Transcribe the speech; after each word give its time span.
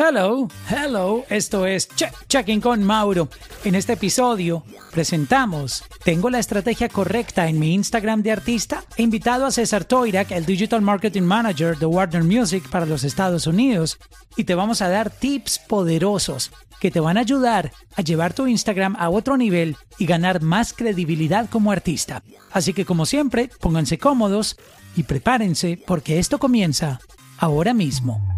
Hello, 0.00 0.46
hello, 0.70 1.24
esto 1.28 1.66
es 1.66 1.88
Check, 1.88 2.14
Checking 2.28 2.60
con 2.60 2.84
Mauro. 2.84 3.28
En 3.64 3.74
este 3.74 3.94
episodio 3.94 4.62
presentamos 4.92 5.82
Tengo 6.04 6.30
la 6.30 6.38
estrategia 6.38 6.88
correcta 6.88 7.48
en 7.48 7.58
mi 7.58 7.74
Instagram 7.74 8.22
de 8.22 8.30
artista. 8.30 8.84
He 8.96 9.02
invitado 9.02 9.44
a 9.44 9.50
César 9.50 9.84
Toirac, 9.84 10.30
el 10.30 10.46
Digital 10.46 10.82
Marketing 10.82 11.22
Manager 11.22 11.76
de 11.76 11.86
Warner 11.86 12.22
Music 12.22 12.68
para 12.70 12.86
los 12.86 13.02
Estados 13.02 13.48
Unidos, 13.48 13.98
y 14.36 14.44
te 14.44 14.54
vamos 14.54 14.82
a 14.82 14.88
dar 14.88 15.10
tips 15.10 15.58
poderosos 15.58 16.52
que 16.78 16.92
te 16.92 17.00
van 17.00 17.16
a 17.16 17.22
ayudar 17.22 17.72
a 17.96 18.02
llevar 18.02 18.34
tu 18.34 18.46
Instagram 18.46 18.94
a 19.00 19.10
otro 19.10 19.36
nivel 19.36 19.76
y 19.98 20.06
ganar 20.06 20.42
más 20.42 20.72
credibilidad 20.72 21.50
como 21.50 21.72
artista. 21.72 22.22
Así 22.52 22.72
que 22.72 22.84
como 22.84 23.04
siempre, 23.04 23.50
pónganse 23.60 23.98
cómodos 23.98 24.58
y 24.94 25.02
prepárense 25.02 25.76
porque 25.84 26.20
esto 26.20 26.38
comienza 26.38 27.00
ahora 27.40 27.74
mismo. 27.74 28.37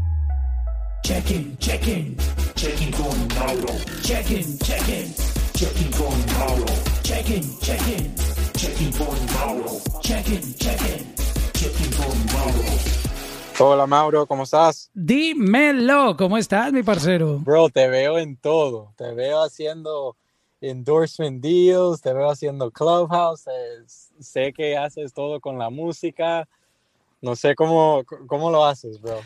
Check-in, 1.03 1.57
check-in, 1.59 2.17
check-in 2.55 2.93
con 2.93 3.29
Mauro. 3.35 3.75
Check-in, 4.03 4.59
check-in, 4.59 5.13
check-in 5.55 5.91
con 5.93 6.15
Mauro. 6.39 6.67
Check-in, 7.03 7.43
check-in, 7.61 8.15
check-in 8.55 8.93
con 8.93 9.17
Mauro. 9.35 9.81
Check-in, 10.03 10.55
check-in, 10.55 11.15
check-in 11.55 11.91
con 11.97 12.27
Mauro. 12.33 12.71
Hola 13.59 13.87
Mauro, 13.87 14.27
¿cómo 14.27 14.45
estás? 14.45 14.91
Dímelo, 14.95 16.17
¿cómo 16.17 16.39
estás, 16.39 16.73
mi 16.73 16.83
parcero? 16.83 17.39
Bro, 17.41 17.71
te 17.71 17.89
veo 17.89 18.19
en 18.19 18.37
todo. 18.37 18.93
Te 18.97 19.13
veo 19.13 19.43
haciendo 19.43 20.17
endorsement 20.61 21.43
deals, 21.43 22.01
te 22.01 22.13
veo 22.13 22.31
haciendo 22.31 22.71
clubhouse. 22.71 23.47
sé 24.21 24.53
que 24.53 24.77
haces 24.77 25.13
todo 25.13 25.41
con 25.41 25.59
la 25.59 25.71
música. 25.71 26.47
No 27.21 27.37
sé 27.37 27.55
cómo, 27.55 28.03
cómo 28.27 28.51
lo 28.51 28.65
haces, 28.65 29.01
bro. 29.01 29.21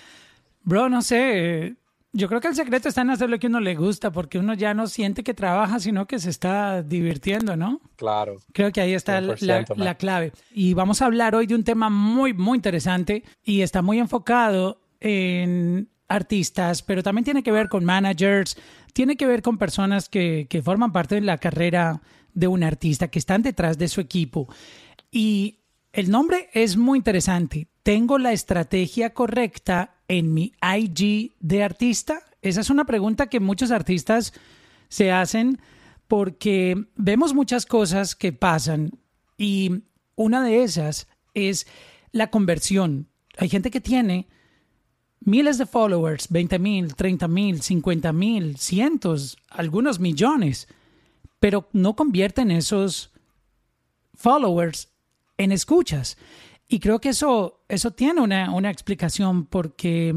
Bro, 0.64 0.88
no 0.88 1.02
sé. 1.02 1.66
eh, 1.66 1.74
Yo 2.12 2.28
creo 2.28 2.40
que 2.40 2.48
el 2.48 2.54
secreto 2.54 2.88
está 2.88 3.02
en 3.02 3.10
hacer 3.10 3.28
lo 3.30 3.38
que 3.38 3.46
uno 3.48 3.60
le 3.60 3.74
gusta, 3.74 4.10
porque 4.12 4.38
uno 4.38 4.54
ya 4.54 4.72
no 4.74 4.86
siente 4.86 5.22
que 5.22 5.34
trabaja, 5.34 5.78
sino 5.80 6.06
que 6.06 6.18
se 6.18 6.30
está 6.30 6.82
divirtiendo, 6.82 7.56
¿no? 7.56 7.80
Claro. 7.96 8.36
Creo 8.52 8.72
que 8.72 8.80
ahí 8.80 8.94
está 8.94 9.20
la, 9.20 9.34
100%, 9.34 9.76
man. 9.76 9.84
la 9.84 9.94
clave. 9.96 10.32
Y 10.52 10.74
vamos 10.74 11.02
a 11.02 11.06
hablar 11.06 11.34
hoy 11.34 11.46
de 11.46 11.54
un 11.54 11.64
tema 11.64 11.90
muy, 11.90 12.32
muy 12.34 12.56
interesante 12.56 13.24
y 13.42 13.60
está 13.62 13.82
muy 13.82 13.98
enfocado 13.98 14.80
en 15.00 15.88
artistas, 16.08 16.82
pero 16.82 17.02
también 17.02 17.24
tiene 17.24 17.42
que 17.42 17.50
ver 17.52 17.68
con 17.68 17.84
managers, 17.84 18.56
tiene 18.92 19.16
que 19.16 19.26
ver 19.26 19.42
con 19.42 19.58
personas 19.58 20.08
que, 20.08 20.46
que 20.48 20.62
forman 20.62 20.92
parte 20.92 21.16
de 21.16 21.20
la 21.22 21.38
carrera 21.38 22.00
de 22.32 22.46
un 22.46 22.62
artista, 22.62 23.08
que 23.08 23.18
están 23.18 23.42
detrás 23.42 23.76
de 23.78 23.88
su 23.88 24.00
equipo. 24.00 24.48
Y 25.10 25.60
el 25.92 26.10
nombre 26.10 26.48
es 26.52 26.76
muy 26.76 26.98
interesante. 26.98 27.68
¿Tengo 27.82 28.18
la 28.18 28.32
estrategia 28.32 29.12
correcta 29.14 29.93
en 30.08 30.34
mi 30.34 30.52
IG 30.62 31.32
de 31.40 31.62
artista? 31.62 32.22
Esa 32.42 32.60
es 32.60 32.70
una 32.70 32.84
pregunta 32.84 33.28
que 33.28 33.40
muchos 33.40 33.70
artistas 33.70 34.32
se 34.88 35.10
hacen 35.10 35.60
porque 36.08 36.86
vemos 36.96 37.34
muchas 37.34 37.66
cosas 37.66 38.14
que 38.14 38.32
pasan 38.32 38.92
y 39.38 39.82
una 40.16 40.42
de 40.42 40.62
esas 40.62 41.08
es 41.32 41.66
la 42.12 42.30
conversión. 42.30 43.08
Hay 43.36 43.48
gente 43.48 43.70
que 43.70 43.80
tiene 43.80 44.28
miles 45.20 45.58
de 45.58 45.66
followers, 45.66 46.28
20 46.28 46.58
mil, 46.58 46.94
30 46.94 47.28
mil, 47.28 47.62
50 47.62 48.12
mil, 48.12 48.56
cientos, 48.56 49.38
algunos 49.48 49.98
millones, 49.98 50.68
pero 51.40 51.68
no 51.72 51.96
convierten 51.96 52.50
esos 52.50 53.10
followers 54.14 54.88
en 55.38 55.52
escuchas. 55.52 56.16
Y 56.74 56.80
creo 56.80 57.00
que 57.00 57.10
eso, 57.10 57.60
eso 57.68 57.92
tiene 57.92 58.20
una, 58.20 58.52
una 58.52 58.68
explicación 58.68 59.46
porque 59.46 60.12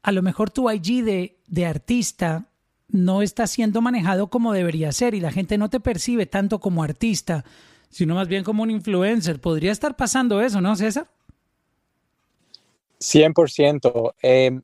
a 0.00 0.12
lo 0.12 0.22
mejor 0.22 0.48
tu 0.48 0.70
IG 0.70 1.02
de, 1.48 1.66
artista 1.66 2.46
no 2.86 3.20
está 3.20 3.48
siendo 3.48 3.80
manejado 3.80 4.30
como 4.30 4.52
debería 4.52 4.92
ser 4.92 5.14
y 5.14 5.20
la 5.20 5.32
gente 5.32 5.58
no 5.58 5.68
te 5.68 5.80
percibe 5.80 6.24
tanto 6.26 6.60
como 6.60 6.84
artista, 6.84 7.44
sino 7.90 8.14
más 8.14 8.28
bien 8.28 8.44
como 8.44 8.62
un 8.62 8.70
influencer. 8.70 9.40
Podría 9.40 9.72
estar 9.72 9.96
pasando 9.96 10.40
eso, 10.40 10.60
¿no, 10.60 10.76
César? 10.76 11.08
100%. 13.00 14.14
Eh, 14.22 14.60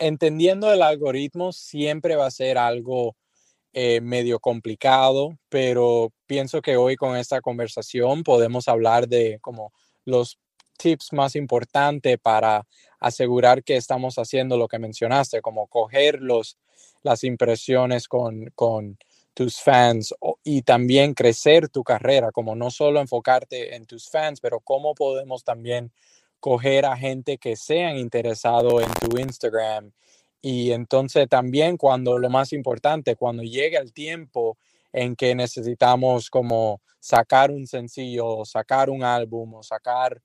entendiendo 0.00 0.72
el 0.72 0.82
algoritmo 0.82 1.52
siempre 1.52 2.16
va 2.16 2.26
a 2.26 2.32
ser 2.32 2.58
algo 2.58 3.14
eh, 3.72 4.00
medio 4.00 4.40
complicado, 4.40 5.38
pero 5.48 6.12
pienso 6.26 6.60
que 6.60 6.76
hoy 6.76 6.96
con 6.96 7.16
esta 7.16 7.40
conversación 7.40 8.24
podemos 8.24 8.66
hablar 8.66 9.06
de 9.06 9.38
como 9.40 9.72
los 10.04 10.38
tips 10.78 11.12
más 11.12 11.36
importantes 11.36 12.18
para 12.18 12.66
asegurar 12.98 13.62
que 13.62 13.76
estamos 13.76 14.18
haciendo 14.18 14.56
lo 14.56 14.68
que 14.68 14.78
mencionaste, 14.78 15.40
como 15.40 15.66
coger 15.66 16.20
los, 16.20 16.58
las 17.02 17.24
impresiones 17.24 18.08
con, 18.08 18.50
con 18.54 18.98
tus 19.34 19.60
fans 19.60 20.14
y 20.42 20.62
también 20.62 21.12
crecer 21.12 21.68
tu 21.68 21.82
carrera, 21.82 22.32
como 22.32 22.54
no 22.54 22.70
solo 22.70 23.00
enfocarte 23.00 23.74
en 23.74 23.84
tus 23.84 24.08
fans, 24.08 24.40
pero 24.40 24.60
cómo 24.60 24.94
podemos 24.94 25.44
también 25.44 25.92
coger 26.40 26.86
a 26.86 26.96
gente 26.96 27.38
que 27.38 27.56
sean 27.56 27.96
interesado 27.96 28.80
en 28.80 28.88
tu 28.94 29.18
Instagram. 29.18 29.92
Y 30.40 30.72
entonces 30.72 31.28
también 31.28 31.76
cuando 31.76 32.18
lo 32.18 32.30
más 32.30 32.52
importante, 32.52 33.16
cuando 33.16 33.42
llega 33.42 33.80
el 33.80 33.92
tiempo 33.92 34.56
en 34.94 35.16
que 35.16 35.34
necesitamos 35.34 36.30
como 36.30 36.80
sacar 37.00 37.50
un 37.50 37.66
sencillo, 37.66 38.44
sacar 38.44 38.88
un 38.88 39.02
álbum 39.02 39.54
o 39.54 39.62
sacar, 39.64 40.22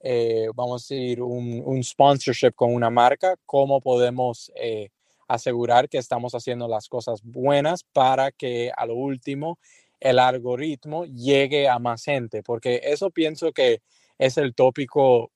eh, 0.00 0.48
vamos 0.56 0.82
a 0.90 0.94
decir, 0.94 1.22
un, 1.22 1.62
un 1.64 1.84
sponsorship 1.84 2.52
con 2.56 2.74
una 2.74 2.90
marca, 2.90 3.36
cómo 3.46 3.80
podemos 3.80 4.50
eh, 4.56 4.88
asegurar 5.28 5.88
que 5.88 5.98
estamos 5.98 6.34
haciendo 6.34 6.66
las 6.66 6.88
cosas 6.88 7.20
buenas 7.22 7.84
para 7.92 8.32
que 8.32 8.72
a 8.76 8.86
lo 8.86 8.96
último 8.96 9.60
el 10.00 10.18
algoritmo 10.18 11.04
llegue 11.04 11.68
a 11.68 11.78
más 11.78 12.02
gente, 12.02 12.42
porque 12.42 12.80
eso 12.82 13.10
pienso 13.10 13.52
que 13.52 13.82
es 14.18 14.36
el 14.36 14.52
tópico 14.52 15.30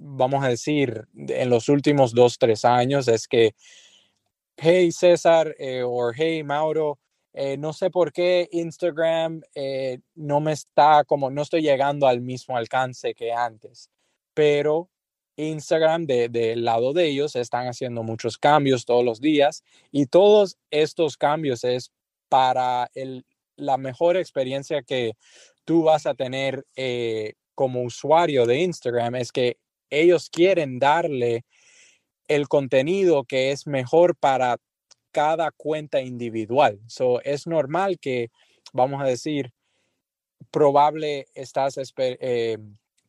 vamos 0.00 0.44
a 0.44 0.48
decir, 0.48 1.06
en 1.16 1.50
los 1.50 1.68
últimos 1.68 2.14
dos, 2.14 2.38
tres 2.38 2.64
años 2.64 3.08
es 3.08 3.26
que, 3.26 3.54
hey 4.56 4.92
César 4.92 5.54
eh, 5.58 5.82
o 5.82 6.12
hey 6.14 6.44
Mauro, 6.44 6.98
eh, 7.34 7.56
no 7.56 7.72
sé 7.72 7.90
por 7.90 8.12
qué 8.12 8.48
Instagram 8.52 9.42
eh, 9.54 10.00
no 10.14 10.40
me 10.40 10.52
está 10.52 11.04
como, 11.04 11.30
no 11.30 11.42
estoy 11.42 11.62
llegando 11.62 12.06
al 12.06 12.20
mismo 12.20 12.56
alcance 12.56 13.14
que 13.14 13.32
antes, 13.32 13.90
pero 14.34 14.88
Instagram 15.36 16.06
de- 16.06 16.28
del 16.28 16.64
lado 16.64 16.92
de 16.92 17.06
ellos 17.06 17.36
están 17.36 17.66
haciendo 17.68 18.02
muchos 18.02 18.38
cambios 18.38 18.84
todos 18.84 19.04
los 19.04 19.20
días 19.20 19.62
y 19.92 20.06
todos 20.06 20.56
estos 20.70 21.16
cambios 21.16 21.62
es 21.64 21.92
para 22.28 22.90
el, 22.94 23.24
la 23.56 23.76
mejor 23.76 24.16
experiencia 24.16 24.82
que 24.82 25.12
tú 25.64 25.84
vas 25.84 26.06
a 26.06 26.14
tener 26.14 26.66
eh, 26.76 27.34
como 27.54 27.82
usuario 27.82 28.46
de 28.46 28.60
Instagram 28.62 29.14
es 29.16 29.30
que 29.32 29.58
ellos 29.90 30.28
quieren 30.30 30.78
darle 30.78 31.44
el 32.26 32.48
contenido 32.48 33.24
que 33.24 33.52
es 33.52 33.66
mejor 33.66 34.16
para 34.16 34.58
cada 35.18 35.50
cuenta 35.50 36.00
individual. 36.00 36.78
So, 36.86 37.20
es 37.22 37.48
normal 37.48 37.98
que, 37.98 38.30
vamos 38.72 39.02
a 39.02 39.04
decir, 39.04 39.50
probable 40.52 41.26
estás 41.34 41.76
eh, 41.96 42.56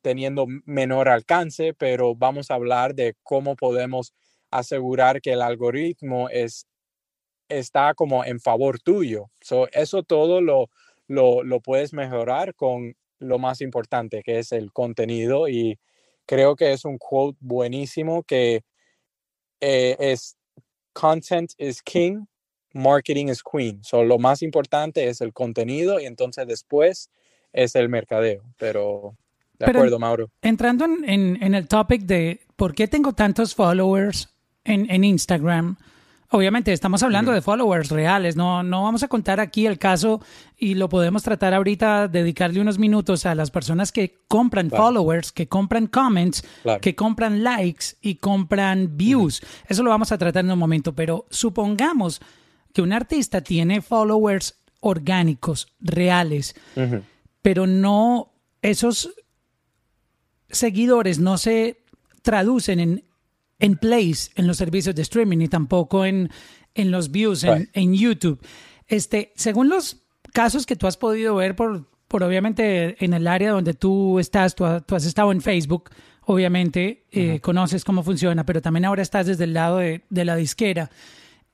teniendo 0.02 0.48
menor 0.66 1.08
alcance, 1.08 1.76
pero 1.76 2.16
vamos 2.16 2.50
a 2.50 2.56
hablar 2.56 2.96
de 2.96 3.14
cómo 3.22 3.56
podemos 3.56 4.12
asegurar 4.50 5.22
que 5.22 5.34
el 5.34 5.44
algoritmo 5.44 6.30
es, 6.30 6.66
está 7.48 7.94
como 7.94 8.26
en 8.26 8.40
favor 8.40 8.80
tuyo. 8.80 9.30
So, 9.40 9.68
eso 9.72 10.02
todo 10.02 10.42
lo, 10.42 10.72
lo, 11.08 11.44
lo 11.44 11.60
puedes 11.60 11.94
mejorar 11.94 12.56
con 12.56 12.96
lo 13.20 13.38
más 13.38 13.62
importante, 13.62 14.24
que 14.24 14.40
es 14.40 14.52
el 14.52 14.74
contenido. 14.74 15.48
Y 15.48 15.78
creo 16.26 16.56
que 16.56 16.72
es 16.74 16.86
un 16.86 16.98
quote 16.98 17.38
buenísimo 17.40 18.24
que 18.24 18.64
eh, 19.62 19.96
es 20.00 20.39
content 20.94 21.54
is 21.58 21.82
king, 21.82 22.26
marketing 22.74 23.28
is 23.30 23.42
queen. 23.44 23.84
So, 23.84 24.04
lo 24.04 24.18
más 24.20 24.42
importante 24.42 25.08
es 25.08 25.22
el 25.22 25.34
contenido 25.34 26.00
y 26.00 26.06
entonces 26.06 26.48
después 26.48 27.10
es 27.54 27.76
el 27.76 27.90
mercadeo. 27.90 28.44
Pero 28.58 29.16
de 29.58 29.66
Pero- 29.66 29.80
acuerdo, 29.80 30.00
Mauro. 30.00 30.30
Entrando 30.42 30.86
en, 30.86 31.04
en- 31.10 31.44
en 31.44 31.54
el 31.56 31.68
topic 31.68 32.04
de 32.04 32.42
por 32.56 32.74
qué 32.76 32.88
tengo 32.88 33.14
tantos 33.14 33.56
followers 33.56 34.30
en, 34.64 34.90
en 34.92 35.04
Instagram, 35.04 35.78
obviamente 36.32 36.72
estamos 36.74 37.02
hablando 37.04 37.32
de 37.32 37.42
followers 37.42 37.90
reales, 37.90 38.36
no, 38.36 38.62
no 38.64 38.84
vamos 38.84 39.04
a 39.04 39.08
contar 39.08 39.40
aquí 39.40 39.66
el 39.66 39.80
caso 39.80 40.22
y 40.58 40.76
lo 40.76 40.88
podemos 40.90 41.24
tratar 41.24 41.54
ahorita, 41.54 42.08
dedicarle 42.08 42.62
unos 42.62 42.78
minutos 42.78 43.26
a 43.26 43.34
las 43.36 43.50
personas 43.52 43.92
que 43.92 44.20
compran 44.28 44.70
Claro. 44.70 44.84
followers, 44.86 45.32
que 45.32 45.48
compran 45.48 45.88
comments, 45.88 46.44
Claro. 46.64 46.82
que 46.82 46.96
compran 46.96 47.44
likes 47.44 47.96
y 48.02 48.16
compran 48.16 48.96
views. 48.98 49.42
Eso 49.68 49.84
lo 49.84 49.90
vamos 49.90 50.12
a 50.12 50.18
tratar 50.18 50.46
en 50.46 50.52
un 50.52 50.60
momento, 50.60 50.94
pero 50.94 51.26
supongamos 51.30 52.22
que 52.74 52.82
un 52.84 52.94
artista 52.94 53.42
tiene 53.42 53.82
followers 53.82 54.56
orgánicos, 54.82 55.68
reales, 55.80 56.56
pero 57.42 57.66
no 57.68 58.32
esos 58.62 59.10
seguidores 60.50 61.20
no 61.20 61.38
se 61.38 61.82
traducen 62.22 62.80
en 62.80 63.04
en 63.60 63.76
plays 63.78 64.32
en 64.36 64.48
los 64.48 64.58
servicios 64.58 64.96
de 64.96 65.02
streaming 65.02 65.38
ni 65.38 65.48
tampoco 65.48 66.06
en, 66.06 66.30
en 66.76 66.92
los 66.92 67.12
views 67.12 67.44
en, 67.44 67.58
Right. 67.60 67.70
en 67.74 67.94
YouTube. 67.94 68.40
Este, 68.88 69.34
según 69.36 69.70
los 69.70 69.98
casos 70.34 70.66
que 70.66 70.76
tú 70.76 70.88
has 70.88 70.98
podido 70.98 71.36
ver 71.36 71.56
por, 71.56 71.90
por 72.08 72.24
obviamente 72.24 73.04
en 73.04 73.14
el 73.14 73.28
área 73.28 73.52
donde 73.52 73.74
tú 73.74 74.20
estás, 74.20 74.56
tú, 74.56 74.66
tú 74.86 74.96
has 74.96 75.06
estado 75.06 75.32
en 75.32 75.42
Facebook, 75.42 75.90
obviamente 76.26 77.06
eh, 77.12 77.40
conoces 77.42 77.84
cómo 77.84 78.04
funciona, 78.04 78.46
pero 78.46 78.62
también 78.62 78.86
ahora 78.86 79.02
estás 79.02 79.26
desde 79.28 79.44
el 79.46 79.54
lado 79.54 79.78
de, 79.80 80.04
de 80.10 80.26
la 80.26 80.36
disquera. 80.36 80.90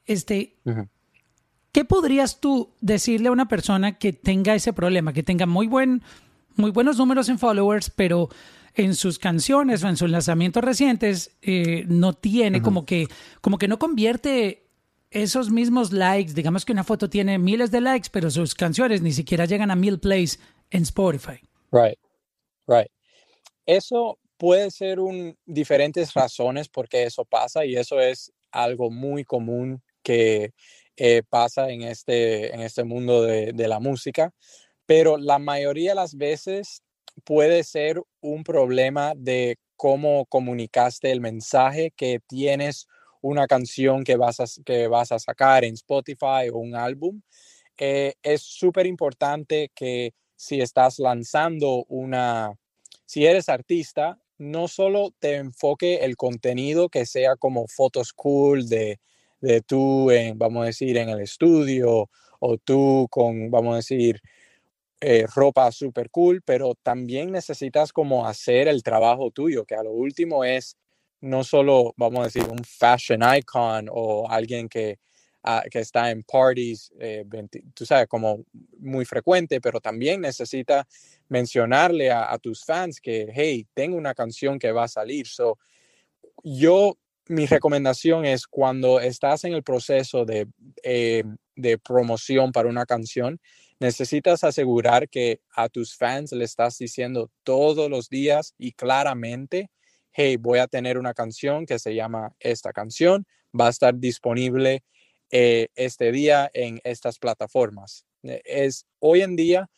Este, 0.05 0.55
Ujú. 0.65 0.87
¿Qué 1.71 1.83
podrías 1.83 2.39
tú 2.39 2.69
decirle 2.79 3.27
a 3.27 3.31
una 3.33 3.49
persona 3.49 3.97
que 3.97 4.13
tenga 4.13 4.55
ese 4.55 4.71
problema, 4.71 5.11
que 5.11 5.23
tenga 5.23 5.45
muy 5.45 5.67
buen, 5.67 6.03
muy 6.55 6.71
buenos 6.71 6.97
números 6.97 7.27
en 7.27 7.37
followers, 7.37 7.89
pero 7.89 8.29
en 8.75 8.95
sus 8.95 9.19
canciones 9.19 9.83
o 9.83 9.87
en 9.87 9.97
sus 9.97 10.09
lanzamientos 10.09 10.63
recientes 10.63 11.37
eh, 11.41 11.85
no 11.87 12.13
tiene 12.13 12.61
como 12.61 12.85
que, 12.85 13.07
como 13.41 13.57
que 13.57 13.67
no 13.67 13.79
convierte 13.79 14.65
esos 15.11 15.49
mismos 15.49 15.93
likes, 15.93 16.33
digamos 16.33 16.65
que 16.65 16.73
una 16.73 16.83
foto 16.83 17.09
tiene 17.09 17.37
miles 17.37 17.71
de 17.71 17.79
likes, 17.79 18.09
pero 18.11 18.29
sus 18.29 18.53
canciones 18.53 19.01
ni 19.01 19.13
siquiera 19.13 19.45
llegan 19.45 19.71
a 19.71 19.75
mil 19.75 19.99
plays 19.99 20.39
en 20.71 20.83
Spotify. 20.83 21.39
Right, 21.71 21.97
right. 22.67 22.89
Eso 23.65 24.19
puede 24.37 24.69
ser 24.71 24.99
un 24.99 25.37
diferentes 25.45 26.13
razones 26.13 26.67
por 26.67 26.89
qué 26.89 27.03
eso 27.03 27.23
pasa 27.23 27.65
y 27.65 27.77
eso 27.77 28.01
es 28.01 28.33
algo 28.51 28.91
muy 28.91 29.23
común 29.23 29.81
que 30.03 30.51
eh, 30.97 31.23
pasa 31.29 31.69
en 31.69 31.83
este, 31.83 32.53
en 32.53 32.59
este 32.61 32.83
mundo 32.83 33.23
de, 33.23 33.53
de 33.53 33.67
la 33.67 33.79
música, 33.79 34.33
pero 34.85 35.17
la 35.17 35.39
mayoría 35.39 35.91
de 35.91 35.95
las 35.95 36.15
veces 36.15 36.83
puede 37.23 37.63
ser 37.63 38.01
un 38.21 38.43
problema 38.43 39.13
de 39.15 39.57
cómo 39.75 40.25
comunicaste 40.25 41.11
el 41.11 41.21
mensaje 41.21 41.91
que 41.95 42.19
tienes 42.27 42.87
una 43.21 43.47
canción 43.47 44.03
que 44.03 44.17
vas 44.17 44.39
a, 44.39 44.45
que 44.63 44.87
vas 44.87 45.11
a 45.11 45.19
sacar 45.19 45.63
en 45.65 45.73
Spotify 45.73 46.49
o 46.51 46.57
un 46.59 46.75
álbum. 46.75 47.21
Eh, 47.77 48.13
es 48.21 48.41
súper 48.41 48.85
importante 48.85 49.71
que 49.73 50.13
si 50.35 50.61
estás 50.61 50.99
lanzando 50.99 51.85
una, 51.87 52.53
si 53.05 53.25
eres 53.25 53.49
artista, 53.49 54.19
no 54.37 54.67
solo 54.67 55.11
te 55.19 55.35
enfoque 55.35 56.05
el 56.05 56.17
contenido 56.17 56.89
que 56.89 57.05
sea 57.05 57.35
como 57.35 57.67
fotos 57.67 58.13
cool 58.13 58.67
de, 58.67 58.99
de 59.39 59.61
tú, 59.61 60.11
en, 60.11 60.37
vamos 60.37 60.63
a 60.63 60.65
decir, 60.67 60.97
en 60.97 61.09
el 61.09 61.21
estudio 61.21 62.09
o 62.39 62.57
tú 62.57 63.07
con, 63.09 63.49
vamos 63.49 63.73
a 63.73 63.77
decir, 63.77 64.21
eh, 65.01 65.25
ropa 65.35 65.71
super 65.71 66.09
cool, 66.09 66.41
pero 66.43 66.75
también 66.81 67.31
necesitas 67.31 67.93
como 67.93 68.27
hacer 68.27 68.67
el 68.67 68.83
trabajo 68.83 69.31
tuyo, 69.31 69.65
que 69.65 69.75
a 69.75 69.83
lo 69.83 69.91
último 69.91 70.43
es 70.43 70.77
no 71.21 71.43
solo, 71.43 71.93
vamos 71.97 72.21
a 72.21 72.23
decir, 72.25 72.43
un 72.49 72.63
fashion 72.63 73.21
icon 73.37 73.87
o 73.91 74.29
alguien 74.29 74.69
que, 74.69 74.99
ah, 75.43 75.63
que 75.71 75.79
está 75.79 76.11
en 76.11 76.23
parties, 76.23 76.91
eh, 76.99 77.23
20 77.25 77.63
tú 77.73 77.85
sabes, 77.85 78.07
como 78.07 78.43
muy 78.79 79.05
frecuente, 79.05 79.59
pero 79.61 79.79
también 79.79 80.21
necesita 80.21 80.87
mencionarle 81.29 82.11
a, 82.11 82.31
a 82.31 82.37
tus 82.37 82.63
fans 82.63 83.01
que, 83.01 83.27
hey, 83.33 83.65
tengo 83.73 83.97
una 83.97 84.13
canción 84.13 84.59
que 84.59 84.71
va 84.71 84.83
a 84.83 84.87
salir. 84.87 85.27
So, 85.27 85.57
yo, 86.43 86.97
mi 87.27 87.45
recomendación 87.47 88.25
es 88.25 88.47
cuando 88.47 88.99
estás 88.99 89.43
en 89.45 89.53
el 89.53 89.63
proceso 89.63 90.25
de, 90.25 90.47
eh, 90.83 91.23
de 91.55 91.77
promoción 91.77 92.51
para 92.51 92.69
una 92.69 92.85
canción, 92.85 93.39
necesitas 93.79 94.43
asegurar 94.43 95.09
que 95.09 95.41
a 95.55 95.69
tus 95.69 95.95
fans 95.95 96.31
le 96.31 96.45
estás 96.45 96.77
diciendo 96.77 97.29
todos 97.43 97.89
los 97.89 98.09
días 98.09 98.53
y 98.57 98.71
claramente, 98.71 99.69
hey, 100.11 100.37
voy 100.37 100.59
a 100.59 100.67
tener 100.67 100.97
una 100.97 101.13
canción 101.13 101.65
que 101.65 101.79
se 101.79 101.93
llama 101.93 102.33
esta 102.39 102.71
canción, 102.71 103.25
va 103.59 103.67
a 103.67 103.71
estar 103.71 103.95
disponible 103.95 104.83
eh, 105.31 105.67
este 105.75 106.11
día 106.11 106.49
en 106.53 106.79
estas 106.83 107.19
plataformas. 107.19 108.05
Eh, 108.23 108.41
Es 108.45 108.85
hoy 108.99 109.21
en 109.21 109.35
día 109.35 109.69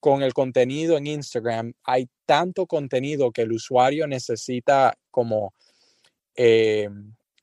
con 0.00 0.22
el 0.24 0.34
contenido 0.34 0.96
en 0.96 1.06
Instagram, 1.06 1.74
hay 1.84 2.08
tanto 2.26 2.66
contenido 2.66 3.30
que 3.30 3.42
el 3.42 3.52
usuario 3.52 4.08
necesita 4.08 4.98
como 5.12 5.54
eh, 6.34 6.88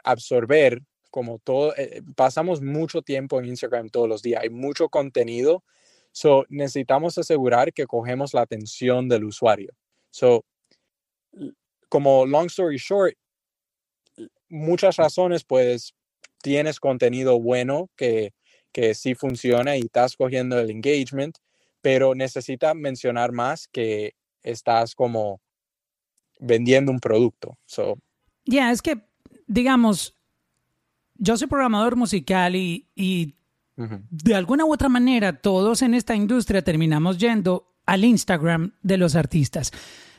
absorber, 0.03 0.81
como 1.09 1.39
todo, 1.39 1.73
eh, 1.77 2.01
pasamos 2.17 2.61
mucho 2.61 3.01
tiempo 3.01 3.39
en 3.39 3.45
Instagram 3.45 3.87
todos 3.89 4.09
los 4.09 4.21
días, 4.21 4.43
hay 4.43 4.49
mucho 4.49 4.89
contenido, 4.89 5.63
so 6.11 6.45
necesitamos 6.49 7.17
asegurar 7.17 7.73
que 7.73 7.85
cogemos 7.85 8.33
la 8.33 8.41
atención 8.41 9.07
del 9.07 9.25
usuario. 9.25 9.73
So, 10.11 10.43
como 11.87 12.25
long 12.25 12.47
story 12.47 12.77
short, 12.77 13.15
muchas 14.49 14.97
razones, 14.97 15.43
pues 15.43 15.93
tienes 16.41 16.79
contenido 16.79 17.39
bueno 17.39 17.89
que, 17.95 18.33
que 18.71 18.93
sí 18.95 19.15
funciona 19.15 19.77
y 19.77 19.81
estás 19.81 20.15
cogiendo 20.15 20.59
el 20.59 20.69
engagement, 20.69 21.37
pero 21.81 22.15
necesita 22.15 22.73
mencionar 22.73 23.31
más 23.31 23.67
que 23.67 24.13
estás 24.43 24.95
como 24.95 25.41
vendiendo 26.39 26.91
un 26.91 26.99
producto. 26.99 27.57
So, 27.65 27.97
Ya, 28.45 28.71
es 28.71 28.81
que, 28.81 29.01
digamos, 29.47 30.15
yo 31.15 31.37
soy 31.37 31.47
programador 31.47 31.95
musical 31.95 32.55
y, 32.55 32.87
y 32.95 33.35
de 34.09 34.35
alguna 34.35 34.65
u 34.65 34.73
otra 34.73 34.89
manera 34.89 35.33
todos 35.41 35.81
en 35.81 35.93
esta 35.93 36.15
industria 36.15 36.61
terminamos 36.63 37.17
yendo 37.17 37.65
al 37.85 38.03
Instagram 38.03 38.73
de 38.83 38.97
los 38.97 39.15
artistas. 39.15 39.71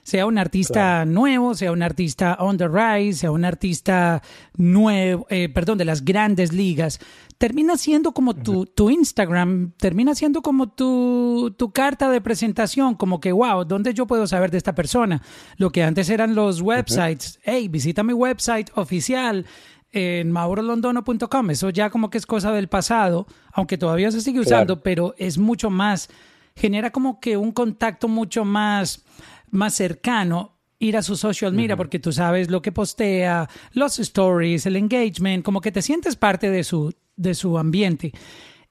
Sea 0.03 0.25
un 0.25 0.39
artista 0.39 0.73
Claro. 0.73 1.11
nuevo, 1.11 1.55
sea 1.55 1.71
un 1.73 1.83
artista 1.83 2.37
on 2.41 2.57
the 2.57 2.67
rise, 2.67 3.21
sea 3.21 3.31
un 3.31 3.45
artista 3.45 4.23
nuevo, 4.57 5.27
eh, 5.29 5.51
perdón, 5.51 5.77
de 5.77 5.85
las 5.85 6.05
grandes 6.05 6.53
ligas, 6.55 6.99
termina 7.37 7.77
siendo 7.77 8.13
como 8.13 8.35
tu, 8.35 8.65
tu 8.65 8.89
Instagram, 8.91 9.73
termina 9.77 10.15
siendo 10.15 10.41
como 10.41 10.71
tu, 10.71 11.55
tu 11.57 11.71
carta 11.73 12.11
de 12.11 12.21
presentación, 12.23 12.95
como 12.95 13.21
que, 13.21 13.31
wow, 13.31 13.65
¿dónde 13.65 13.93
yo 13.93 14.07
puedo 14.07 14.27
saber 14.27 14.51
de 14.51 14.59
esta 14.59 14.75
persona? 14.75 15.23
Lo 15.59 15.71
que 15.71 15.83
antes 15.83 16.09
eran 16.09 16.35
los 16.35 16.61
websites, 16.63 17.39
hey, 17.45 17.69
visita 17.69 18.03
mi 18.03 18.15
website 18.15 18.71
oficial, 18.77 19.45
en 19.93 20.31
maurolondono.com. 20.31 21.51
Eso 21.51 21.71
ya 21.71 21.91
como 21.91 22.11
que 22.11 22.19
es 22.19 22.27
cosa 22.27 22.53
del 22.53 22.69
pasado, 22.69 23.27
aunque 23.53 23.79
todavía 23.79 24.11
se 24.11 24.21
sigue 24.21 24.41
usando, 24.41 24.75
Claro. 24.77 24.83
pero 24.83 25.15
es 25.19 25.39
mucho 25.39 25.71
más, 25.71 26.09
genera 26.57 26.91
como 26.91 27.21
que 27.21 27.37
un 27.37 27.53
contacto 27.53 28.09
mucho 28.09 28.45
más, 28.45 29.05
más 29.51 29.75
cercano 29.75 30.57
ir 30.79 30.97
a 30.97 31.03
su 31.03 31.15
social 31.17 31.53
media 31.53 31.77
porque 31.77 31.99
tú 31.99 32.11
sabes 32.13 32.49
lo 32.51 32.63
que 32.63 32.73
postea, 32.73 33.49
los 33.73 33.99
stories, 33.99 34.65
el 34.67 34.77
engagement, 34.77 35.45
como 35.45 35.61
que 35.61 35.73
te 35.73 35.83
sientes 35.83 36.17
parte 36.17 36.51
de 36.51 36.65
su, 36.65 36.95
de 37.17 37.35
su 37.35 37.59
ambiente. 37.59 38.13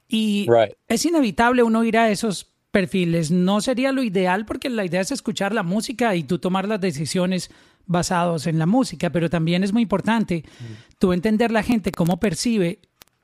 Y 0.07 0.47
Right. 0.49 0.73
es 0.87 1.05
inevitable 1.05 1.61
uno 1.61 1.83
ir 1.83 1.97
a 1.97 2.09
esos 2.09 2.51
perfiles. 2.71 3.31
No 3.31 3.61
sería 3.61 3.91
lo 3.91 4.03
ideal 4.03 4.45
porque 4.45 4.69
la 4.69 4.85
idea 4.85 5.01
es 5.01 5.11
escuchar 5.11 5.53
la 5.53 5.63
música 5.63 6.15
y 6.15 6.23
tú 6.23 6.39
tomar 6.39 6.67
las 6.67 6.79
decisiones 6.81 7.49
basados 7.85 8.45
en 8.47 8.59
la 8.59 8.65
música, 8.67 9.09
pero 9.09 9.29
también 9.29 9.63
es 9.63 9.73
muy 9.73 9.81
importante 9.81 10.43
tú 10.99 11.11
entender 11.13 11.51
la 11.51 11.63
gente 11.63 11.91
cómo 11.91 12.19
percibe 12.19 12.79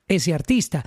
ese 0.08 0.34
artista. 0.34 0.84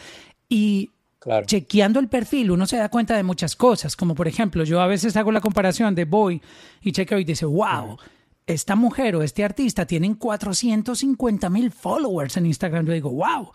Y 0.49 0.91
claro. 1.21 1.47
chequeando 1.47 2.01
el 2.01 2.09
perfil 2.09 2.51
uno 2.51 2.67
se 2.67 2.77
da 2.77 2.89
cuenta 2.89 3.17
de 3.17 3.23
muchas 3.23 3.55
cosas, 3.55 3.95
como 3.95 4.15
por 4.17 4.27
ejemplo, 4.27 4.65
yo 4.65 4.81
a 4.81 4.87
veces 4.89 5.17
hago 5.17 5.31
la 5.31 5.41
comparación 5.41 5.95
de 5.95 6.05
Boy 6.07 6.43
y 6.83 6.91
chequeo 6.93 7.19
y 7.21 7.25
dice, 7.25 7.47
wow, 7.47 7.99
esta 8.47 8.75
mujer 8.75 9.15
o 9.15 9.23
este 9.23 9.45
artista 9.45 9.87
tienen 9.87 10.15
450 10.15 11.51
mil 11.51 11.71
followers 11.71 12.37
en 12.37 12.47
Instagram. 12.47 12.87
Yo 12.87 12.93
digo, 12.95 13.11
wow, 13.11 13.53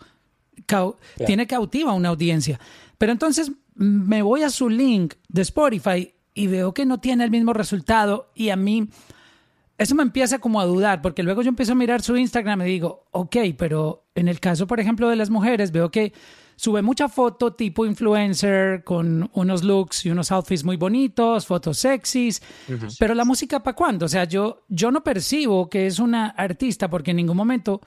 cau- 0.66 0.96
tiene 1.26 1.46
cautiva 1.46 1.92
una 1.92 2.10
audiencia. 2.10 2.58
Pero 2.96 3.12
entonces 3.12 3.50
mm, 3.50 3.54
me 3.74 4.22
voy 4.22 4.42
a 4.42 4.50
su 4.50 4.68
link 4.68 5.14
de 5.28 5.42
Spotify 5.42 6.14
y 6.32 6.46
veo 6.46 6.74
que 6.74 6.86
no 6.86 6.98
tiene 6.98 7.24
el 7.24 7.30
mismo 7.30 7.52
resultado 7.52 8.30
y 8.34 8.50
a 8.50 8.56
mí 8.56 8.88
eso 9.76 9.94
me 9.94 10.02
empieza 10.02 10.38
como 10.38 10.60
a 10.60 10.66
dudar, 10.66 11.02
porque 11.02 11.22
luego 11.22 11.42
yo 11.42 11.48
empiezo 11.48 11.72
a 11.72 11.76
mirar 11.76 12.00
su 12.00 12.16
Instagram 12.16 12.62
y 12.62 12.66
digo, 12.66 13.06
ok, 13.10 13.36
pero 13.58 14.04
en 14.14 14.28
el 14.28 14.38
caso, 14.38 14.66
por 14.66 14.78
ejemplo, 14.78 15.08
de 15.08 15.16
las 15.16 15.30
mujeres, 15.30 15.72
veo 15.72 15.90
que 15.90 16.12
sube 16.56 16.82
mucha 16.82 17.08
foto 17.08 17.54
tipo 17.54 17.84
influencer 17.84 18.84
con 18.84 19.28
unos 19.32 19.64
looks 19.64 20.06
y 20.06 20.10
unos 20.10 20.30
outfits 20.30 20.64
muy 20.64 20.76
bonitos, 20.76 21.46
fotos 21.46 21.78
sexys, 21.78 22.40
pero 23.00 23.14
la 23.14 23.24
música 23.24 23.62
para 23.62 23.74
cuándo? 23.74 24.06
O 24.06 24.08
sea, 24.08 24.24
yo, 24.24 24.64
yo 24.68 24.92
no 24.92 25.02
percibo 25.02 25.68
que 25.68 25.86
es 25.86 25.98
una 25.98 26.28
artista 26.28 26.88
porque 26.88 27.10
en 27.10 27.16
ningún 27.16 27.36
momento, 27.36 27.80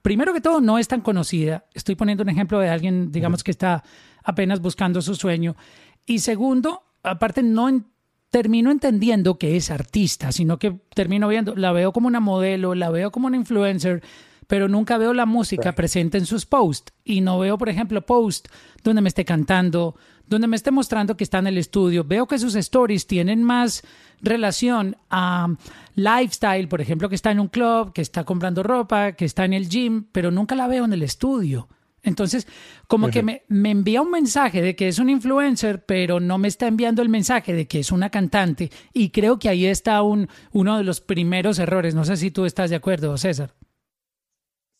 primero 0.00 0.32
que 0.32 0.40
todo, 0.40 0.62
no 0.62 0.78
es 0.78 0.88
tan 0.88 1.02
conocida. 1.02 1.66
Estoy 1.74 1.94
poniendo 1.94 2.22
un 2.22 2.30
ejemplo 2.30 2.58
de 2.58 2.70
alguien, 2.70 3.12
digamos, 3.12 3.44
que 3.44 3.50
está 3.50 3.84
apenas 4.28 4.60
buscando 4.60 5.00
su 5.00 5.14
sueño. 5.14 5.56
Y 6.04 6.18
segundo, 6.18 6.82
aparte, 7.02 7.42
no 7.42 7.68
en- 7.70 7.86
termino 8.30 8.70
entendiendo 8.70 9.38
que 9.38 9.56
es 9.56 9.70
artista, 9.70 10.32
sino 10.32 10.58
que 10.58 10.78
termino 10.94 11.28
viendo, 11.28 11.56
la 11.56 11.72
veo 11.72 11.92
como 11.92 12.08
una 12.08 12.20
modelo, 12.20 12.74
la 12.74 12.90
veo 12.90 13.10
como 13.10 13.26
una 13.26 13.38
influencer, 13.38 14.02
pero 14.46 14.68
nunca 14.68 14.98
veo 14.98 15.14
la 15.14 15.24
música 15.24 15.72
presente 15.74 16.18
en 16.18 16.26
sus 16.26 16.44
posts. 16.44 16.92
Y 17.04 17.22
no 17.22 17.38
veo, 17.38 17.56
por 17.56 17.70
ejemplo, 17.70 18.04
post 18.04 18.48
donde 18.84 19.00
me 19.00 19.08
esté 19.08 19.24
cantando, 19.24 19.96
donde 20.26 20.46
me 20.46 20.56
esté 20.56 20.70
mostrando 20.70 21.16
que 21.16 21.24
está 21.24 21.38
en 21.38 21.46
el 21.46 21.56
estudio. 21.56 22.04
Veo 22.04 22.26
que 22.26 22.38
sus 22.38 22.54
stories 22.54 23.06
tienen 23.06 23.42
más 23.42 23.82
relación 24.20 24.96
a 25.08 25.48
lifestyle, 25.94 26.68
por 26.68 26.82
ejemplo, 26.82 27.08
que 27.08 27.14
está 27.14 27.30
en 27.30 27.40
un 27.40 27.48
club, 27.48 27.94
que 27.94 28.02
está 28.02 28.24
comprando 28.24 28.62
ropa, 28.62 29.12
que 29.12 29.24
está 29.24 29.46
en 29.46 29.54
el 29.54 29.70
gym, 29.70 30.04
pero 30.12 30.30
nunca 30.30 30.54
la 30.54 30.66
veo 30.68 30.84
en 30.84 30.92
el 30.92 31.02
estudio. 31.02 31.68
Entonces, 32.08 32.46
como 32.86 33.10
que 33.10 33.22
me, 33.22 33.42
me 33.48 33.70
envía 33.70 34.02
un 34.02 34.10
mensaje 34.10 34.62
de 34.62 34.74
que 34.74 34.88
es 34.88 34.98
un 34.98 35.10
influencer, 35.10 35.84
pero 35.84 36.20
no 36.20 36.38
me 36.38 36.48
está 36.48 36.66
enviando 36.66 37.02
el 37.02 37.08
mensaje 37.08 37.52
de 37.52 37.66
que 37.66 37.80
es 37.80 37.92
una 37.92 38.10
cantante. 38.10 38.70
Y 38.92 39.10
creo 39.10 39.38
que 39.38 39.48
ahí 39.48 39.66
está 39.66 40.02
un, 40.02 40.28
uno 40.52 40.78
de 40.78 40.84
los 40.84 41.00
primeros 41.00 41.58
errores. 41.58 41.94
No 41.94 42.04
sé 42.04 42.16
si 42.16 42.30
tú 42.30 42.44
estás 42.44 42.70
de 42.70 42.76
acuerdo, 42.76 43.16
César. 43.16 43.54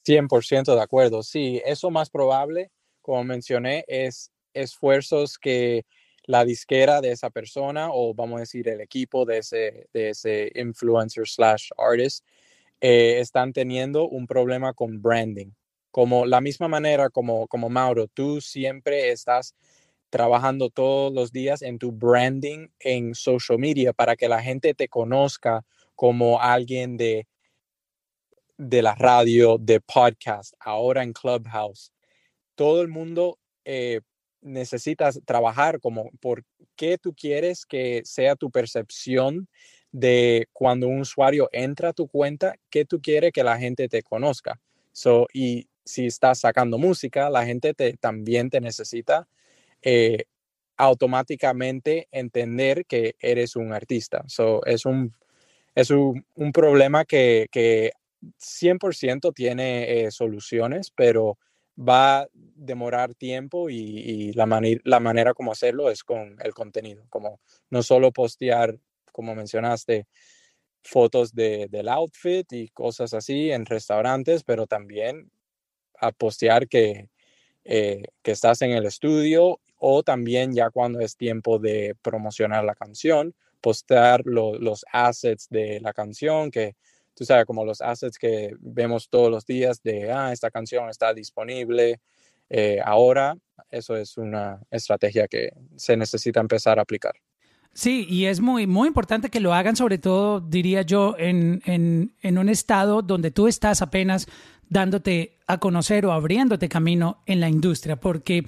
100% 0.06 0.74
de 0.74 0.80
acuerdo. 0.80 1.22
Sí, 1.22 1.60
eso 1.64 1.90
más 1.90 2.10
probable, 2.10 2.70
como 3.02 3.24
mencioné, 3.24 3.84
es 3.88 4.32
esfuerzos 4.54 5.38
que 5.38 5.84
la 6.24 6.44
disquera 6.44 7.00
de 7.00 7.12
esa 7.12 7.30
persona 7.30 7.88
o 7.90 8.14
vamos 8.14 8.36
a 8.36 8.40
decir 8.40 8.68
el 8.68 8.80
equipo 8.80 9.24
de 9.24 9.38
ese, 9.38 9.88
de 9.92 10.10
ese 10.10 10.52
influencer 10.54 11.26
slash 11.26 11.70
artist 11.78 12.24
eh, 12.80 13.18
están 13.18 13.52
teniendo 13.52 14.06
un 14.08 14.26
problema 14.26 14.72
con 14.74 15.00
branding. 15.00 15.50
Como 15.90 16.26
la 16.26 16.40
misma 16.40 16.68
manera 16.68 17.10
como, 17.10 17.46
como 17.48 17.68
Mauro, 17.68 18.06
tú 18.08 18.40
siempre 18.40 19.10
estás 19.10 19.54
trabajando 20.10 20.70
todos 20.70 21.12
los 21.12 21.32
días 21.32 21.62
en 21.62 21.78
tu 21.78 21.92
branding 21.92 22.68
en 22.80 23.14
social 23.14 23.58
media 23.58 23.92
para 23.92 24.16
que 24.16 24.28
la 24.28 24.42
gente 24.42 24.74
te 24.74 24.88
conozca 24.88 25.64
como 25.94 26.40
alguien 26.40 26.96
de 26.96 27.26
de 28.58 28.82
la 28.82 28.94
radio, 28.96 29.56
de 29.56 29.80
podcast, 29.80 30.52
ahora 30.58 31.04
en 31.04 31.12
Clubhouse. 31.12 31.92
Todo 32.56 32.82
el 32.82 32.88
mundo 32.88 33.38
eh, 33.64 34.00
necesita 34.40 35.10
trabajar 35.24 35.80
como 35.80 36.10
por 36.20 36.44
qué 36.74 36.98
tú 36.98 37.14
quieres 37.14 37.64
que 37.64 38.02
sea 38.04 38.34
tu 38.34 38.50
percepción 38.50 39.48
de 39.92 40.48
cuando 40.52 40.88
un 40.88 41.00
usuario 41.00 41.48
entra 41.52 41.90
a 41.90 41.92
tu 41.92 42.08
cuenta, 42.08 42.56
qué 42.68 42.84
tú 42.84 43.00
quieres 43.00 43.32
que 43.32 43.44
la 43.44 43.58
gente 43.58 43.88
te 43.88 44.02
conozca. 44.02 44.60
So, 44.92 45.28
y 45.32 45.68
si 45.88 46.06
estás 46.06 46.40
sacando 46.40 46.78
música, 46.78 47.30
la 47.30 47.44
gente 47.46 47.74
te, 47.74 47.94
también 47.94 48.50
te 48.50 48.60
necesita 48.60 49.26
eh, 49.82 50.24
automáticamente 50.76 52.08
entender 52.12 52.84
que 52.86 53.16
eres 53.20 53.56
un 53.56 53.72
artista. 53.72 54.22
So, 54.26 54.64
es 54.66 54.84
un, 54.84 55.14
es 55.74 55.90
un, 55.90 56.24
un 56.36 56.52
problema 56.52 57.04
que, 57.04 57.48
que 57.50 57.92
100% 58.38 59.32
tiene 59.32 60.04
eh, 60.04 60.10
soluciones, 60.10 60.90
pero 60.94 61.38
va 61.78 62.20
a 62.20 62.28
demorar 62.32 63.14
tiempo 63.14 63.70
y, 63.70 64.32
la, 64.32 64.46
la 64.84 65.00
manera 65.00 65.32
como 65.32 65.52
hacerlo 65.52 65.90
es 65.90 66.04
con 66.04 66.36
el 66.42 66.52
contenido, 66.52 67.06
como 67.08 67.40
no 67.70 67.82
solo 67.82 68.12
postear, 68.12 68.78
como 69.12 69.34
mencionaste, 69.34 70.06
fotos 70.82 71.34
de, 71.34 71.68
del 71.68 71.88
outfit 71.88 72.52
y 72.52 72.68
cosas 72.68 73.14
así 73.14 73.50
en 73.50 73.64
restaurantes, 73.66 74.42
pero 74.42 74.66
también 74.66 75.30
a 76.00 76.12
postear 76.12 76.68
que, 76.68 77.08
eh, 77.64 78.02
que 78.22 78.30
estás 78.30 78.62
en 78.62 78.72
el 78.72 78.86
estudio 78.86 79.60
o 79.78 80.02
también 80.02 80.54
ya 80.54 80.70
cuando 80.70 81.00
es 81.00 81.16
tiempo 81.16 81.58
de 81.58 81.94
promocionar 82.02 82.64
la 82.64 82.74
canción, 82.74 83.34
postear 83.60 84.22
lo- 84.24 84.58
los 84.58 84.84
assets 84.92 85.48
de 85.50 85.80
la 85.80 85.92
canción, 85.92 86.50
que 86.50 86.74
tú 87.14 87.24
sabes, 87.24 87.44
como 87.46 87.64
los 87.64 87.80
assets 87.80 88.18
que 88.18 88.54
vemos 88.60 89.08
todos 89.08 89.30
los 89.30 89.44
días 89.44 89.82
de, 89.82 90.10
ah, 90.12 90.32
esta 90.32 90.50
canción 90.50 90.88
está 90.88 91.12
disponible 91.12 92.00
eh, 92.50 92.80
ahora, 92.84 93.36
eso 93.70 93.96
es 93.96 94.16
una 94.16 94.60
estrategia 94.70 95.28
que 95.28 95.52
se 95.76 95.96
necesita 95.96 96.40
empezar 96.40 96.78
a 96.78 96.82
aplicar. 96.82 97.14
Sí, 97.74 98.06
y 98.08 98.24
es 98.24 98.40
muy, 98.40 98.66
muy 98.66 98.88
importante 98.88 99.28
que 99.28 99.38
lo 99.40 99.52
hagan, 99.52 99.76
sobre 99.76 99.98
todo, 99.98 100.40
diría 100.40 100.82
yo, 100.82 101.14
en, 101.18 101.60
en, 101.66 102.12
en 102.22 102.38
un 102.38 102.48
estado 102.48 103.02
donde 103.02 103.30
tú 103.30 103.46
estás 103.46 103.82
apenas 103.82 104.26
dándote 104.68 105.38
a 105.46 105.58
conocer 105.58 106.06
o 106.06 106.12
abriéndote 106.12 106.68
camino 106.68 107.18
en 107.26 107.40
la 107.40 107.48
industria, 107.48 107.96
porque 107.96 108.44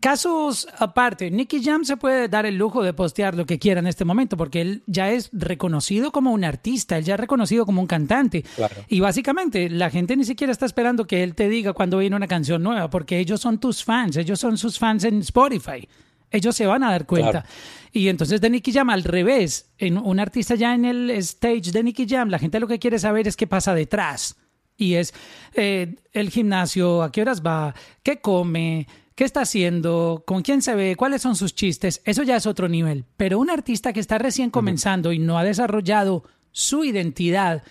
casos 0.00 0.66
aparte, 0.78 1.30
Nicky 1.30 1.62
Jam 1.62 1.84
se 1.84 1.96
puede 1.96 2.28
dar 2.28 2.46
el 2.46 2.56
lujo 2.56 2.82
de 2.82 2.92
postear 2.92 3.34
lo 3.34 3.46
que 3.46 3.58
quiera 3.58 3.80
en 3.80 3.86
este 3.86 4.04
momento, 4.04 4.36
porque 4.36 4.60
él 4.60 4.82
ya 4.86 5.10
es 5.10 5.30
reconocido 5.32 6.12
como 6.12 6.32
un 6.32 6.44
artista, 6.44 6.98
él 6.98 7.04
ya 7.04 7.14
es 7.14 7.20
reconocido 7.20 7.64
como 7.64 7.80
un 7.80 7.86
cantante. 7.86 8.42
Claro. 8.42 8.74
Y 8.88 9.00
básicamente 9.00 9.70
la 9.70 9.90
gente 9.90 10.16
ni 10.16 10.24
siquiera 10.24 10.52
está 10.52 10.66
esperando 10.66 11.06
que 11.06 11.22
él 11.22 11.34
te 11.34 11.48
diga 11.48 11.72
cuando 11.72 11.98
viene 11.98 12.16
una 12.16 12.26
canción 12.26 12.62
nueva, 12.62 12.90
porque 12.90 13.18
ellos 13.18 13.40
son 13.40 13.58
tus 13.58 13.84
fans, 13.84 14.16
ellos 14.16 14.40
son 14.40 14.58
sus 14.58 14.78
fans 14.78 15.04
en 15.04 15.20
Spotify. 15.20 15.88
Ellos 16.30 16.56
se 16.56 16.66
van 16.66 16.82
a 16.82 16.90
dar 16.90 17.06
cuenta. 17.06 17.30
Claro. 17.30 17.46
Y 17.92 18.08
entonces 18.08 18.40
de 18.40 18.50
Nicky 18.50 18.72
Jam 18.72 18.90
al 18.90 19.04
revés, 19.04 19.70
en 19.78 19.96
un 19.96 20.18
artista 20.18 20.56
ya 20.56 20.74
en 20.74 20.84
el 20.84 21.10
stage 21.10 21.70
de 21.70 21.82
Nicky 21.82 22.06
Jam, 22.08 22.28
la 22.28 22.38
gente 22.38 22.60
lo 22.60 22.66
que 22.66 22.80
quiere 22.80 22.98
saber 22.98 23.28
es 23.28 23.36
qué 23.36 23.46
pasa 23.46 23.74
detrás. 23.74 24.36
Y 24.76 24.94
es 24.94 25.14
eh, 25.54 25.96
el 26.12 26.30
gimnasio, 26.30 27.02
a 27.02 27.10
qué 27.12 27.22
horas 27.22 27.42
va, 27.42 27.74
qué 28.02 28.20
come, 28.20 28.86
qué 29.14 29.24
está 29.24 29.40
haciendo, 29.42 30.22
con 30.26 30.42
quién 30.42 30.60
se 30.60 30.74
ve, 30.74 30.96
cuáles 30.96 31.22
son 31.22 31.36
sus 31.36 31.54
chistes. 31.54 32.02
Eso 32.04 32.22
ya 32.22 32.36
es 32.36 32.46
otro 32.46 32.68
nivel. 32.68 33.04
Pero 33.16 33.38
un 33.38 33.48
artista 33.50 33.92
que 33.92 34.00
está 34.00 34.18
recién 34.18 34.50
comenzando 34.50 35.12
y 35.12 35.18
no 35.18 35.38
ha 35.38 35.44
desarrollado 35.44 36.24
su 36.52 36.84
identidad, 36.84 37.62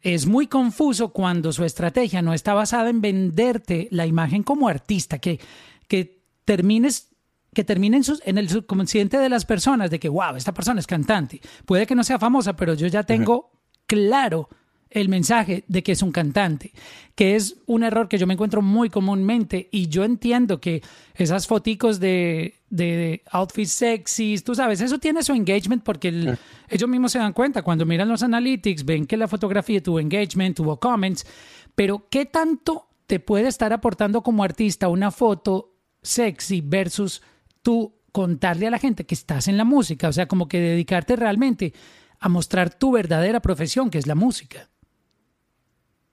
es 0.00 0.26
muy 0.26 0.46
confuso 0.46 1.08
cuando 1.12 1.52
su 1.52 1.64
estrategia 1.64 2.22
no 2.22 2.32
está 2.32 2.54
basada 2.54 2.88
en 2.88 3.00
venderte 3.00 3.88
la 3.90 4.06
imagen 4.06 4.42
como 4.42 4.68
artista, 4.68 5.18
que, 5.18 5.40
que 5.88 6.22
termines 6.44 7.08
que 7.54 7.64
termine 7.64 7.96
en, 7.96 8.04
sus- 8.04 8.22
en 8.24 8.38
el 8.38 8.48
subconsciente 8.48 9.18
de 9.18 9.28
las 9.28 9.44
personas 9.44 9.90
de 9.90 9.98
que, 9.98 10.08
wow, 10.08 10.36
esta 10.36 10.52
persona 10.54 10.78
es 10.78 10.86
cantante. 10.86 11.40
Puede 11.64 11.86
que 11.86 11.94
no 11.94 12.04
sea 12.04 12.18
famosa, 12.18 12.54
pero 12.54 12.74
yo 12.74 12.86
ya 12.86 13.02
tengo 13.02 13.50
claro 13.86 14.48
el 14.90 15.08
mensaje 15.08 15.64
de 15.68 15.82
que 15.82 15.92
es 15.92 16.02
un 16.02 16.12
cantante, 16.12 16.72
que 17.14 17.36
es 17.36 17.56
un 17.66 17.82
error 17.82 18.08
que 18.08 18.16
yo 18.18 18.26
me 18.26 18.34
encuentro 18.34 18.62
muy 18.62 18.88
comúnmente 18.90 19.68
y 19.70 19.88
yo 19.88 20.04
entiendo 20.04 20.60
que 20.60 20.82
esas 21.14 21.46
foticos 21.46 22.00
de, 22.00 22.54
de 22.70 23.22
outfits 23.30 23.72
sexys, 23.72 24.44
tú 24.44 24.54
sabes, 24.54 24.80
eso 24.80 24.98
tiene 24.98 25.22
su 25.22 25.32
engagement 25.34 25.82
porque 25.82 26.08
el- 26.08 26.38
ellos 26.68 26.88
mismos 26.88 27.12
se 27.12 27.18
dan 27.18 27.32
cuenta. 27.32 27.62
Cuando 27.62 27.84
miran 27.86 28.08
los 28.08 28.22
analytics, 28.22 28.84
ven 28.84 29.06
que 29.06 29.16
la 29.16 29.28
fotografía 29.28 29.82
tuvo 29.82 30.00
engagement, 30.00 30.56
tuvo 30.56 30.78
comments, 30.78 31.26
pero 31.74 32.06
¿qué 32.10 32.24
tanto 32.26 32.88
te 33.06 33.20
puede 33.20 33.48
estar 33.48 33.72
aportando 33.72 34.22
como 34.22 34.42
artista 34.44 34.88
una 34.88 35.10
foto 35.10 35.74
sexy 36.02 36.60
versus 36.60 37.22
tú 37.62 37.94
contarle 38.12 38.66
a 38.66 38.70
la 38.70 38.78
gente 38.78 39.04
que 39.04 39.14
estás 39.14 39.48
en 39.48 39.56
la 39.56 39.64
música, 39.64 40.08
o 40.08 40.12
sea, 40.12 40.26
como 40.26 40.48
que 40.48 40.60
dedicarte 40.60 41.14
realmente 41.16 41.72
a 42.20 42.28
mostrar 42.28 42.74
tu 42.76 42.90
verdadera 42.90 43.40
profesión, 43.40 43.90
que 43.90 43.98
es 43.98 44.06
la 44.06 44.14
música. 44.14 44.68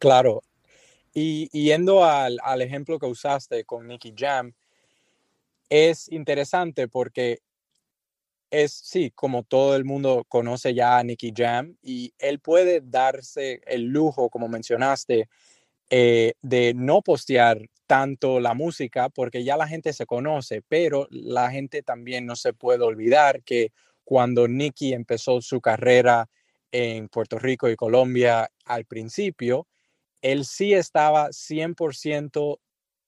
Claro. 0.06 0.44
Y 1.16 1.50
yendo 1.50 2.06
al, 2.06 2.38
al 2.44 2.62
ejemplo 2.62 3.00
que 3.00 3.08
usaste 3.08 3.66
con 3.66 3.88
Nicky 3.88 4.14
Jam, 4.16 4.54
es 5.68 6.12
interesante 6.12 6.88
porque 6.88 7.40
es, 8.52 8.72
sí, 8.72 9.10
como 9.16 9.42
todo 9.42 9.76
el 9.76 9.84
mundo 9.84 10.24
conoce 10.30 10.76
ya 10.76 11.00
a 11.00 11.04
Nicky 11.04 11.34
Jam 11.36 11.76
y 11.82 12.14
él 12.20 12.40
puede 12.40 12.82
darse 12.82 13.62
el 13.66 13.86
lujo, 13.86 14.30
como 14.30 14.48
mencionaste, 14.48 15.28
eh, 15.90 16.34
de 16.44 16.76
no 16.76 17.02
postear 17.02 17.68
tanto 17.88 18.40
la 18.40 18.54
música 18.54 19.10
porque 19.10 19.44
ya 19.44 19.58
la 19.58 19.68
gente 19.68 19.92
se 19.92 20.06
conoce, 20.06 20.62
pero 20.68 21.08
la 21.10 21.50
gente 21.50 21.82
también 21.82 22.28
no 22.28 22.36
se 22.36 22.54
puede 22.54 22.84
olvidar 22.84 23.42
que 23.42 23.72
cuando 24.04 24.48
Nicky 24.48 24.94
empezó 24.94 25.42
su 25.42 25.62
carrera 25.62 26.30
en 26.72 27.10
Puerto 27.10 27.40
Rico 27.40 27.68
y 27.70 27.76
Colombia 27.76 28.52
al 28.66 28.86
principio, 28.86 29.66
él 30.25 30.44
sí 30.44 30.74
estaba 30.74 31.29
100% 31.29 32.60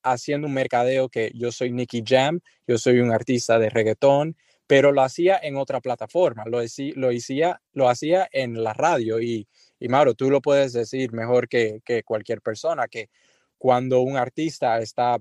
haciendo 0.03 0.45
un 0.45 0.53
mercadeo 0.53 1.09
que 1.09 1.31
yo 1.33 1.51
soy 1.51 1.71
Nicky 1.71 2.03
Jam, 2.05 2.41
yo 2.67 2.77
soy 2.77 2.99
un 2.99 3.11
artista 3.11 3.57
de 3.57 3.71
reggaetón, 3.71 4.37
pero 4.67 4.91
lo 4.91 5.01
hacía 5.01 5.39
en 5.41 5.57
otra 5.57 5.81
plataforma, 5.81 6.43
lo, 6.45 6.59
lo, 6.59 7.09
hacía, 7.09 7.59
lo 7.73 7.89
hacía 7.89 8.29
en 8.31 8.63
la 8.63 8.73
radio. 8.73 9.19
Y, 9.19 9.47
y 9.79 9.87
Mauro, 9.87 10.13
tú 10.13 10.29
lo 10.29 10.41
puedes 10.41 10.73
decir 10.73 11.11
mejor 11.11 11.49
que, 11.49 11.81
cualquier 12.05 12.43
persona, 12.43 12.87
que 12.87 13.09
cuando 13.57 14.01
un 14.01 14.15
artista 14.15 14.77
está 14.77 15.17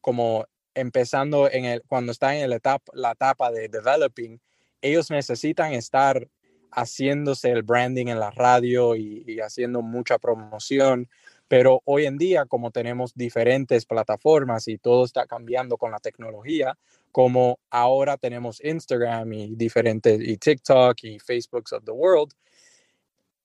como 0.00 0.46
empezando 0.74 1.50
en 1.50 1.64
el, 1.64 1.82
cuando 1.82 2.12
está 2.12 2.36
en 2.36 2.44
el 2.44 2.52
etapa, 2.52 2.92
la 2.94 3.10
etapa 3.10 3.50
de 3.50 3.68
developing, 3.68 4.38
ellos 4.82 5.10
necesitan 5.10 5.72
estar 5.72 6.28
haciéndose 6.70 7.50
el 7.50 7.64
branding 7.64 8.06
en 8.06 8.20
la 8.20 8.30
radio 8.30 8.94
y 8.94 9.40
haciendo 9.40 9.82
mucha 9.82 10.20
promoción, 10.20 11.08
pero 11.50 11.82
hoy 11.84 12.06
en 12.06 12.16
día, 12.16 12.46
como 12.46 12.70
tenemos 12.70 13.12
diferentes 13.16 13.84
plataformas 13.84 14.68
y 14.68 14.78
todo 14.78 15.04
está 15.04 15.26
cambiando 15.26 15.76
con 15.78 15.90
la 15.90 15.98
tecnología, 15.98 16.78
como 17.10 17.58
ahora 17.70 18.16
tenemos 18.16 18.62
Instagram 18.64 19.32
y 19.32 19.56
diferentes, 19.56 20.20
y 20.20 20.36
TikTok 20.36 20.96
y 21.02 21.18
Facebooks 21.18 21.72
of 21.72 21.84
the 21.84 21.90
world, 21.90 22.30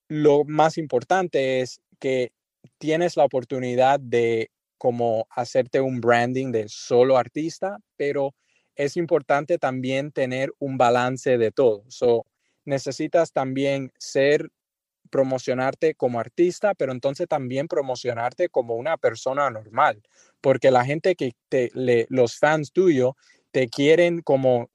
lo 0.08 0.44
más 0.44 0.78
importante 0.78 1.62
es 1.62 1.82
que 2.00 2.32
tienes 2.78 3.18
la 3.18 3.26
oportunidad 3.26 4.00
de 4.00 4.52
como 4.78 5.26
hacerte 5.32 5.82
un 5.82 6.00
branding 6.00 6.52
de 6.52 6.70
solo 6.70 7.18
artista, 7.18 7.80
pero 7.98 8.36
es 8.76 8.98
importante 8.98 9.58
también 9.58 10.12
tener 10.12 10.52
un 10.60 10.78
balance 10.78 11.40
de 11.40 11.50
todo. 11.50 11.84
So, 11.88 12.28
necesitas 12.66 13.32
también 13.32 13.92
ser, 13.98 14.52
promocionarte 15.10 15.96
como 15.96 16.20
artista, 16.20 16.74
pero 16.74 16.92
entonces 16.92 17.28
también 17.28 17.68
promocionarte 17.68 18.50
como 18.50 18.76
una 18.76 18.98
persona 18.98 19.50
normal, 19.50 20.02
porque 20.42 20.72
la 20.72 20.86
gente 20.86 21.16
que 21.16 21.34
te, 21.50 21.72
los 22.10 22.38
fans 22.38 22.72
tuyos 22.72 23.14
te 23.52 23.68
quieren 23.68 24.22
como 24.22 24.70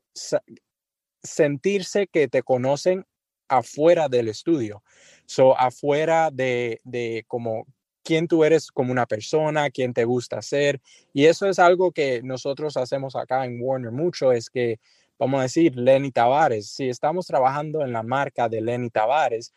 sentirse 1.22 2.06
que 2.06 2.28
te 2.28 2.42
conocen 2.42 3.04
afuera 3.48 4.08
del 4.08 4.28
estudio, 4.28 4.82
so 5.26 5.58
afuera 5.58 6.30
de, 6.30 6.80
de 6.84 7.24
como 7.26 7.66
quién 8.02 8.26
tú 8.26 8.44
eres 8.44 8.70
como 8.70 8.92
una 8.92 9.06
persona, 9.06 9.70
quién 9.70 9.92
te 9.92 10.04
gusta 10.04 10.42
ser. 10.42 10.80
Y 11.12 11.26
eso 11.26 11.46
es 11.46 11.58
algo 11.58 11.92
que 11.92 12.22
nosotros 12.22 12.76
hacemos 12.76 13.16
acá 13.16 13.44
en 13.44 13.60
Warner 13.60 13.92
mucho, 13.92 14.32
es 14.32 14.50
que, 14.50 14.80
vamos 15.18 15.40
a 15.40 15.42
decir, 15.44 15.76
Lenny 15.76 16.10
Tavares, 16.10 16.70
si 16.70 16.88
estamos 16.88 17.26
trabajando 17.26 17.82
en 17.82 17.92
la 17.92 18.02
marca 18.02 18.48
de 18.48 18.60
Lenny 18.60 18.90
Tavares, 18.90 19.52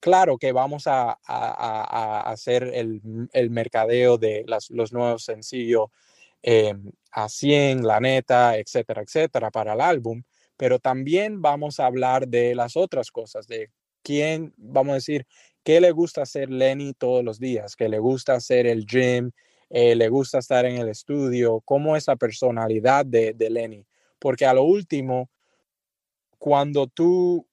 claro 0.00 0.38
que 0.38 0.52
vamos 0.52 0.86
a, 0.86 1.18
hacer 2.22 2.64
el, 2.74 3.00
mercadeo 3.50 4.18
de 4.18 4.44
los 4.46 4.92
nuevos 4.92 5.24
sencillos 5.24 5.88
eh, 6.42 6.74
a 7.10 7.28
100, 7.28 7.86
la 7.86 8.00
neta, 8.00 8.58
etcétera, 8.58 9.02
etcétera, 9.02 9.50
para 9.50 9.72
el 9.72 9.80
álbum, 9.80 10.22
pero 10.56 10.78
también 10.78 11.42
vamos 11.42 11.80
a 11.80 11.86
hablar 11.86 12.28
de 12.28 12.54
las 12.54 12.76
otras 12.76 13.10
cosas, 13.10 13.46
de 13.46 13.70
quién, 14.02 14.54
vamos 14.56 14.92
a 14.92 14.94
decir, 14.94 15.26
qué 15.64 15.80
le 15.80 15.90
gusta 15.90 16.22
hacer 16.22 16.50
Lenny 16.50 16.94
todos 16.94 17.24
los 17.24 17.38
días, 17.38 17.76
que 17.76 17.88
le 17.88 17.98
gusta 17.98 18.34
hacer 18.34 18.66
el 18.66 18.86
gym, 18.86 19.32
eh, 19.70 19.94
le 19.94 20.08
gusta 20.08 20.38
estar 20.38 20.64
en 20.64 20.76
el 20.76 20.88
estudio, 20.88 21.60
cómo 21.64 21.96
es 21.96 22.06
la 22.06 22.16
personalidad 22.16 23.04
de, 23.04 23.34
Lenny. 23.50 23.84
Porque 24.18 24.46
a 24.46 24.54
lo 24.54 24.62
último, 24.62 25.30
cuando 26.38 26.86
tú, 26.86 27.46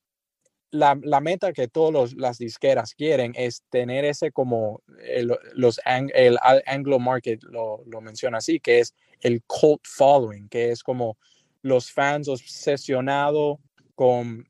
la, 0.77 1.22
meta 1.22 1.53
que 1.53 1.67
todas 1.67 2.13
las 2.13 2.38
disqueras 2.38 2.94
quieren 2.94 3.34
es 3.36 3.63
tener 3.70 4.05
ese 4.05 4.32
como, 4.32 4.82
el, 5.03 5.36
los, 5.53 5.79
el 5.86 6.38
Anglo 6.65 7.00
Market 7.00 7.44
lo, 7.44 7.84
lo 7.86 8.01
menciona 8.01 8.38
así, 8.38 8.60
que 8.60 8.79
es 8.79 8.94
el 9.22 9.44
cult 9.44 9.82
following, 9.86 10.48
que 10.50 10.72
es 10.72 10.84
como 10.84 11.17
los 11.62 11.91
fans 11.91 12.27
obsesionados 12.27 13.58
con 13.96 14.48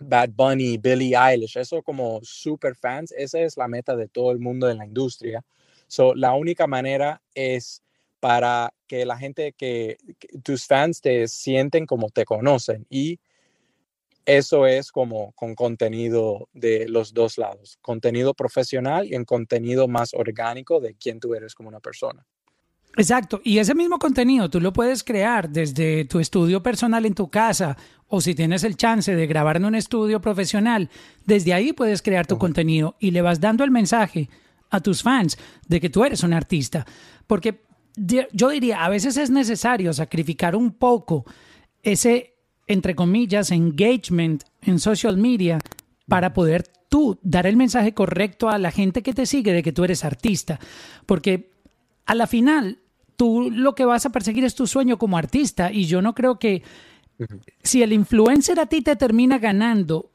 Bad 0.00 0.30
Bunny, 0.30 0.78
Billie 0.78 1.14
Eilish, 1.14 1.58
eso 1.58 1.82
como 1.82 2.20
super 2.22 2.74
fans, 2.74 3.12
esa 3.12 3.40
es 3.40 3.56
la 3.56 3.68
meta 3.68 3.94
de 3.94 4.08
todo 4.08 4.32
el 4.32 4.38
mundo 4.38 4.70
en 4.70 4.78
la 4.78 4.86
industria. 4.86 5.44
So, 5.86 6.14
la 6.14 6.32
única 6.32 6.66
manera 6.66 7.20
es 7.34 7.82
para 8.20 8.72
que 8.86 9.04
la 9.04 9.16
gente 9.16 9.52
que, 9.52 9.98
tus 10.42 10.66
fans 10.66 11.00
te 11.00 11.28
sienten 11.28 11.86
como 11.86 12.10
te 12.10 12.24
conocen 12.24 12.86
y 12.88 13.18
eso 14.26 14.66
es 14.66 14.92
como 14.92 15.32
con 15.32 15.54
contenido 15.54 16.48
de 16.52 16.88
los 16.88 17.14
dos 17.14 17.38
lados, 17.38 17.78
contenido 17.80 18.34
profesional 18.34 19.06
y 19.06 19.14
en 19.14 19.24
contenido 19.24 19.88
más 19.88 20.14
orgánico 20.14 20.80
de 20.80 20.94
quién 20.94 21.20
tú 21.20 21.34
eres 21.34 21.54
como 21.54 21.68
una 21.68 21.80
persona. 21.80 22.24
Exacto, 22.96 23.40
y 23.44 23.58
ese 23.58 23.74
mismo 23.74 23.98
contenido 23.98 24.50
tú 24.50 24.60
lo 24.60 24.72
puedes 24.72 25.04
crear 25.04 25.48
desde 25.48 26.04
tu 26.06 26.18
estudio 26.18 26.62
personal 26.62 27.06
en 27.06 27.14
tu 27.14 27.30
casa 27.30 27.76
o 28.08 28.20
si 28.20 28.34
tienes 28.34 28.64
el 28.64 28.76
chance 28.76 29.14
de 29.14 29.26
grabar 29.28 29.56
en 29.56 29.64
un 29.64 29.76
estudio 29.76 30.20
profesional, 30.20 30.90
desde 31.24 31.54
ahí 31.54 31.72
puedes 31.72 32.02
crear 32.02 32.26
tu 32.26 32.36
contenido 32.36 32.96
y 32.98 33.12
le 33.12 33.22
vas 33.22 33.40
dando 33.40 33.62
el 33.62 33.70
mensaje 33.70 34.28
a 34.70 34.80
tus 34.80 35.02
fans 35.02 35.38
de 35.68 35.80
que 35.80 35.90
tú 35.90 36.04
eres 36.04 36.24
un 36.24 36.32
artista. 36.32 36.84
Porque 37.28 37.62
yo 38.32 38.48
diría, 38.48 38.84
a 38.84 38.88
veces 38.88 39.16
es 39.16 39.30
necesario 39.30 39.92
sacrificar 39.92 40.56
un 40.56 40.72
poco 40.72 41.24
ese, 41.82 42.34
entre 42.70 42.94
comillas, 42.94 43.50
engagement 43.50 44.44
en 44.62 44.78
social 44.78 45.16
media 45.16 45.58
para 46.06 46.32
poder 46.32 46.62
tú 46.88 47.18
dar 47.22 47.46
el 47.46 47.56
mensaje 47.56 47.94
correcto 47.94 48.48
a 48.48 48.58
la 48.58 48.70
gente 48.70 49.02
que 49.02 49.12
te 49.12 49.26
sigue 49.26 49.52
de 49.52 49.64
que 49.64 49.72
tú 49.72 49.82
eres 49.82 50.04
artista. 50.04 50.60
Porque 51.04 51.50
a 52.06 52.14
la 52.14 52.28
final, 52.28 52.78
tú 53.16 53.50
lo 53.50 53.74
que 53.74 53.84
vas 53.84 54.06
a 54.06 54.10
perseguir 54.10 54.44
es 54.44 54.54
tu 54.54 54.68
sueño 54.68 54.98
como 54.98 55.18
artista 55.18 55.72
y 55.72 55.86
yo 55.86 56.00
no 56.00 56.14
creo 56.14 56.38
que 56.38 56.62
si 57.62 57.82
el 57.82 57.92
influencer 57.92 58.60
a 58.60 58.66
ti 58.66 58.82
te 58.82 58.94
termina 58.94 59.38
ganando 59.38 60.12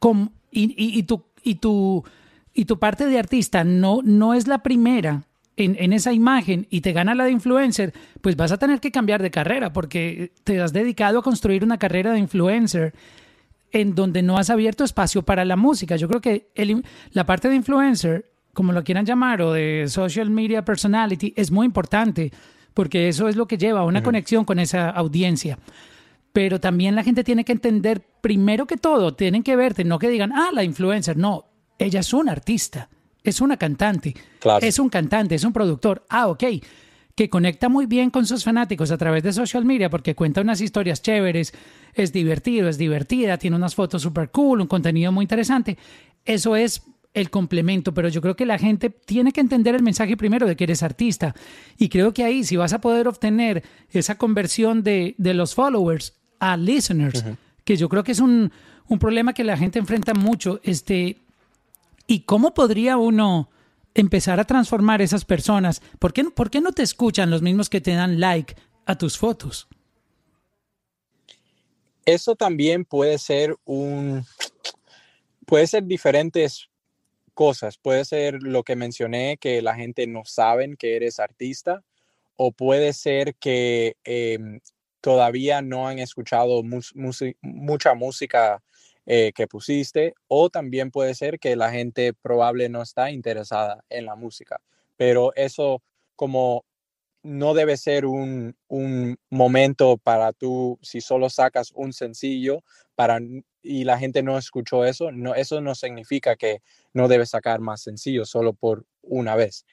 con, 0.00 0.32
y, 0.50 1.04
tu, 1.04 1.26
y, 1.44 1.54
tu, 1.56 2.04
y 2.54 2.64
tu 2.64 2.78
parte 2.80 3.06
de 3.06 3.20
artista 3.20 3.62
no, 3.62 4.00
no 4.02 4.34
es 4.34 4.48
la 4.48 4.64
primera 4.64 5.24
en, 5.56 5.76
en, 5.78 5.92
esa 5.92 6.12
imagen 6.12 6.66
y 6.70 6.80
te 6.82 6.92
gana 6.92 7.14
la 7.14 7.24
de 7.24 7.30
influencer, 7.30 7.94
pues 8.20 8.36
vas 8.36 8.52
a 8.52 8.58
tener 8.58 8.80
que 8.80 8.90
cambiar 8.90 9.22
de 9.22 9.30
carrera 9.30 9.72
porque 9.72 10.32
te 10.44 10.60
has 10.60 10.72
dedicado 10.72 11.20
a 11.20 11.22
construir 11.22 11.64
una 11.64 11.78
carrera 11.78 12.12
de 12.12 12.18
influencer 12.18 12.94
en 13.72 13.94
donde 13.94 14.22
no 14.22 14.38
has 14.38 14.50
abierto 14.50 14.84
espacio 14.84 15.22
para 15.22 15.44
la 15.44 15.56
música. 15.56 15.96
Yo 15.96 16.08
creo 16.08 16.20
que 16.20 16.48
la 17.12 17.24
parte 17.24 17.48
de 17.48 17.56
influencer 17.56 18.26
como 18.56 18.72
lo 18.72 18.82
quieran 18.82 19.04
llamar, 19.04 19.42
o 19.42 19.52
de 19.52 19.84
social 19.86 20.30
media 20.30 20.64
personality, 20.64 21.34
es 21.36 21.50
muy 21.50 21.66
importante, 21.66 22.32
porque 22.72 23.06
eso 23.06 23.28
es 23.28 23.36
lo 23.36 23.46
que 23.46 23.58
lleva 23.58 23.80
a 23.80 23.84
una 23.84 24.02
conexión 24.02 24.46
con 24.46 24.58
esa 24.58 24.88
audiencia. 24.88 25.58
Pero 26.32 26.58
también 26.58 26.96
la 26.96 27.04
gente 27.04 27.22
tiene 27.22 27.44
que 27.44 27.52
entender, 27.52 28.02
primero 28.22 28.66
que 28.66 28.78
todo, 28.78 29.14
tienen 29.14 29.42
que 29.42 29.56
verte, 29.56 29.84
no 29.84 29.98
que 29.98 30.08
digan, 30.08 30.32
ah, 30.32 30.48
la 30.54 30.64
influencer, 30.64 31.18
no, 31.18 31.44
ella 31.78 32.00
es 32.00 32.14
una 32.14 32.32
artista, 32.32 32.88
es 33.30 33.40
una 33.40 33.56
cantante, 33.56 34.14
es 34.60 34.78
un 34.78 34.88
cantante, 34.88 35.34
es 35.34 35.44
un 35.44 35.52
productor, 35.52 36.04
ah, 36.08 36.28
ok, 36.28 36.44
que 37.14 37.30
conecta 37.30 37.68
muy 37.68 37.86
bien 37.86 38.10
con 38.10 38.26
sus 38.26 38.44
fanáticos 38.44 38.90
a 38.90 38.98
través 38.98 39.22
de 39.22 39.32
social 39.32 39.64
media 39.64 39.88
porque 39.88 40.14
cuenta 40.14 40.42
unas 40.42 40.60
historias 40.60 41.00
chéveres, 41.00 41.54
es 41.94 42.12
divertido, 42.12 42.68
es 42.68 42.76
divertida, 42.76 43.38
tiene 43.38 43.56
unas 43.56 43.74
fotos 43.74 44.02
súper 44.02 44.30
cool, 44.30 44.60
un 44.60 44.66
contenido 44.66 45.10
muy 45.12 45.24
interesante. 45.24 45.78
Eso 46.24 46.56
es 46.56 46.82
el 47.14 47.30
complemento, 47.30 47.94
pero 47.94 48.10
yo 48.10 48.20
creo 48.20 48.36
que 48.36 48.44
la 48.44 48.58
gente 48.58 48.90
tiene 48.90 49.32
que 49.32 49.40
entender 49.40 49.74
el 49.74 49.82
mensaje 49.82 50.18
primero 50.18 50.46
de 50.46 50.54
que 50.54 50.64
eres 50.64 50.82
artista. 50.82 51.34
Y 51.78 51.88
creo 51.88 52.12
que 52.12 52.22
ahí, 52.22 52.44
si 52.44 52.56
vas 52.56 52.74
a 52.74 52.82
poder 52.82 53.08
obtener 53.08 53.64
esa 53.90 54.18
conversión 54.18 54.82
de, 54.82 55.14
los 55.18 55.54
followers 55.54 56.12
a 56.38 56.58
listeners, 56.58 57.24
que 57.64 57.76
yo 57.78 57.88
creo 57.88 58.04
que 58.04 58.12
es 58.12 58.20
un, 58.20 58.52
problema 59.00 59.32
que 59.32 59.44
la 59.44 59.56
gente 59.56 59.78
enfrenta 59.78 60.12
mucho, 60.12 60.60
este, 60.62 61.16
¿y 62.06 62.20
cómo 62.20 62.54
podría 62.54 62.96
uno 62.96 63.50
empezar 63.94 64.40
a 64.40 64.44
transformar 64.44 65.02
esas 65.02 65.24
personas? 65.24 65.80
¿Por 65.98 66.12
qué, 66.12 66.24
¿Por 66.24 66.50
qué 66.50 66.60
no 66.60 66.72
te 66.72 66.82
escuchan 66.82 67.30
los 67.30 67.42
mismos 67.42 67.68
que 67.68 67.80
te 67.80 67.94
dan 67.94 68.20
like 68.20 68.56
a 68.84 68.96
tus 68.96 69.18
fotos? 69.18 69.68
Eso 72.04 72.36
también 72.36 72.84
puede 72.84 73.18
ser 73.18 73.56
un, 73.64 74.24
puede 75.46 75.66
ser 75.66 75.84
diferentes 75.84 76.68
cosas. 77.36 77.78
Puede 77.78 78.04
ser 78.04 78.42
lo 78.42 78.64
que 78.64 78.76
mencioné, 78.76 79.36
que 79.36 79.60
la 79.60 79.74
gente 79.74 80.06
no 80.06 80.24
sabe 80.24 80.74
que 80.76 80.96
eres 80.96 81.20
artista, 81.20 81.84
o 82.36 82.50
puede 82.50 82.92
ser 82.92 83.34
que 83.36 83.96
em, 84.04 84.60
todavía 85.00 85.62
no 85.62 85.86
han 85.86 85.98
escuchado 85.98 86.62
mucha 87.42 87.94
música 87.94 88.62
eh, 89.06 89.32
que 89.34 89.46
pusiste, 89.46 90.14
o 90.28 90.50
también 90.50 90.90
puede 90.90 91.14
ser 91.14 91.38
que 91.38 91.56
la 91.56 91.70
gente 91.70 92.12
probable 92.12 92.68
no 92.68 92.82
está 92.82 93.10
interesada 93.10 93.84
en 93.88 94.06
la 94.06 94.16
música. 94.16 94.60
Pero 94.96 95.34
eso 95.36 95.82
como 96.16 96.64
no 97.22 97.54
debe 97.54 97.76
ser 97.76 98.06
un, 98.06 98.56
un 98.68 99.16
momento 99.30 99.96
para 99.98 100.32
tú, 100.32 100.78
si 100.82 101.00
solo 101.00 101.28
sacas 101.28 101.72
un 101.72 101.92
sencillo, 101.92 102.62
para 102.94 103.18
y 103.62 103.84
la 103.84 103.98
gente 103.98 104.22
no 104.22 104.38
escuchó 104.38 104.84
eso, 104.84 105.10
no, 105.10 105.34
eso 105.34 105.60
no 105.60 105.74
significa 105.74 106.36
que 106.36 106.62
no 106.92 107.08
debes 107.08 107.30
sacar 107.30 107.60
más 107.60 107.82
sencillos 107.82 108.30
solo 108.30 108.52
por 108.54 108.86
una 109.02 109.34
vez. 109.34 109.66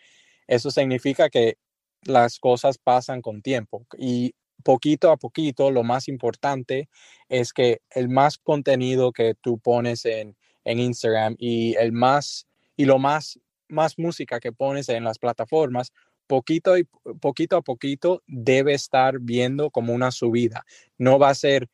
Eso 0.48 0.72
significa 0.72 1.30
que 1.30 1.58
las 2.04 2.40
cosas 2.40 2.78
pasan 2.78 3.22
con 3.22 3.42
tiempo 3.42 3.86
y 3.98 4.34
poquito 4.64 5.12
a 5.12 5.18
poquito 5.18 5.72
lo 5.72 5.84
más 5.84 6.08
importante 6.08 6.90
es 7.30 7.54
que 7.54 7.82
el 7.92 8.10
más 8.10 8.38
contenido 8.38 9.12
que 9.12 9.36
tú 9.36 9.60
pones 9.60 10.06
en, 10.06 10.36
en 10.64 10.80
Instagram 10.80 11.36
y 11.38 11.76
el 11.76 11.92
más 11.92 12.48
y 12.76 12.86
lo 12.86 12.98
más 12.98 13.40
más 13.68 13.98
música 13.98 14.40
que 14.40 14.52
pones 14.52 14.90
en 14.90 15.04
las 15.04 15.20
plataformas 15.20 15.92
poquito 16.28 16.78
y 16.78 16.88
poquito 17.20 17.58
a 17.58 17.62
poquito 17.62 18.24
debe 18.28 18.74
estar 18.74 19.20
viendo 19.20 19.70
como 19.70 19.94
una 19.94 20.12
subida. 20.12 20.66
No 20.98 21.20
va 21.20 21.30
a 21.30 21.36
ser 21.36 21.70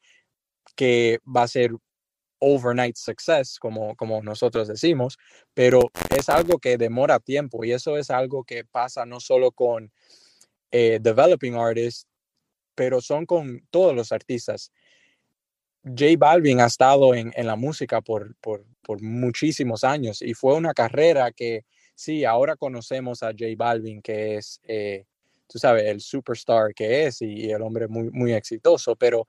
que 0.76 1.20
va 1.26 1.44
a 1.44 1.48
ser 1.48 1.72
overnight 2.40 2.96
success, 2.96 3.60
como, 3.60 3.96
como 3.96 4.22
nosotros 4.22 4.68
decimos, 4.68 5.18
pero 5.54 5.92
es 6.18 6.30
algo 6.30 6.58
que 6.58 6.78
demora 6.78 7.20
tiempo 7.20 7.64
y 7.66 7.74
eso 7.74 7.98
es 7.98 8.10
algo 8.10 8.44
que 8.44 8.64
pasa 8.64 9.06
no 9.06 9.20
solo 9.20 9.52
con 9.52 9.92
eh, 10.72 11.00
developing 11.02 11.56
artists, 11.56 12.08
pero 12.80 13.02
son 13.02 13.26
con 13.26 13.62
todos 13.72 13.94
los 13.94 14.14
artistas. 14.14 14.72
J 15.84 16.16
Balvin 16.18 16.62
ha 16.62 16.68
estado 16.68 17.14
en, 17.14 17.34
en 17.36 17.46
la 17.46 17.58
música 17.58 18.00
por, 18.00 18.38
por, 18.38 18.66
por, 18.82 19.02
muchísimos 19.02 19.84
años 19.84 20.22
y 20.22 20.34
fue 20.34 20.56
una 20.56 20.74
carrera 20.74 21.34
que 21.34 21.66
sí, 21.94 22.24
ahora 22.24 22.56
conocemos 22.56 23.22
a 23.22 23.32
J 23.32 23.48
Balvin, 23.58 24.02
que 24.02 24.38
es, 24.38 24.62
eh, 24.64 25.04
tú 25.46 25.60
sabes, 25.60 25.88
el 25.88 26.00
superstar 26.00 26.74
que 26.74 27.08
es 27.08 27.22
y, 27.22 27.52
el 27.52 27.62
hombre 27.64 27.90
muy, 27.90 28.10
muy 28.12 28.32
exitoso, 28.32 28.96
pero 28.96 29.28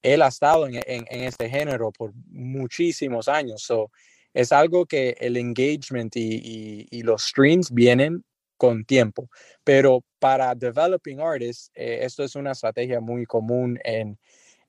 él 0.00 0.22
ha 0.22 0.28
estado 0.28 0.68
en, 0.68 0.76
este 1.10 1.50
género 1.50 1.90
por 1.90 2.12
muchísimos 2.28 3.26
años. 3.26 3.60
So, 3.62 3.90
es 4.32 4.52
algo 4.52 4.86
que 4.86 5.16
el 5.18 5.36
engagement 5.36 6.14
y, 6.14 7.02
los 7.02 7.24
streams 7.24 7.72
vienen 7.72 8.22
con 8.58 8.84
tiempo, 8.84 9.30
pero 9.64 10.04
para 10.18 10.54
developing 10.54 11.20
artists, 11.20 11.70
eh, 11.74 12.00
esto 12.02 12.22
es 12.22 12.36
una 12.36 12.52
estrategia 12.52 13.00
muy 13.00 13.24
común 13.24 13.78
en, 13.84 14.18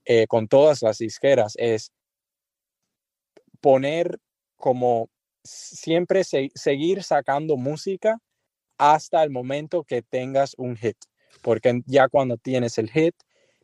eh, 0.05 0.25
con 0.27 0.47
todas 0.47 0.81
las 0.81 0.99
disqueras, 0.99 1.55
es 1.57 1.91
poner 3.59 4.19
como 4.55 5.09
siempre 5.43 6.23
seguir 6.23 7.03
sacando 7.03 7.57
música 7.57 8.17
hasta 8.77 9.23
el 9.23 9.29
momento 9.29 9.83
que 9.83 10.01
tengas 10.01 10.55
un 10.57 10.77
hit, 10.77 10.97
porque 11.41 11.81
ya 11.85 12.07
cuando 12.07 12.37
tienes 12.37 12.77
el 12.77 12.89
hit, 12.89 13.15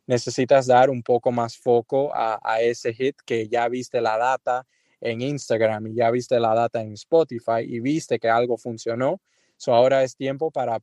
necesitas 0.06 0.66
dar 0.66 0.90
un 0.90 1.02
poco 1.02 1.32
más 1.32 1.56
foco 1.56 2.12
a, 2.14 2.60
ese 2.60 2.94
hit 2.94 3.16
que 3.24 3.48
ya 3.48 3.68
viste 3.68 4.00
la 4.00 4.16
data 4.16 4.66
en 5.00 5.20
Instagram 5.20 5.88
y 5.88 5.94
ya 5.94 6.10
viste 6.10 6.38
la 6.38 6.54
data 6.54 6.80
en 6.80 6.92
Spotify 6.92 7.62
y 7.62 7.80
viste 7.80 8.18
que 8.18 8.28
algo 8.28 8.56
funcionó. 8.56 9.20
So 9.56 9.74
ahora 9.74 10.02
es 10.02 10.16
tiempo 10.16 10.50
para 10.50 10.80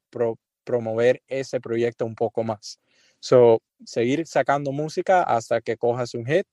promover 0.63 1.21
ese 1.27 1.59
proyecto 1.59 2.05
un 2.05 2.15
poco 2.15 2.43
más. 2.43 2.79
So, 3.19 3.61
seguir 3.85 4.27
sacando 4.27 4.71
música 4.71 5.23
hasta 5.23 5.61
que 5.61 5.77
cojas 5.77 6.13
un 6.13 6.25
hit 6.25 6.45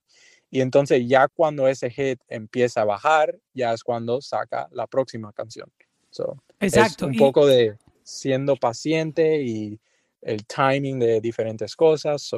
y 0.50 0.60
entonces 0.60 1.06
ya 1.06 1.28
cuando 1.28 1.68
ese 1.68 1.90
hit 1.90 2.20
empieza 2.28 2.82
a 2.82 2.84
bajar, 2.84 3.38
ya 3.54 3.72
es 3.72 3.82
cuando 3.84 4.20
saca 4.20 4.68
la 4.72 4.86
próxima 4.86 5.32
canción. 5.32 5.70
Exacto. 6.58 7.06
Es 7.06 7.12
un 7.12 7.16
poco 7.16 7.46
de 7.46 7.76
siendo 8.02 8.56
paciente 8.56 9.42
y 9.42 9.78
el 10.20 10.44
timing 10.46 10.98
de 10.98 11.20
diferentes 11.20 11.76
cosas, 11.76 12.28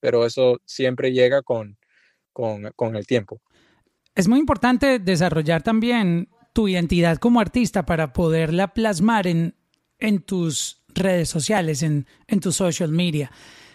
pero 0.00 0.26
eso 0.26 0.60
siempre 0.64 1.12
llega 1.12 1.42
con, 1.42 1.78
con, 2.32 2.96
el 2.96 3.06
tiempo. 3.06 3.40
Es 4.14 4.28
muy 4.28 4.40
importante 4.40 4.98
desarrollar 4.98 5.62
también 5.62 6.28
tu 6.52 6.68
identidad 6.68 7.18
como 7.18 7.40
artista 7.40 7.86
para 7.86 8.12
poderla 8.12 8.74
plasmar 8.74 9.26
en, 9.26 9.54
en 9.98 10.20
tus 10.20 10.82
redes 10.88 11.28
sociales, 11.28 11.82
en, 11.82 12.06
en 12.26 12.40
tu 12.40 12.52
social 12.52 12.90
media. 12.90 13.30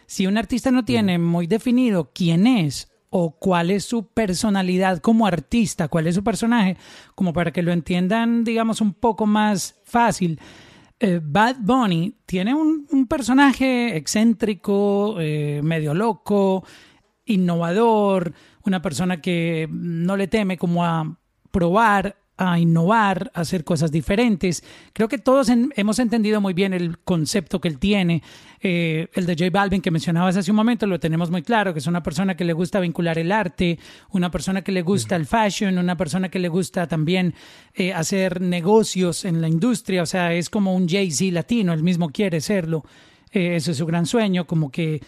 Si 0.05 0.27
un 0.27 0.37
artista 0.37 0.71
no 0.71 0.85
tiene 0.85 1.19
muy 1.19 1.47
definido 1.47 2.11
quién 2.13 2.47
es 2.47 2.89
o 3.09 3.37
cuál 3.37 3.71
es 3.71 3.85
su 3.85 4.07
personalidad 4.07 4.99
como 4.99 5.27
artista, 5.27 5.87
cuál 5.87 6.07
es 6.07 6.15
su 6.15 6.23
personaje, 6.23 6.77
como 7.15 7.33
para 7.33 7.51
que 7.51 7.61
lo 7.61 7.71
entiendan, 7.71 8.43
digamos, 8.43 8.81
un 8.81 8.93
poco 8.93 9.25
más 9.25 9.79
fácil. 9.85 10.39
Eh, 10.99 11.19
Bad 11.23 11.57
Bunny 11.59 12.15
tiene 12.25 12.53
un, 12.53 13.07
personaje 13.07 13.95
excéntrico, 13.95 15.17
eh, 15.19 15.61
medio 15.63 15.93
loco, 15.93 16.65
innovador, 17.25 18.33
una 18.65 18.81
persona 18.81 19.21
que 19.21 19.67
no 19.71 20.17
le 20.17 20.27
teme 20.27 20.57
como 20.57 20.83
a 20.83 21.17
probar 21.51 22.17
a 22.37 22.59
innovar, 22.59 23.31
a 23.33 23.41
hacer 23.41 23.63
cosas 23.63 23.91
diferentes. 23.91 24.63
Creo 24.93 25.07
que 25.07 25.17
todos 25.17 25.49
hemos 25.49 25.99
entendido 25.99 26.39
muy 26.39 26.53
bien 26.53 26.73
el 26.73 26.99
concepto 26.99 27.59
que 27.59 27.67
él 27.67 27.79
tiene. 27.79 28.21
Eh, 28.61 29.07
el 29.13 29.25
de 29.25 29.33
J 29.33 29.49
Balvin 29.51 29.81
que 29.81 29.91
mencionabas 29.91 30.37
hace 30.37 30.51
un 30.51 30.57
momento 30.57 30.87
lo 30.87 30.99
tenemos 30.99 31.31
muy 31.31 31.41
claro, 31.41 31.73
que 31.73 31.79
es 31.79 31.87
una 31.87 32.03
persona 32.03 32.35
que 32.35 32.45
le 32.45 32.53
gusta 32.53 32.79
vincular 32.79 33.17
el 33.17 33.31
arte, 33.31 33.79
una 34.11 34.31
persona 34.31 34.61
que 34.61 34.71
le 34.71 34.81
gusta 34.81 35.15
el 35.15 35.25
fashion, 35.25 35.77
una 35.77 35.97
persona 35.97 36.29
que 36.29 36.39
le 36.39 36.47
gusta 36.47 36.87
también 36.87 37.33
eh, 37.73 37.93
hacer 37.93 38.41
negocios 38.41 39.25
en 39.25 39.41
la 39.41 39.47
industria. 39.47 40.03
O 40.03 40.07
sea, 40.07 40.33
es 40.33 40.49
como 40.49 40.75
un 40.75 40.87
Jay-Z 40.87 41.33
latino, 41.33 41.73
él 41.73 41.83
mismo 41.83 42.09
quiere 42.09 42.39
serlo. 42.41 42.83
Eh, 43.31 43.55
ese 43.55 43.71
es 43.71 43.77
su 43.77 43.85
gran 43.85 44.05
sueño, 44.05 44.47
como 44.47 44.71
que 44.71 45.01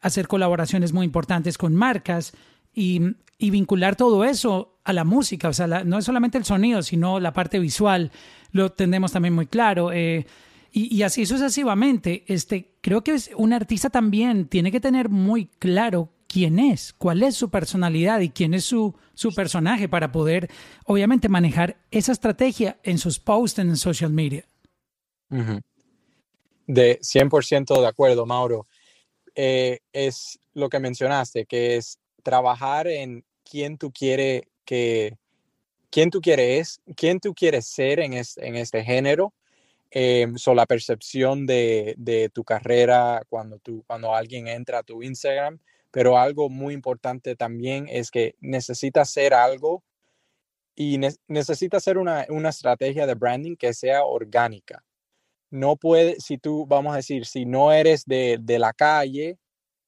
hacer 0.00 0.28
colaboraciones 0.28 0.92
muy 0.92 1.04
importantes 1.04 1.58
con 1.58 1.74
marcas 1.74 2.32
y, 2.74 3.00
vincular 3.38 3.94
todo 3.96 4.24
eso 4.24 4.77
a 4.88 4.94
la 4.94 5.04
música, 5.04 5.50
o 5.50 5.52
sea, 5.52 5.66
no 5.66 5.98
es 5.98 6.04
solamente 6.06 6.38
el 6.38 6.46
sonido, 6.46 6.82
sino 6.82 7.20
la 7.20 7.34
parte 7.34 7.58
visual, 7.58 8.10
lo 8.52 8.72
tenemos 8.72 9.12
también 9.12 9.34
muy 9.34 9.46
claro. 9.46 9.92
Eh, 9.92 10.24
y, 10.72 11.02
así 11.02 11.26
sucesivamente, 11.26 12.24
este, 12.26 12.70
creo 12.80 13.04
que 13.04 13.14
un 13.36 13.52
artista 13.52 13.90
también 13.90 14.46
tiene 14.46 14.72
que 14.72 14.80
tener 14.80 15.10
muy 15.10 15.44
claro 15.58 16.08
quién 16.26 16.58
es, 16.58 16.94
cuál 16.94 17.22
es 17.22 17.34
su 17.36 17.50
personalidad 17.50 18.20
y 18.20 18.30
quién 18.30 18.54
es 18.54 18.64
su, 18.64 18.94
su 19.12 19.34
personaje 19.34 19.90
para 19.90 20.10
poder, 20.10 20.48
obviamente, 20.86 21.28
manejar 21.28 21.76
esa 21.90 22.12
estrategia 22.12 22.78
en 22.82 22.96
sus 22.96 23.18
posts 23.18 23.58
en 23.58 23.76
social 23.76 24.10
media. 24.10 24.46
De 26.66 26.98
100% 27.00 27.78
de 27.78 27.86
acuerdo, 27.86 28.24
Mauro. 28.24 28.66
Eh, 29.34 29.80
es 29.92 30.38
lo 30.54 30.70
que 30.70 30.80
mencionaste, 30.80 31.44
que 31.44 31.76
es 31.76 31.98
trabajar 32.22 32.88
en 32.88 33.22
quién 33.44 33.76
tú 33.76 33.92
quieres 33.92 34.42
que, 34.68 35.16
quién 35.90 36.10
tú 36.10 36.20
quieres, 36.20 36.82
quién 36.94 37.20
tú 37.20 37.32
quieres 37.34 37.66
ser 37.66 38.00
en, 38.00 38.12
en 38.12 38.56
este 38.56 38.84
género. 38.84 39.32
Eh, 39.90 40.26
la 40.54 40.66
percepción 40.66 41.46
de, 41.46 41.94
de, 41.96 42.28
tu 42.28 42.44
carrera 42.44 43.22
cuando, 43.30 43.58
tú, 43.58 43.82
cuando 43.86 44.14
alguien 44.14 44.46
entra 44.46 44.80
a 44.80 44.82
tu 44.82 45.02
Instagram, 45.02 45.58
pero 45.90 46.18
algo 46.18 46.50
muy 46.50 46.74
importante 46.74 47.34
también 47.34 47.86
es 47.88 48.10
que 48.10 48.34
necesitas 48.40 49.08
ser 49.08 49.32
algo 49.32 49.82
y 50.74 51.00
necesitas 51.26 51.82
ser 51.82 51.96
una, 51.96 52.26
una, 52.28 52.50
estrategia 52.50 53.06
de 53.06 53.14
branding 53.14 53.56
que 53.56 53.72
sea 53.72 54.04
orgánica. 54.04 54.84
No 55.50 55.76
puede, 55.76 56.20
si 56.20 56.36
tú, 56.36 56.66
vamos 56.66 56.92
a 56.92 56.96
decir, 56.96 57.24
si 57.24 57.46
no 57.46 57.72
eres 57.72 58.04
de, 58.04 58.38
de 58.42 58.58
la 58.58 58.74
calle, 58.74 59.38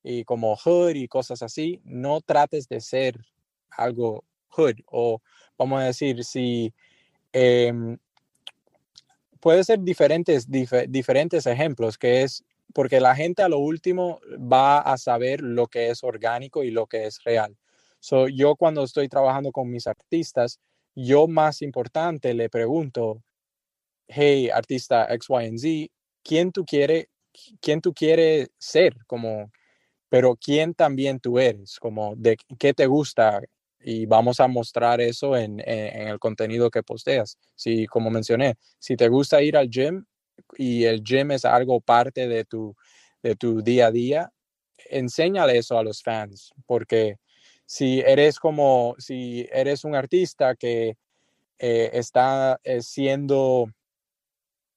y 0.02 0.24
como 0.24 0.56
hood 0.56 0.94
y 0.94 1.08
cosas 1.08 1.42
así, 1.42 1.82
no 1.84 2.22
trates 2.22 2.66
de 2.68 2.80
ser 2.80 3.20
algo 3.68 4.24
hood 4.56 4.76
o 4.86 5.20
vamos 5.58 5.80
a 5.80 5.84
decir 5.84 6.24
si 6.24 6.72
em, 7.32 7.98
puede 9.40 9.64
ser 9.64 9.80
diferentes, 9.80 10.46
diferentes 10.48 11.46
ejemplos 11.46 11.98
que 11.98 12.22
es 12.22 12.44
porque 12.72 13.00
la 13.00 13.14
gente 13.14 13.42
a 13.42 13.48
lo 13.48 13.58
último 13.58 14.20
va 14.36 14.78
a 14.78 14.96
saber 14.96 15.40
lo 15.40 15.66
que 15.66 15.90
es 15.90 16.04
orgánico 16.04 16.62
y 16.62 16.70
lo 16.70 16.86
que 16.86 17.06
es 17.06 17.22
real. 17.24 17.56
So, 17.98 18.28
yo 18.28 18.56
cuando 18.56 18.84
estoy 18.84 19.08
trabajando 19.08 19.52
con 19.52 19.70
mis 19.70 19.86
artistas, 19.86 20.60
yo 20.94 21.28
más 21.28 21.62
importante 21.62 22.32
le 22.34 22.48
pregunto, 22.48 23.22
hey, 24.08 24.50
artista 24.50 25.06
X, 25.14 25.28
Y, 25.28 25.46
and 25.46 25.58
Z, 25.58 25.92
¿quién 26.22 26.52
tú 26.52 26.64
quieres, 26.64 27.06
quién 27.60 27.80
tú 27.80 27.92
quieres 27.92 28.50
ser? 28.58 28.96
Como, 29.06 29.50
pero 30.08 30.36
quién 30.36 30.74
también 30.74 31.20
tú 31.20 31.38
eres, 31.38 31.78
como 31.78 32.14
de 32.16 32.36
qué 32.58 32.74
te 32.74 32.86
gusta 32.86 33.40
y 33.82 34.06
vamos 34.06 34.40
a 34.40 34.48
mostrar 34.48 35.00
eso 35.00 35.36
en, 35.36 35.60
el 35.60 36.18
contenido 36.18 36.70
que 36.70 36.82
posteas. 36.82 37.38
Si, 37.54 37.86
como 37.86 38.10
mencioné, 38.10 38.56
si 38.78 38.96
te 38.96 39.08
gusta 39.08 39.42
ir 39.42 39.56
al 39.56 39.70
gym 39.70 40.04
y 40.56 40.84
el 40.84 41.02
gym 41.02 41.30
es 41.32 41.44
algo 41.44 41.80
parte 41.80 42.28
de 42.28 42.44
tu, 42.44 42.74
de 43.22 43.36
tu 43.36 43.62
día 43.62 43.86
a 43.86 43.90
día, 43.90 44.32
enséñale 44.90 45.58
eso 45.58 45.78
a 45.78 45.84
los 45.84 46.02
fans, 46.02 46.52
porque 46.66 47.16
si 47.64 48.00
eres 48.00 48.38
como, 48.38 48.94
si 48.98 49.48
eres 49.52 49.84
un 49.84 49.94
artista 49.94 50.54
que 50.54 50.96
eh, 51.58 51.90
está 51.92 52.58
eh, 52.64 52.82
siendo 52.82 53.66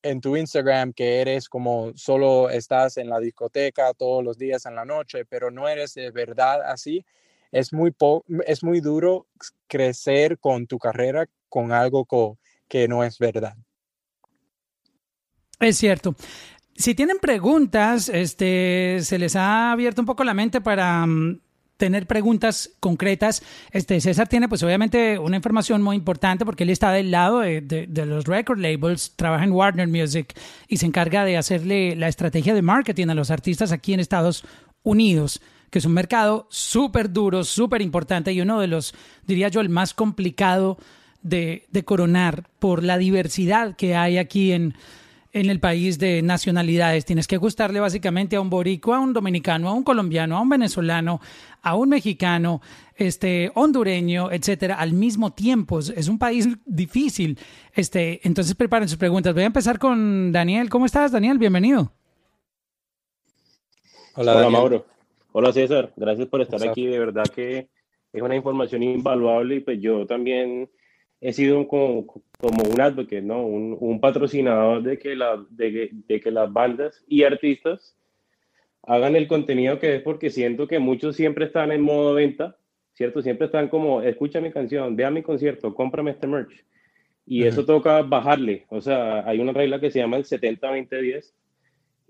en 0.04 0.20
tu 0.20 0.36
Instagram 0.36 0.92
que 0.94 1.22
eres 1.22 1.48
como 1.48 1.94
solo 1.96 2.50
estás 2.50 2.98
en 2.98 3.10
la 3.10 3.20
discoteca 3.20 3.94
todos 3.94 4.24
los 4.24 4.38
días 4.38 4.66
en 4.66 4.76
la 4.76 4.86
noche, 4.86 5.26
pero 5.26 5.50
no 5.50 5.68
eres 5.68 5.94
de 5.94 6.12
verdad 6.12 6.62
así, 6.62 7.06
es 7.54 7.72
muy, 7.72 7.96
es 8.48 8.64
muy 8.64 8.82
duro 8.82 9.28
crecer 9.68 10.40
con 10.40 10.68
tu 10.68 10.80
carrera 10.80 11.28
con 11.48 11.72
algo 11.72 12.06
que 12.68 12.88
no 12.88 13.04
es 13.04 13.20
verdad. 13.20 13.56
Es 15.60 15.78
cierto. 15.78 16.16
Si 16.76 16.96
tienen 16.96 17.20
preguntas, 17.22 18.10
este, 18.10 18.98
se 19.02 19.20
les 19.20 19.36
ha 19.36 19.72
abierto 19.72 20.02
un 20.02 20.08
poco 20.08 20.24
la 20.24 20.34
mente 20.34 20.62
para 20.62 21.06
mm, 21.06 21.40
tener 21.78 22.08
preguntas 22.08 22.72
concretas. 22.80 23.44
Este 23.72 24.02
César 24.02 24.28
tiene, 24.28 24.50
pues 24.50 24.64
obviamente, 24.64 25.20
una 25.20 25.36
información 25.36 25.84
muy 25.84 25.96
importante 25.96 26.46
porque 26.46 26.64
él 26.64 26.72
está 26.72 26.92
del 26.92 27.12
lado 27.12 27.42
de, 27.42 27.88
los 28.08 28.26
record 28.26 28.58
labels, 28.58 29.16
trabaja 29.16 29.44
en 29.44 29.52
Warner 29.52 29.88
Music 29.88 30.34
y 30.68 30.78
se 30.78 30.88
encarga 30.88 31.24
de 31.24 31.38
hacerle 31.38 31.96
la 31.96 32.08
estrategia 32.08 32.56
de 32.56 32.64
marketing 32.64 33.10
a 33.10 33.16
los 33.16 33.30
artistas 33.30 33.72
aquí 33.72 33.94
en 33.94 34.00
Estados 34.00 34.44
Unidos 34.82 35.40
que 35.74 35.80
es 35.80 35.86
un 35.86 35.94
mercado 35.94 36.46
súper 36.52 37.12
duro, 37.12 37.44
súper 37.44 37.82
importante 37.82 38.32
y 38.32 38.40
uno 38.40 38.60
de 38.60 38.68
los, 38.68 38.94
diría 39.26 39.48
yo, 39.48 39.60
el 39.60 39.70
más 39.70 39.96
complicado 39.96 40.78
de, 41.24 41.66
de, 41.72 41.84
coronar 41.84 42.48
por 42.60 42.84
la 42.84 43.00
diversidad 43.00 43.76
que 43.76 43.96
hay 43.96 44.20
aquí 44.20 44.52
en, 44.52 44.76
en 45.32 45.50
el 45.50 45.60
país 45.60 45.98
de 45.98 46.22
nacionalidades. 46.22 47.06
Tienes 47.06 47.26
que 47.26 47.38
gustarle 47.38 47.80
básicamente 47.80 48.36
a 48.36 48.42
un 48.42 48.52
boricua, 48.52 48.98
a 48.98 49.00
un 49.00 49.14
dominicano, 49.14 49.68
a 49.68 49.74
un 49.74 49.82
colombiano, 49.82 50.38
a 50.38 50.42
un 50.42 50.50
venezolano, 50.50 51.22
a 51.64 51.76
un 51.76 51.90
mexicano, 51.90 52.62
este, 52.96 53.52
hondureño, 53.56 54.32
etcétera, 54.32 54.76
al 54.76 54.94
mismo 54.94 55.34
tiempo. 55.34 55.80
Es 55.80 56.08
un 56.08 56.20
país 56.20 56.48
difícil. 56.68 57.40
Este, 57.74 58.22
entonces 58.28 58.54
preparen 58.54 58.88
sus 58.88 59.00
preguntas. 59.00 59.34
Voy 59.34 59.42
a 59.42 59.48
empezar 59.48 59.80
con 59.80 60.32
Daniel. 60.32 60.70
¿Cómo 60.70 60.86
estás, 60.86 61.12
Daniel? 61.12 61.40
Bienvenido. 61.40 61.92
Hola, 64.14 64.36
Hola 64.36 64.50
Mauro. 64.52 64.93
Hola 65.36 65.52
César. 65.52 65.92
Gracias 65.98 66.28
por 66.28 66.42
estar 66.42 66.62
aquí. 66.68 66.86
De 66.86 67.00
verdad 67.00 67.24
que 67.24 67.68
es 68.14 68.22
una 68.22 68.36
información 68.36 68.84
invaluable 68.84 69.56
y 69.56 69.60
pues 69.62 69.82
yo 69.82 70.06
también 70.06 70.70
he 71.22 71.34
sido 71.34 71.68
como, 71.68 72.06
como 72.38 72.64
un 72.64 72.80
advocate, 72.80 73.24
¿no? 73.24 73.44
Un, 73.44 73.76
un, 73.80 74.00
patrocinador 74.00 74.84
de 74.84 75.00
que, 75.00 75.16
la, 75.16 75.44
de, 75.50 75.90
de, 75.92 76.20
que 76.20 76.30
las 76.30 76.54
bandas 76.54 77.04
y 77.08 77.24
artistas 77.24 77.98
hagan 78.84 79.16
el 79.16 79.28
contenido 79.28 79.80
que 79.80 79.96
es 79.96 80.04
porque 80.04 80.30
siento 80.30 80.68
que 80.68 80.78
muchos 80.78 81.16
siempre 81.16 81.46
están 81.46 81.72
en 81.72 81.82
modo 81.82 82.14
venta, 82.14 82.56
¿cierto? 82.94 83.24
Siempre 83.24 83.48
están 83.48 83.70
como, 83.70 84.04
escucha 84.04 84.40
mi 84.40 84.52
canción, 84.52 84.96
vea 84.96 85.10
mi 85.10 85.24
concierto, 85.24 85.74
cómprame 85.74 86.12
este 86.12 86.28
merch. 86.28 86.64
Y 87.26 87.46
eso 87.46 87.66
toca 87.66 88.04
bajarle, 88.04 88.68
o 88.70 88.82
sea, 88.82 89.28
hay 89.28 89.40
una 89.40 89.54
regla 89.54 89.80
que 89.80 89.90
se 89.90 89.98
llama 89.98 90.18
el 90.18 90.26
70-20-10 90.26 91.34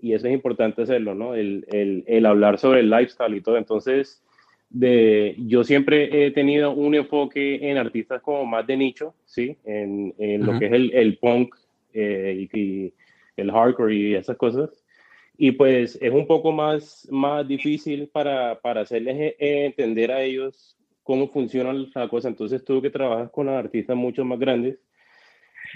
y 0.04 0.12
eso 0.12 0.26
es 0.26 0.34
importante 0.34 0.82
hacerlo, 0.82 1.14
¿no? 1.14 1.34
El, 1.34 1.64
el, 1.72 2.04
el 2.06 2.26
hablar 2.26 2.58
sobre 2.58 2.80
el 2.80 2.90
lifestyle 2.90 3.36
y 3.36 3.40
todo. 3.40 3.56
Entonces, 3.56 4.22
de, 4.68 5.34
yo 5.38 5.64
siempre 5.64 6.26
he 6.26 6.30
tenido 6.30 6.72
un 6.72 6.94
enfoque 6.94 7.70
en 7.70 7.78
artistas 7.78 8.20
como 8.20 8.44
más 8.44 8.66
de 8.66 8.76
nicho, 8.76 9.14
¿sí? 9.24 9.56
En, 9.64 10.14
en 10.18 10.44
lo 10.44 10.58
que 10.58 10.66
es 10.66 10.72
el, 10.72 10.92
el 10.92 11.16
punk 11.16 11.54
eh, 11.94 12.48
y, 12.52 12.92
el 13.38 13.50
hardcore 13.50 13.94
y 13.94 14.14
esas 14.14 14.36
cosas. 14.36 14.84
Y 15.38 15.52
pues 15.52 15.98
es 16.02 16.12
un 16.12 16.26
poco 16.26 16.52
más, 16.52 17.08
más 17.10 17.48
difícil 17.48 18.08
para, 18.08 18.60
para 18.60 18.82
hacerles 18.82 19.16
eh, 19.18 19.36
entender 19.38 20.12
a 20.12 20.22
ellos 20.22 20.76
cómo 21.02 21.30
funciona 21.30 21.72
la 21.72 22.08
cosa. 22.08 22.28
Entonces 22.28 22.62
tú 22.62 22.82
que 22.82 22.90
trabajas 22.90 23.30
con 23.30 23.48
artistas 23.48 23.96
mucho 23.96 24.22
más 24.22 24.38
grandes, 24.38 24.78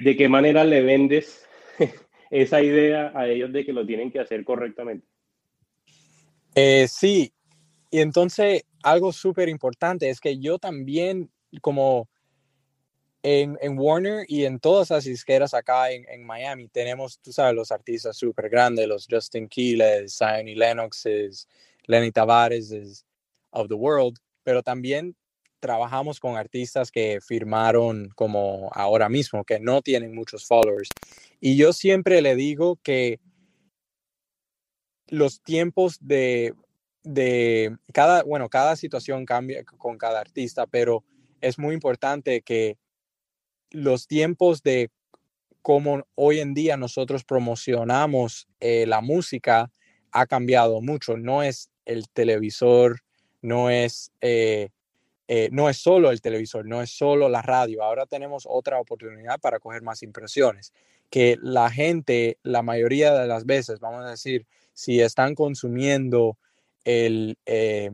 ¿de 0.05 0.15
qué 0.17 0.29
manera 0.29 0.65
le 0.65 0.83
vendes 0.83 1.49
esa 2.31 2.63
idea 2.63 3.13
a 3.15 3.27
ellos 3.27 3.53
de 3.53 3.65
que 3.65 3.73
lo 3.73 3.87
tienen 3.87 4.11
que 4.11 4.21
hacer 4.21 4.45
correctamente? 4.45 5.07
Eh, 6.55 6.87
sí, 6.89 7.33
y 7.91 8.01
entonces 8.01 8.65
algo 8.83 9.13
súper 9.13 9.49
importante 9.49 10.09
es 10.11 10.21
que 10.21 10.39
yo 10.39 10.59
también, 10.59 11.31
como 11.61 12.09
en, 13.23 13.59
en, 13.61 13.79
Warner 13.79 14.25
y 14.29 14.45
en 14.45 14.59
todas 14.59 14.91
las 14.91 15.05
disqueras 15.05 15.55
acá 15.55 15.91
en, 15.91 16.05
en, 16.09 16.25
Miami, 16.25 16.69
tenemos, 16.69 17.19
tú 17.21 17.33
sabes, 17.33 17.55
los 17.55 17.73
artistas 17.73 18.17
súper 18.17 18.49
grandes, 18.49 18.87
los 18.87 19.07
Justin 19.11 19.49
Quiles, 19.49 20.17
Zion 20.17 20.49
y 20.49 20.55
Lennox, 20.55 21.05
Lenny 21.87 22.13
Tavares 22.13 23.05
of 23.51 23.69
the 23.69 23.75
world, 23.75 24.19
pero 24.43 24.63
también 24.63 25.17
trabajamos 25.61 26.21
con 26.21 26.37
artistas 26.37 26.91
que 26.91 27.21
firmaron 27.21 28.11
como 28.15 28.71
ahora 28.73 29.09
mismo, 29.09 29.45
que 29.45 29.61
no 29.61 29.83
tienen 29.83 30.15
muchos 30.15 30.47
followers. 30.47 30.89
Y 31.41 31.57
yo 31.57 31.73
siempre 31.73 32.21
le 32.23 32.35
digo 32.37 32.79
que 32.83 33.21
los 35.09 35.41
tiempos 35.43 35.99
de 36.01 36.55
de 37.03 37.77
cada, 37.93 38.23
bueno, 38.23 38.49
cada 38.49 38.77
situación 38.77 39.25
cambia 39.25 39.65
con 39.65 39.97
cada 39.97 40.21
artista, 40.21 40.67
pero 40.67 41.05
es 41.41 41.59
muy 41.59 41.75
importante 41.75 42.43
que 42.43 42.77
los 43.71 44.07
tiempos 44.07 44.63
de 44.63 44.91
cómo 45.63 46.07
hoy 46.15 46.41
en 46.41 46.55
día 46.55 46.77
nosotros 46.77 47.25
promocionamos 47.25 48.49
eh, 48.61 48.87
la 48.87 49.01
música 49.01 49.71
ha 50.13 50.27
cambiado 50.27 50.81
mucho. 50.81 51.17
No 51.17 51.43
es 51.43 51.71
el 51.85 52.09
televisor, 52.09 53.01
no 53.41 53.71
es, 53.71 54.13
eh, 54.21 54.69
eh, 55.29 55.49
no 55.53 55.69
es 55.69 55.77
solo 55.77 56.11
el 56.11 56.21
televisor, 56.21 56.67
no 56.67 56.83
es 56.83 56.91
solo 56.91 57.29
la 57.29 57.43
radio. 57.43 57.83
Ahora 57.83 58.07
tenemos 58.07 58.47
otra 58.49 58.81
oportunidad 58.81 59.39
para 59.41 59.61
coger 59.61 59.83
más 59.83 60.03
impresiones. 60.03 60.73
Que 61.11 61.37
la 61.41 61.71
gente, 61.71 62.39
la 62.43 62.63
mayoría 62.63 63.15
de 63.15 63.27
las 63.29 63.47
veces, 63.47 63.79
vamos 63.79 64.05
a 64.05 64.11
decir, 64.11 64.47
si 64.73 65.01
están 65.01 65.35
consumiendo 65.35 66.39
el, 66.85 67.37
eh, 67.47 67.91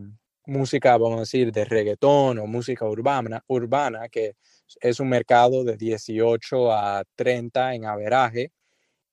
música, 0.47 0.97
vamos 0.97 1.17
a 1.17 1.21
decir, 1.21 1.53
de 1.53 1.65
reggaetón 1.65 2.39
o 2.39 2.47
música 2.47 2.87
urbana, 2.87 3.43
urbana, 3.49 4.09
que 4.09 4.37
es 4.81 5.01
un 5.01 5.09
mercado 5.09 5.65
de 5.65 5.77
18 5.77 6.73
a 6.73 7.05
30 7.17 7.75
en 7.75 7.87
averaje, 7.87 8.53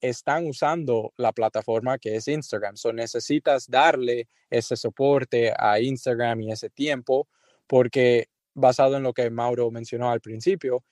están 0.00 0.46
usando 0.46 1.12
la 1.16 1.32
plataforma 1.32 1.98
que 1.98 2.16
es 2.16 2.28
Instagram. 2.28 2.76
So 2.76 2.92
necesitas 2.92 3.68
darle 3.68 4.28
ese 4.50 4.76
soporte 4.76 5.52
a 5.56 5.80
Instagram 5.80 6.42
y 6.42 6.52
ese 6.52 6.70
tiempo, 6.70 7.28
porque 7.72 8.26
basado 8.52 8.98
en 8.98 9.02
lo 9.02 9.14
que 9.14 9.30
Mauro 9.30 9.70
mencionó 9.70 10.10
al 10.10 10.20
principio, 10.20 10.84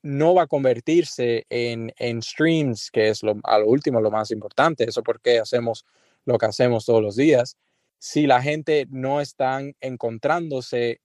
no 0.00 0.32
va 0.32 0.44
a 0.44 0.46
convertirse 0.46 1.44
en, 1.50 1.92
en 1.98 2.22
streams, 2.22 2.90
que 2.90 3.10
es 3.10 3.22
lo, 3.22 3.38
a 3.44 3.58
lo 3.58 3.66
último 3.66 4.00
lo 4.00 4.10
más 4.10 4.30
importante. 4.30 4.84
Eso 4.84 5.02
porque 5.02 5.40
hacemos 5.40 5.84
lo 6.24 6.38
que 6.38 6.46
hacemos 6.46 6.86
todos 6.86 7.02
los 7.02 7.16
días 7.16 7.58
si 7.98 8.26
la 8.26 8.40
gente 8.40 8.86
no 8.88 9.20
están 9.20 9.74
encontrándose 9.82 11.02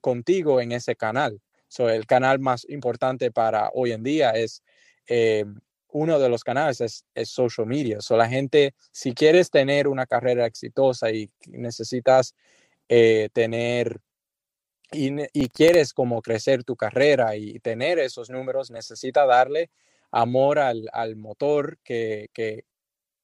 contigo 0.00 0.60
en 0.60 0.72
ese 0.72 0.96
canal. 0.96 1.40
So, 1.68 1.88
el 1.88 2.04
canal 2.04 2.40
más 2.40 2.66
importante 2.68 3.30
para 3.30 3.70
hoy 3.74 3.92
en 3.92 4.02
día 4.02 4.32
es 4.32 4.64
eh, 5.06 5.44
uno 5.92 6.18
de 6.18 6.28
los 6.28 6.42
canales 6.42 7.04
es, 7.14 7.28
social 7.28 7.68
media. 7.68 8.00
So, 8.00 8.16
la 8.16 8.28
gente, 8.28 8.74
si 8.90 9.14
quieres 9.14 9.50
tener 9.50 9.86
una 9.86 10.06
carrera 10.06 10.46
exitosa 10.46 11.12
y 11.12 11.30
necesitas 11.46 12.34
eh, 12.88 13.28
tener 13.32 14.00
y, 14.94 15.48
quieres 15.48 15.92
como 15.92 16.22
crecer 16.22 16.64
tu 16.64 16.76
carrera 16.76 17.36
y 17.36 17.58
tener 17.60 17.98
esos 17.98 18.30
números, 18.30 18.70
necesita 18.70 19.26
darle 19.26 19.70
amor 20.10 20.58
al, 20.58 20.88
al 20.92 21.16
motor 21.16 21.78
que, 21.84 22.28
que, 22.32 22.64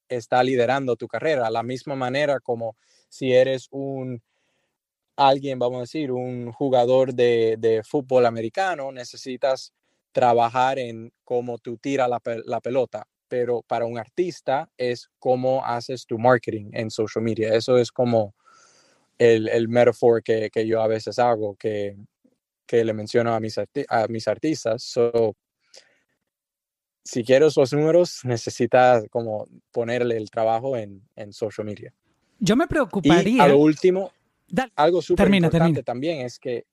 está 0.09 0.43
liderando 0.43 0.97
tu 0.97 1.07
carrera. 1.07 1.51
La 1.51 1.63
misma 1.63 1.95
manera 1.95 2.41
como 2.41 2.77
si 3.09 3.33
eres 3.33 3.69
un 3.71 4.21
alguien, 5.17 5.59
vamos 5.59 5.79
a 5.79 5.81
decir, 5.83 6.13
un 6.13 6.51
jugador 6.53 7.15
de, 7.15 7.83
fútbol 7.85 8.27
americano, 8.27 8.91
necesitas 8.91 9.73
trabajar 10.13 10.79
en 10.79 11.13
cómo 11.25 11.59
tú 11.59 11.77
tiras 11.77 12.09
la, 12.09 12.61
pelota, 12.61 13.07
pero 13.29 13.63
para 13.63 13.85
un 13.85 13.99
artista 13.99 14.69
es 14.77 15.11
cómo 15.19 15.65
haces 15.65 16.07
tu 16.07 16.19
marketing 16.19 16.71
en 16.73 16.91
social 16.91 17.23
media. 17.23 17.55
Eso 17.55 17.77
es 17.77 17.93
como 17.93 18.35
el, 19.21 19.49
el 19.49 19.69
metaphor 19.69 20.23
que, 20.23 20.51
yo 20.67 20.81
a 20.81 20.87
veces 20.87 21.19
hago, 21.19 21.55
que, 21.55 21.95
le 22.71 22.93
menciono 22.95 23.35
a 23.35 23.41
mis, 23.41 23.59
a 23.59 24.09
mis 24.09 24.27
artistas. 24.27 24.83
So, 24.83 25.37
si 27.05 27.23
quieres 27.23 27.55
los 27.57 27.73
números, 27.75 28.21
necesitas 28.25 29.05
como 29.11 29.47
ponerle 29.73 30.17
el 30.17 30.31
trabajo 30.31 30.77
en, 30.77 31.03
en 31.17 31.35
social 31.35 31.67
media. 31.67 31.93
Yo 32.39 32.57
me 32.57 32.67
preocuparía. 32.67 33.37
Y 33.37 33.41
a 33.41 33.49
lo 33.49 33.59
último, 33.59 34.11
algo 34.75 35.03
súper 35.03 35.33
importante 35.35 35.83
también 35.83 36.25
es 36.25 36.39
que 36.39 36.65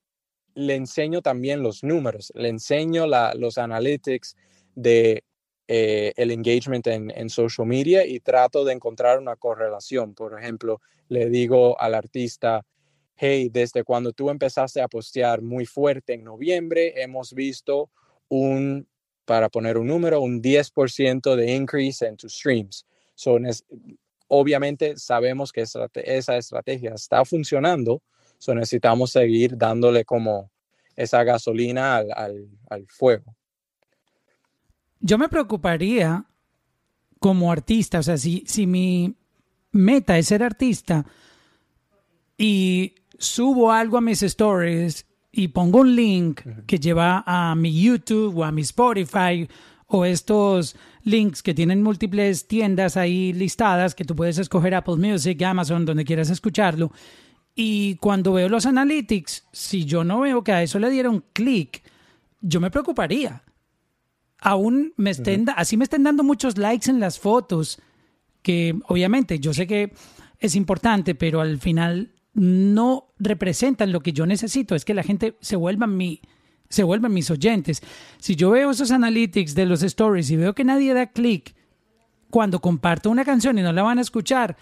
le 0.54 0.74
enseño 0.74 1.20
también 1.20 1.62
los 1.62 1.84
números, 1.84 2.32
le 2.34 2.48
enseño 2.48 3.06
la, 3.06 3.34
los 3.34 3.58
analytics 3.58 4.36
de 4.74 5.22
eh, 5.68 6.12
el 6.16 6.30
engagement 6.30 6.86
en, 6.86 7.10
en, 7.10 7.28
social 7.28 7.66
media 7.66 8.06
y 8.06 8.20
trato 8.20 8.64
de 8.64 8.72
encontrar 8.72 9.18
una 9.18 9.36
correlación. 9.36 10.14
Por 10.14 10.38
ejemplo, 10.40 10.80
le 11.08 11.28
digo 11.28 11.78
al 11.80 11.94
artista, 11.94 12.64
hey, 13.16 13.50
desde 13.52 13.84
cuando 13.84 14.12
tú 14.12 14.30
empezaste 14.30 14.80
a 14.80 14.88
postear 14.88 15.42
muy 15.42 15.66
fuerte 15.66 16.14
en 16.14 16.24
noviembre, 16.24 17.02
hemos 17.02 17.34
visto 17.34 17.90
un, 18.28 18.86
para 19.24 19.48
poner 19.48 19.76
un 19.76 19.88
número, 19.88 20.20
un 20.20 20.40
10% 20.40 21.36
de 21.36 21.52
increase 21.52 22.06
en 22.06 22.16
tus 22.16 22.32
streams. 22.34 22.86
So, 23.14 23.36
obviamente 24.28 24.96
sabemos 24.96 25.52
que 25.52 25.62
esa 25.62 26.36
estrategia 26.36 26.94
está 26.94 27.24
funcionando, 27.24 28.02
so 28.38 28.54
necesitamos 28.54 29.10
seguir 29.10 29.56
dándole 29.58 30.04
como 30.04 30.50
esa 30.94 31.24
gasolina 31.24 31.96
al, 31.96 32.86
fuego. 32.88 33.34
Yo 35.00 35.18
me 35.18 35.28
preocuparía 35.28 36.24
como 37.18 37.50
artista, 37.50 37.98
o 37.98 38.02
sea, 38.02 38.16
si, 38.16 38.44
si 38.46 38.66
mi 38.66 39.14
meta 39.72 40.18
es 40.18 40.28
ser 40.28 40.42
artista 40.42 41.04
y 42.36 42.94
subo 43.18 43.72
algo 43.72 43.98
a 43.98 44.00
mis 44.00 44.22
stories 44.22 45.06
y 45.32 45.48
pongo 45.48 45.80
un 45.80 45.94
link 45.94 46.40
que 46.66 46.78
lleva 46.78 47.22
a 47.26 47.54
mi 47.54 47.80
YouTube 47.80 48.38
o 48.38 48.44
a 48.44 48.52
mi 48.52 48.62
Spotify 48.62 49.48
o 49.86 50.04
estos 50.04 50.76
links 51.04 51.42
que 51.42 51.54
tienen 51.54 51.82
múltiples 51.82 52.46
tiendas 52.46 52.96
ahí 52.96 53.32
listadas 53.32 53.94
que 53.94 54.04
tú 54.04 54.14
puedes 54.14 54.38
escoger 54.38 54.74
Apple 54.74 54.96
Music, 54.96 55.40
Amazon, 55.42 55.84
donde 55.84 56.04
quieras 56.04 56.30
escucharlo. 56.30 56.92
Y 57.54 57.96
cuando 57.96 58.34
veo 58.34 58.48
los 58.48 58.66
analytics, 58.66 59.44
si 59.50 59.84
yo 59.84 60.04
no 60.04 60.20
veo 60.20 60.44
que 60.44 60.52
a 60.52 60.62
eso 60.62 60.78
le 60.78 60.90
diera 60.90 61.10
un 61.10 61.24
clic, 61.32 61.82
yo 62.40 62.60
me 62.60 62.70
preocuparía. 62.70 63.42
Aún 64.40 64.92
me 64.96 65.10
estén, 65.10 65.46
así 65.56 65.76
me 65.76 65.84
estén 65.84 66.04
dando 66.04 66.22
muchos 66.22 66.58
likes 66.58 66.90
en 66.90 67.00
las 67.00 67.18
fotos, 67.18 67.80
que 68.42 68.78
obviamente 68.88 69.38
yo 69.40 69.52
sé 69.52 69.66
que 69.66 69.92
es 70.38 70.54
importante, 70.54 71.14
pero 71.14 71.40
al 71.40 71.58
final 71.58 72.14
no 72.34 73.12
representan 73.18 73.92
lo 73.92 74.00
que 74.00 74.12
yo 74.12 74.26
necesito, 74.26 74.74
es 74.74 74.84
que 74.84 74.94
la 74.94 75.02
gente 75.02 75.36
se 75.40 75.56
vuelva 75.56 75.86
mi 75.86 76.20
se 76.68 76.82
vuelvan 76.82 77.14
mis 77.14 77.30
oyentes. 77.30 77.82
Si 78.18 78.36
yo 78.36 78.50
veo 78.50 78.70
esos 78.70 78.90
analytics 78.90 79.54
de 79.54 79.66
los 79.66 79.82
stories 79.82 80.30
y 80.30 80.36
veo 80.36 80.54
que 80.54 80.64
nadie 80.64 80.92
da 80.92 81.06
clic 81.06 81.54
cuando 82.30 82.60
comparto 82.60 83.10
una 83.10 83.24
canción 83.24 83.58
y 83.58 83.62
no 83.62 83.72
la 83.72 83.82
van 83.82 83.98
a 83.98 84.02
escuchar, 84.02 84.56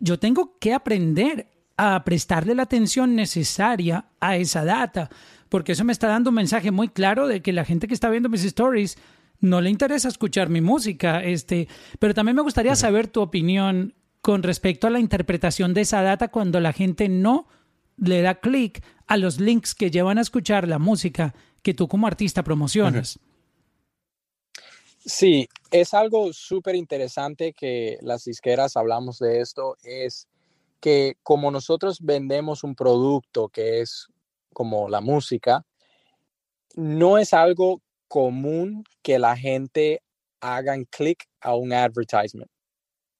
yo 0.00 0.18
tengo 0.18 0.58
que 0.58 0.72
aprender 0.72 1.48
a 1.76 2.02
prestarle 2.04 2.54
la 2.54 2.62
atención 2.62 3.14
necesaria 3.14 4.06
a 4.20 4.36
esa 4.36 4.64
data, 4.64 5.10
porque 5.52 5.72
eso 5.72 5.84
me 5.84 5.92
está 5.92 6.08
dando 6.08 6.30
un 6.30 6.36
mensaje 6.36 6.70
muy 6.70 6.88
claro 6.88 7.28
de 7.28 7.42
que 7.42 7.52
la 7.52 7.66
gente 7.66 7.86
que 7.86 7.92
está 7.92 8.08
viendo 8.08 8.30
mis 8.30 8.42
stories 8.42 8.96
no 9.38 9.60
le 9.60 9.68
interesa 9.68 10.08
escuchar 10.08 10.48
mi 10.48 10.62
música, 10.62 11.22
este, 11.22 11.68
pero 11.98 12.14
también 12.14 12.36
me 12.36 12.40
gustaría 12.40 12.74
saber 12.74 13.06
tu 13.06 13.20
opinión 13.20 13.92
con 14.22 14.42
respecto 14.42 14.86
a 14.86 14.90
la 14.90 14.98
interpretación 14.98 15.74
de 15.74 15.82
esa 15.82 16.00
data 16.00 16.28
cuando 16.28 16.58
la 16.58 16.72
gente 16.72 17.10
no 17.10 17.48
le 17.98 18.22
da 18.22 18.36
clic 18.36 18.82
a 19.06 19.18
los 19.18 19.40
links 19.40 19.74
que 19.74 19.90
llevan 19.90 20.16
a 20.16 20.22
escuchar 20.22 20.66
la 20.66 20.78
música 20.78 21.34
que 21.60 21.74
tú 21.74 21.86
como 21.86 22.06
artista 22.06 22.42
promocionas. 22.42 23.18
Sí, 25.04 25.50
es 25.70 25.92
algo 25.92 26.32
súper 26.32 26.76
interesante 26.76 27.52
que 27.52 27.98
las 28.00 28.24
disqueras 28.24 28.78
hablamos 28.78 29.18
de 29.18 29.42
esto, 29.42 29.76
es 29.82 30.28
que 30.80 31.18
como 31.22 31.50
nosotros 31.50 31.98
vendemos 32.00 32.64
un 32.64 32.74
producto 32.74 33.50
que 33.50 33.82
es 33.82 34.08
como 34.52 34.88
la 34.88 35.00
música, 35.00 35.64
no 36.74 37.18
es 37.18 37.32
algo 37.32 37.82
común 38.08 38.84
que 39.02 39.18
la 39.18 39.36
gente 39.36 40.02
hagan 40.40 40.84
clic 40.84 41.28
a 41.40 41.54
un 41.54 41.72
advertisement 41.72 42.50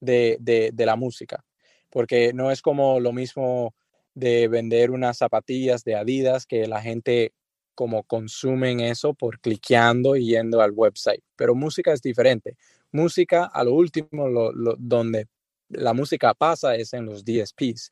de, 0.00 0.36
de, 0.40 0.86
la 0.86 0.96
música, 0.96 1.44
porque 1.88 2.32
no 2.32 2.50
es 2.50 2.60
como 2.60 2.98
lo 2.98 3.12
mismo 3.12 3.74
de 4.14 4.48
vender 4.48 4.90
unas 4.90 5.18
zapatillas 5.18 5.84
de 5.84 5.94
Adidas 5.94 6.46
que 6.46 6.66
la 6.66 6.82
gente 6.82 7.32
como 7.74 8.02
consumen 8.02 8.80
eso 8.80 9.14
por 9.14 9.40
cliqueando 9.40 10.16
y 10.16 10.26
yendo 10.26 10.60
al 10.60 10.72
website. 10.72 11.22
Pero 11.36 11.54
música 11.54 11.92
es 11.92 12.02
diferente. 12.02 12.56
Música, 12.90 13.44
a 13.46 13.64
lo 13.64 13.72
último, 13.72 14.52
donde 14.78 15.28
la 15.68 15.94
música 15.94 16.34
pasa 16.34 16.76
es 16.76 16.92
en 16.92 17.06
los 17.06 17.24
DSPs. 17.24 17.90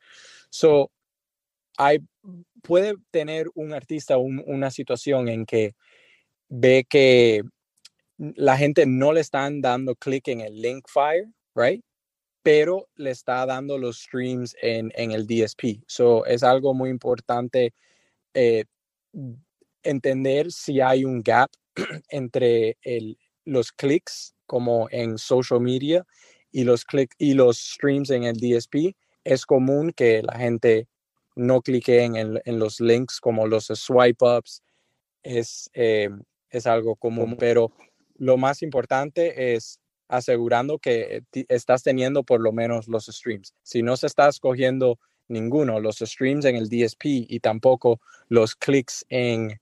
So, 0.49 0.91
hay, 1.77 1.99
puede 2.61 2.95
tener 3.11 3.47
un 3.55 3.73
artista 3.73 4.17
una 4.17 4.71
situación 4.71 5.27
en 5.27 5.45
que 5.45 5.75
ve 6.49 6.85
que 6.87 7.41
la 8.17 8.57
gente 8.57 8.85
no 8.85 9.13
le 9.13 9.21
están 9.21 9.61
dando 9.61 9.95
clic 9.95 10.27
en 10.27 10.41
el 10.41 10.61
link 10.61 10.87
fire, 10.87 11.27
right? 11.55 11.83
pero 12.43 12.89
le 12.95 13.11
está 13.11 13.45
dando 13.45 13.77
los 13.77 13.99
streams 13.99 14.55
en, 14.61 14.91
el 14.95 15.27
DSP. 15.27 15.83
So, 15.85 16.25
es 16.25 16.43
algo 16.43 16.73
muy 16.73 16.89
importante 16.89 17.73
eh, 18.33 18.65
entender 19.83 20.51
si 20.51 20.81
hay 20.81 21.05
un 21.05 21.21
gap 21.21 21.51
entre 22.09 22.77
los 23.45 23.71
clics 23.71 24.33
como 24.45 24.87
en 24.91 25.17
social 25.17 25.61
media 25.61 26.05
y 26.51 26.63
los, 26.63 26.85
y 27.17 27.33
los 27.33 27.57
streams 27.57 28.09
en 28.09 28.23
el 28.23 28.37
DSP. 28.37 28.95
Es 29.23 29.45
común 29.45 29.91
que 29.95 30.23
la 30.23 30.37
gente 30.37 30.87
no 31.41 31.61
clique 31.61 32.03
en, 32.03 32.59
los 32.59 32.79
links 32.79 33.19
como 33.19 33.47
los 33.47 33.65
swipe 33.65 34.23
ups. 34.23 34.63
Es, 35.23 35.69
eh, 35.73 36.09
es 36.49 36.67
algo 36.67 36.95
común, 36.95 37.35
pero 37.37 37.71
lo 38.17 38.37
más 38.37 38.61
importante 38.61 39.55
es 39.55 39.79
asegurando 40.07 40.77
que 40.77 41.23
estás 41.47 41.83
teniendo 41.83 42.23
por 42.23 42.41
lo 42.41 42.51
menos 42.51 42.87
los 42.87 43.05
streams. 43.05 43.53
Si 43.63 43.81
no 43.81 43.95
se 43.97 44.07
está 44.07 44.27
escogiendo 44.27 44.99
ninguno, 45.27 45.79
los 45.79 45.99
streams 45.99 46.45
en 46.45 46.57
el 46.57 46.69
DSP 46.69 47.05
y 47.05 47.39
tampoco 47.39 48.01
los 48.27 48.55
clics 48.55 49.05
en, 49.09 49.59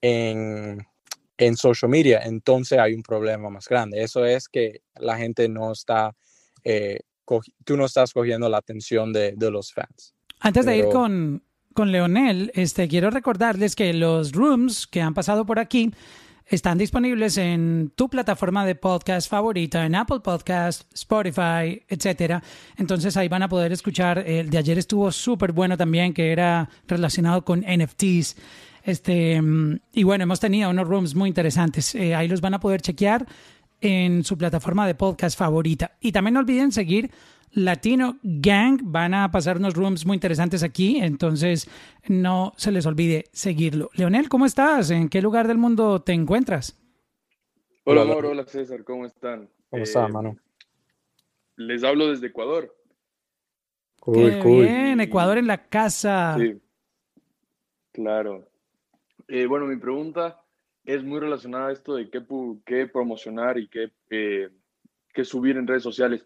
en, 0.00 0.86
en 1.36 1.56
social 1.56 1.90
media, 1.90 2.20
entonces 2.20 2.78
hay 2.78 2.94
un 2.94 3.02
problema 3.02 3.50
más 3.50 3.68
grande. 3.68 4.02
Eso 4.02 4.24
es 4.24 4.48
que 4.48 4.82
la 4.94 5.16
gente 5.16 5.48
no 5.48 5.72
está, 5.72 6.14
eh, 6.62 7.00
tú 7.64 7.76
no 7.76 7.86
estás 7.86 8.12
cogiendo 8.12 8.48
la 8.48 8.58
atención 8.58 9.12
de, 9.12 9.32
de 9.32 9.50
los 9.50 9.72
fans. 9.72 10.14
Antes 10.44 10.66
de 10.66 10.76
ir 10.76 10.84
con, 10.92 11.42
con 11.72 11.90
Leonel, 11.90 12.52
este, 12.54 12.86
quiero 12.86 13.08
recordarles 13.08 13.74
que 13.74 13.94
los 13.94 14.32
rooms 14.32 14.86
que 14.86 15.00
han 15.00 15.14
pasado 15.14 15.46
por 15.46 15.58
aquí 15.58 15.90
están 16.44 16.76
disponibles 16.76 17.38
en 17.38 17.90
tu 17.94 18.10
plataforma 18.10 18.66
de 18.66 18.74
podcast 18.74 19.30
favorita, 19.30 19.86
en 19.86 19.94
Apple 19.94 20.20
Podcast, 20.20 20.82
Spotify, 20.92 21.82
etcétera. 21.88 22.42
Entonces 22.76 23.16
ahí 23.16 23.26
van 23.26 23.42
a 23.42 23.48
poder 23.48 23.72
escuchar. 23.72 24.18
El 24.18 24.50
de 24.50 24.58
ayer 24.58 24.76
estuvo 24.76 25.10
súper 25.12 25.52
bueno 25.52 25.78
también, 25.78 26.12
que 26.12 26.30
era 26.30 26.68
relacionado 26.86 27.42
con 27.42 27.60
NFTs. 27.60 28.36
Este, 28.82 29.40
y 29.94 30.02
bueno, 30.02 30.24
hemos 30.24 30.40
tenido 30.40 30.68
unos 30.68 30.86
rooms 30.86 31.14
muy 31.14 31.28
interesantes. 31.30 31.94
Eh, 31.94 32.14
ahí 32.14 32.28
los 32.28 32.42
van 32.42 32.52
a 32.52 32.60
poder 32.60 32.82
chequear 32.82 33.26
en 33.80 34.24
su 34.24 34.36
plataforma 34.36 34.86
de 34.86 34.94
podcast 34.94 35.38
favorita. 35.38 35.92
Y 36.02 36.12
también 36.12 36.34
no 36.34 36.40
olviden 36.40 36.70
seguir 36.70 37.10
Latino 37.54 38.18
Gang. 38.22 38.80
Van 38.82 39.14
a 39.14 39.30
pasar 39.30 39.56
unos 39.56 39.74
rooms 39.74 40.06
muy 40.06 40.14
interesantes 40.14 40.62
aquí, 40.62 40.98
entonces 40.98 41.68
no 42.08 42.52
se 42.56 42.72
les 42.72 42.86
olvide 42.86 43.24
seguirlo. 43.32 43.90
Leonel, 43.94 44.28
¿cómo 44.28 44.46
estás? 44.46 44.90
¿En 44.90 45.08
qué 45.08 45.22
lugar 45.22 45.48
del 45.48 45.58
mundo 45.58 46.02
te 46.02 46.12
encuentras? 46.12 46.78
Hola, 47.84 48.02
amor. 48.02 48.26
Hola, 48.26 48.44
César. 48.44 48.82
¿Cómo 48.84 49.06
están? 49.06 49.48
¿Cómo 49.70 49.82
estás, 49.82 50.08
eh, 50.08 50.12
mano? 50.12 50.36
Les 51.56 51.84
hablo 51.84 52.08
desde 52.08 52.28
Ecuador. 52.28 52.74
Qué 54.04 54.40
bien, 54.44 55.00
Ecuador 55.00 55.38
en 55.38 55.46
la 55.46 55.66
casa. 55.66 56.36
Sí, 56.38 56.60
claro. 57.92 58.48
Eh, 59.28 59.46
bueno, 59.46 59.66
mi 59.66 59.76
pregunta 59.76 60.42
es 60.84 61.02
muy 61.02 61.20
relacionada 61.20 61.68
a 61.68 61.72
esto 61.72 61.94
de 61.94 62.10
qué, 62.10 62.22
qué 62.66 62.86
promocionar 62.86 63.58
y 63.58 63.68
qué, 63.68 63.90
eh, 64.10 64.50
qué 65.14 65.24
subir 65.24 65.56
en 65.56 65.66
redes 65.66 65.82
sociales. 65.82 66.24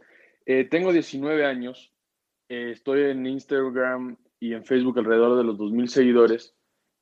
Eh, 0.51 0.65
tengo 0.65 0.95
19 0.95 1.45
años, 1.45 1.93
eh, 2.49 2.71
estoy 2.71 3.03
en 3.03 3.27
Instagram 3.27 4.17
y 4.41 4.55
en 4.55 4.65
Facebook 4.65 4.99
alrededor 4.99 5.37
de 5.37 5.45
los 5.45 5.59
2.000 5.59 5.89
seguidores 5.89 6.55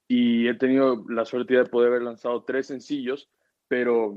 y 0.09 0.49
he 0.49 0.55
tenido 0.55 1.05
la 1.09 1.25
suerte 1.25 1.55
de 1.55 1.65
poder 1.65 1.91
haber 1.91 2.03
lanzado 2.03 2.43
tres 2.43 2.67
sencillos, 2.67 3.31
pero 3.69 4.17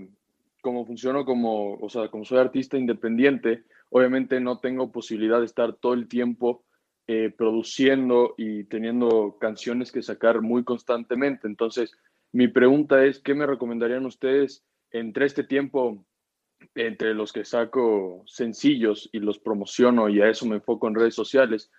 como 0.61 0.83
funciono 0.83 1.25
como, 1.25 1.75
o 1.75 1.89
sea, 1.89 2.07
como 2.07 2.25
soy 2.25 2.39
artista 2.39 2.75
independiente, 2.75 3.65
obviamente 3.91 4.39
no 4.39 4.57
tengo 4.57 4.91
posibilidad 4.91 5.37
de 5.37 5.45
estar 5.45 5.75
todo 5.75 5.93
el 5.93 6.07
tiempo 6.07 6.65
eh, 7.05 7.29
produciendo 7.29 8.33
y 8.35 8.63
teniendo 8.63 9.37
canciones 9.39 9.91
que 9.91 10.01
sacar 10.01 10.41
muy 10.41 10.63
constantemente. 10.63 11.47
Entonces, 11.47 11.91
mi 12.31 12.47
pregunta 12.47 13.05
es, 13.05 13.19
¿qué 13.19 13.35
me 13.35 13.45
recomendarían 13.45 14.07
ustedes 14.07 14.65
entre 14.89 15.27
este 15.27 15.43
tiempo 15.43 16.03
entre 16.75 17.13
los 17.13 17.33
que 17.33 17.45
saco 17.45 18.23
sencillos 18.25 19.09
y 19.11 19.19
los 19.19 19.39
promociono 19.39 20.09
y 20.09 20.21
a 20.21 20.29
eso 20.29 20.45
me 20.45 20.55
enfoco 20.57 20.87
en 20.87 20.95
redes 20.95 21.15
sociales, 21.15 21.71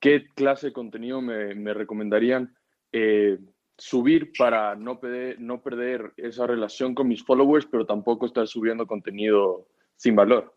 ¿qué 0.00 0.26
clase 0.34 0.68
de 0.68 0.72
contenido 0.72 1.20
me, 1.20 1.54
me 1.54 1.74
recomendarían 1.74 2.54
eh, 2.92 3.38
subir 3.76 4.32
para 4.36 4.74
no 4.74 5.00
perder, 5.00 5.40
no 5.40 5.62
perder 5.62 6.12
esa 6.16 6.46
relación 6.46 6.94
con 6.94 7.08
mis 7.08 7.24
followers, 7.24 7.66
pero 7.70 7.86
tampoco 7.86 8.26
estar 8.26 8.46
subiendo 8.46 8.86
contenido 8.86 9.68
sin 9.96 10.16
valor? 10.16 10.54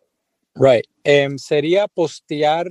Right. 0.56 0.86
Em, 1.04 1.38
sería 1.38 1.88
postear, 1.88 2.68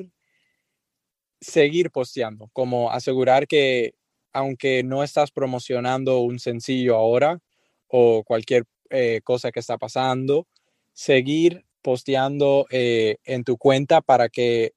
seguir 1.40 1.90
posteando, 1.90 2.49
como 2.53 2.90
asegurar 2.90 3.47
que 3.47 3.94
aunque 4.33 4.83
no 4.83 5.03
estás 5.03 5.31
promocionando 5.31 6.21
un 6.21 6.38
sencillo 6.38 6.97
ahora 6.97 7.38
o 7.87 8.23
cualquier 8.25 8.64
eh, 8.90 9.21
cosa 9.25 9.51
que 9.51 9.61
está 9.61 9.79
pasando, 9.79 10.47
seguir 10.98 11.64
posteando 11.80 12.66
eh, 12.70 13.18
en 13.24 13.44
tu 13.44 13.56
cuenta 13.56 14.00
para 14.00 14.28
que 14.28 14.72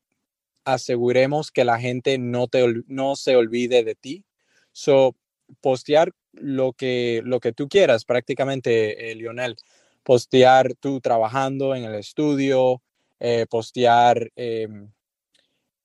aseguremos 0.66 1.50
que 1.50 1.66
la 1.66 1.80
gente 1.80 2.20
no, 2.20 2.48
te, 2.48 2.84
no 2.86 3.16
se 3.16 3.36
olvide 3.36 3.84
de 3.84 3.96
ti. 3.96 4.24
So, 4.72 5.16
postear 5.62 6.14
lo 6.34 6.74
que, 6.74 7.24
lo 7.26 7.40
que 7.40 7.54
tú 7.54 7.68
quieras, 7.68 8.06
prácticamente, 8.06 9.10
eh, 9.10 9.16
Lionel. 9.16 9.56
Postear 10.04 10.76
tú 10.76 11.02
trabajando 11.02 11.74
en 11.74 11.86
el 11.86 11.96
estudio, 11.96 12.84
eh, 13.20 13.48
postear 13.50 14.32
em, 14.36 14.92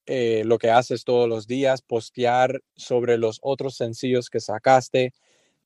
lo 0.07 0.59
que 0.59 0.69
haces 0.69 1.05
todos 1.05 1.31
los 1.31 1.47
días, 1.47 1.81
postear 1.81 2.61
sobre 2.75 3.17
los 3.17 3.39
otros 3.41 3.75
sencillos 3.75 4.29
que 4.29 4.41
sacaste, 4.41 5.15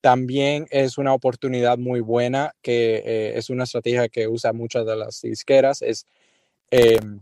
también 0.00 0.66
es 0.70 0.98
una 0.98 1.14
oportunidad 1.14 1.78
muy 1.78 2.00
buena, 2.00 2.54
que 2.62 3.02
eh, 3.04 3.38
es 3.38 3.50
una 3.50 3.64
estrategia 3.64 4.08
que 4.08 4.28
usa 4.28 4.52
muchas 4.52 4.86
de 4.86 4.96
las 4.96 5.20
disqueras, 5.20 5.82
es 5.82 6.06
em, 6.70 7.20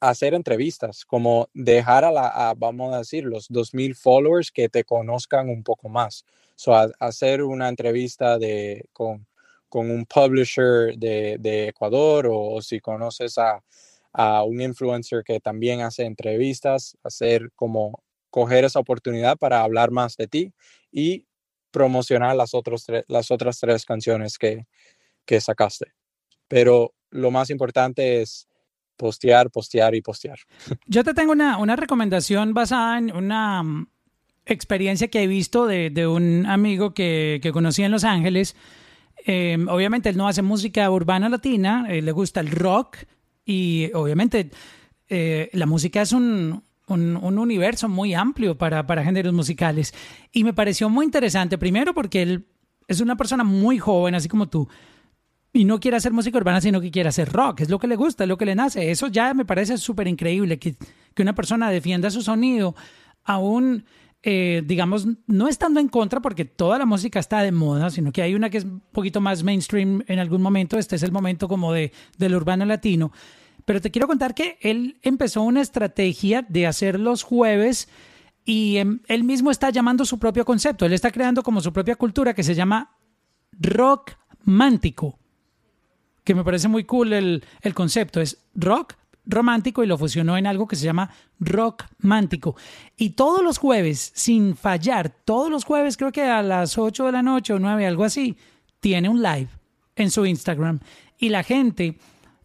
hacer 0.00 0.34
entrevistas, 0.34 1.04
como 1.04 1.48
dejar 1.54 2.04
a, 2.04 2.12
la, 2.12 2.54
vamos 2.56 2.94
a 2.94 2.98
decir, 2.98 3.24
los 3.24 3.50
2.000 3.50 3.94
followers 3.94 4.50
que 4.50 4.68
te 4.68 4.84
conozcan 4.84 5.48
un 5.48 5.62
poco 5.62 5.88
más. 5.88 6.24
So, 6.54 6.74
hacer 6.98 7.42
una 7.42 7.68
entrevista 7.68 8.38
de, 8.38 8.86
con, 8.92 9.26
con 9.68 9.90
un 9.90 10.06
publisher 10.06 10.96
de, 10.96 11.68
Ecuador 11.68 12.28
o, 12.30 12.60
si 12.62 12.80
conoces 12.80 13.38
a, 13.38 13.62
a, 14.12 14.42
un 14.44 14.60
influencer 14.60 15.22
que 15.24 15.40
también 15.40 15.82
hace 15.82 16.04
entrevistas, 16.04 16.96
hacer 17.02 17.50
como 17.54 18.02
coger 18.30 18.64
esa 18.64 18.80
oportunidad 18.80 19.36
para 19.38 19.62
hablar 19.62 19.90
más 19.90 20.16
de 20.16 20.28
ti 20.28 20.52
y 20.92 21.27
promocionar 21.70 22.36
las, 22.36 22.54
otros 22.54 22.86
las 23.08 23.30
otras 23.30 23.58
tres 23.58 23.84
canciones 23.84 24.38
que, 24.38 24.66
que 25.24 25.40
sacaste. 25.40 25.92
Pero 26.48 26.94
lo 27.10 27.30
más 27.30 27.50
importante 27.50 28.22
es 28.22 28.48
postear, 28.96 29.50
postear 29.50 29.94
y 29.94 30.02
postear. 30.02 30.38
Yo 30.86 31.04
te 31.04 31.14
tengo 31.14 31.32
una, 31.32 31.58
una 31.58 31.76
recomendación 31.76 32.54
basada 32.54 32.98
en 32.98 33.14
una 33.14 33.62
mm, 33.62 33.88
experiencia 34.46 35.08
que 35.08 35.22
he 35.22 35.26
visto 35.26 35.66
de, 35.66 35.90
de 35.90 36.06
un 36.06 36.46
amigo 36.46 36.94
que, 36.94 37.40
que, 37.42 37.52
conocí 37.52 37.82
en 37.82 37.92
Los 37.92 38.04
Ángeles. 38.04 38.56
Eh, 39.26 39.58
obviamente 39.68 40.08
él 40.08 40.16
no 40.16 40.28
hace 40.28 40.42
música 40.42 40.90
urbana 40.90 41.28
latina, 41.28 41.86
le 41.88 42.12
gusta 42.12 42.40
el 42.40 42.50
rock 42.50 42.98
y 43.44 43.90
obviamente 43.94 44.50
eh, 45.08 45.48
la 45.54 45.66
música 45.66 46.02
es 46.02 46.12
un, 46.12 46.62
un, 46.88 47.16
un, 47.16 47.38
universo 47.38 47.88
muy 47.88 48.14
amplio 48.14 48.56
para, 48.58 48.86
para 48.86 49.04
géneros 49.04 49.32
musicales. 49.32 49.94
Y 50.32 50.44
me 50.44 50.52
pareció 50.52 50.88
muy 50.88 51.04
interesante, 51.04 51.58
primero 51.58 51.94
porque 51.94 52.22
él 52.22 52.46
es 52.88 53.00
una 53.00 53.16
persona 53.16 53.44
muy 53.44 53.78
joven, 53.78 54.14
así 54.14 54.28
como 54.28 54.48
tú, 54.48 54.68
y 55.52 55.64
no 55.64 55.80
quiere 55.80 55.96
hacer 55.96 56.12
música 56.12 56.38
urbana, 56.38 56.60
sino 56.60 56.80
que 56.80 56.90
quiere 56.90 57.08
hacer 57.08 57.32
rock. 57.32 57.60
Es 57.60 57.70
lo 57.70 57.78
que 57.78 57.86
le 57.86 57.96
gusta, 57.96 58.24
es 58.24 58.28
lo 58.28 58.36
que 58.36 58.46
le 58.46 58.54
nace. 58.54 58.90
Eso 58.90 59.06
ya 59.08 59.34
me 59.34 59.44
parece 59.44 59.78
súper 59.78 60.08
increíble, 60.08 60.58
que, 60.58 60.76
que, 61.14 61.22
una 61.22 61.34
persona 61.34 61.70
defienda 61.70 62.10
su 62.10 62.22
sonido, 62.22 62.74
aún, 63.24 63.84
eh, 64.22 64.62
digamos, 64.64 65.06
no 65.26 65.48
estando 65.48 65.80
en 65.80 65.88
contra, 65.88 66.20
porque 66.20 66.44
toda 66.44 66.78
la 66.78 66.86
música 66.86 67.18
está 67.18 67.40
de 67.42 67.52
moda, 67.52 67.90
sino 67.90 68.12
que 68.12 68.22
hay 68.22 68.34
una 68.34 68.50
que 68.50 68.58
es 68.58 68.64
un 68.64 68.82
poquito 68.92 69.20
más 69.20 69.42
mainstream 69.42 70.02
en 70.06 70.18
algún 70.18 70.42
momento. 70.42 70.78
Este 70.78 70.96
es 70.96 71.02
el 71.02 71.12
momento 71.12 71.48
como 71.48 71.72
de, 71.72 71.92
del 72.18 72.34
urbano 72.34 72.64
latino. 72.64 73.12
Pero 73.68 73.82
te 73.82 73.90
quiero 73.90 74.06
contar 74.06 74.34
que 74.34 74.56
él 74.62 74.98
empezó 75.02 75.42
una 75.42 75.60
estrategia 75.60 76.40
de 76.48 76.66
hacer 76.66 76.98
los 76.98 77.22
jueves 77.22 77.90
y 78.46 78.78
eh, 78.78 78.86
él 79.08 79.24
mismo 79.24 79.50
está 79.50 79.68
llamando 79.68 80.06
su 80.06 80.18
propio 80.18 80.46
concepto. 80.46 80.86
Él 80.86 80.94
está 80.94 81.10
creando 81.10 81.42
como 81.42 81.60
su 81.60 81.70
propia 81.70 81.94
cultura 81.94 82.32
que 82.32 82.42
se 82.42 82.54
llama 82.54 82.96
rock 83.52 84.12
mántico 84.44 85.18
que 86.24 86.34
me 86.34 86.44
parece 86.44 86.66
muy 86.68 86.84
cool 86.84 87.12
el, 87.12 87.44
el 87.60 87.74
concepto. 87.74 88.22
Es 88.22 88.38
rock 88.54 88.94
romántico 89.26 89.84
y 89.84 89.86
lo 89.86 89.98
fusionó 89.98 90.38
en 90.38 90.46
algo 90.46 90.66
que 90.66 90.76
se 90.76 90.86
llama 90.86 91.10
rock 91.38 91.84
mántico. 91.98 92.56
Y 92.96 93.10
todos 93.10 93.42
los 93.42 93.58
jueves, 93.58 94.12
sin 94.14 94.56
fallar, 94.56 95.10
todos 95.26 95.50
los 95.50 95.66
jueves, 95.66 95.98
creo 95.98 96.10
que 96.10 96.22
a 96.22 96.42
las 96.42 96.78
8 96.78 97.04
de 97.04 97.12
la 97.12 97.22
noche 97.22 97.52
o 97.52 97.58
9, 97.58 97.86
algo 97.86 98.04
así, 98.04 98.38
tiene 98.80 99.10
un 99.10 99.22
live 99.22 99.48
en 99.94 100.10
su 100.10 100.24
Instagram. 100.24 100.80
Y 101.18 101.28
la 101.28 101.42
gente 101.42 101.98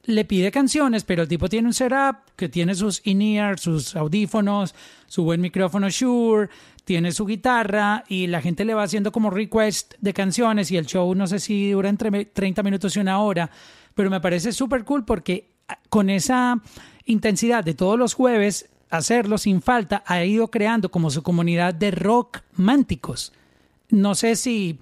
le 0.05 0.25
pide 0.25 0.51
canciones, 0.51 1.03
pero 1.03 1.23
el 1.23 1.27
tipo 1.27 1.47
tiene 1.47 1.67
un 1.67 1.73
setup 1.73 2.17
que 2.35 2.49
tiene 2.49 2.75
sus 2.75 3.01
in-ear, 3.05 3.57
sus 3.59 3.95
audífonos, 3.95 4.75
su 5.07 5.23
buen 5.23 5.39
micrófono 5.39 5.89
Shure, 5.89 6.49
tiene 6.83 7.11
su 7.13 7.25
guitarra 7.25 8.03
y 8.09 8.27
la 8.27 8.41
gente 8.41 8.65
le 8.65 8.73
va 8.73 8.83
haciendo 8.83 9.11
como 9.11 9.29
request 9.29 9.93
de 10.01 10.13
canciones 10.13 10.71
y 10.71 10.77
el 10.77 10.85
show 10.85 11.15
no 11.15 11.27
sé 11.27 11.39
si 11.39 11.71
dura 11.71 11.89
entre 11.89 12.25
30 12.25 12.63
minutos 12.63 12.95
y 12.95 12.99
una 12.99 13.21
hora, 13.21 13.49
pero 13.95 14.09
me 14.09 14.19
parece 14.19 14.51
súper 14.51 14.83
cool 14.83 15.05
porque 15.05 15.47
ah, 15.69 15.79
con 15.89 16.09
esa 16.09 16.61
intensidad 17.05 17.63
de 17.63 17.73
todos 17.73 17.97
los 17.97 18.13
jueves 18.13 18.69
hacerlo 18.89 19.37
sin 19.37 19.61
falta 19.61 20.03
ha 20.05 20.23
ido 20.25 20.49
creando 20.51 20.91
como 20.91 21.09
su 21.09 21.23
comunidad 21.23 21.73
de 21.73 21.91
rock 21.91 22.41
mánticos. 22.55 23.31
No 23.89 24.15
sé 24.15 24.35
si 24.35 24.79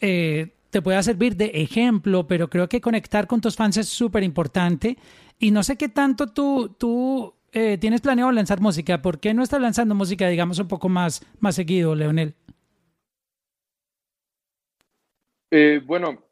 eh, 0.00 0.55
te 0.76 0.82
pueda 0.82 1.02
servir 1.02 1.36
de 1.36 1.46
ejemplo, 1.54 2.26
pero 2.26 2.50
creo 2.50 2.68
que 2.68 2.82
conectar 2.82 3.26
con 3.26 3.40
tus 3.40 3.56
fans 3.56 3.78
es 3.78 3.88
súper 3.88 4.22
importante. 4.22 4.98
Y 5.38 5.50
no 5.50 5.62
sé 5.62 5.78
qué 5.78 5.88
tanto 5.88 6.26
tú, 6.26 6.68
tú 6.78 7.32
eh, 7.52 7.78
tienes 7.78 8.02
planeado 8.02 8.30
lanzar 8.30 8.60
música. 8.60 9.00
¿Por 9.00 9.18
qué 9.18 9.32
no 9.32 9.42
estás 9.42 9.58
lanzando 9.58 9.94
música, 9.94 10.28
digamos, 10.28 10.58
un 10.58 10.68
poco 10.68 10.90
más, 10.90 11.24
más 11.40 11.54
seguido, 11.54 11.94
Leonel? 11.94 12.34
Eh, 15.50 15.80
bueno, 15.82 16.22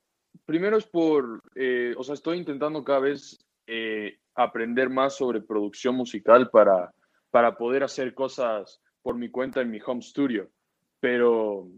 primero 0.45 0.77
es 0.77 0.85
por, 0.85 1.43
eh, 1.55 1.95
o 1.97 2.05
sea, 2.05 2.13
estoy 2.13 2.37
intentando 2.37 2.85
cada 2.85 2.99
vez 2.99 3.43
eh, 3.67 4.19
aprender 4.35 4.91
más 4.91 5.17
sobre 5.17 5.41
producción 5.41 5.95
musical 5.95 6.51
para, 6.51 6.93
para 7.31 7.57
poder 7.57 7.83
hacer 7.83 8.13
cosas 8.13 8.83
por 9.01 9.17
mi 9.17 9.31
cuenta 9.31 9.63
en 9.63 9.71
mi 9.71 9.79
home 9.83 10.03
studio. 10.03 10.51
Pero 11.01 11.71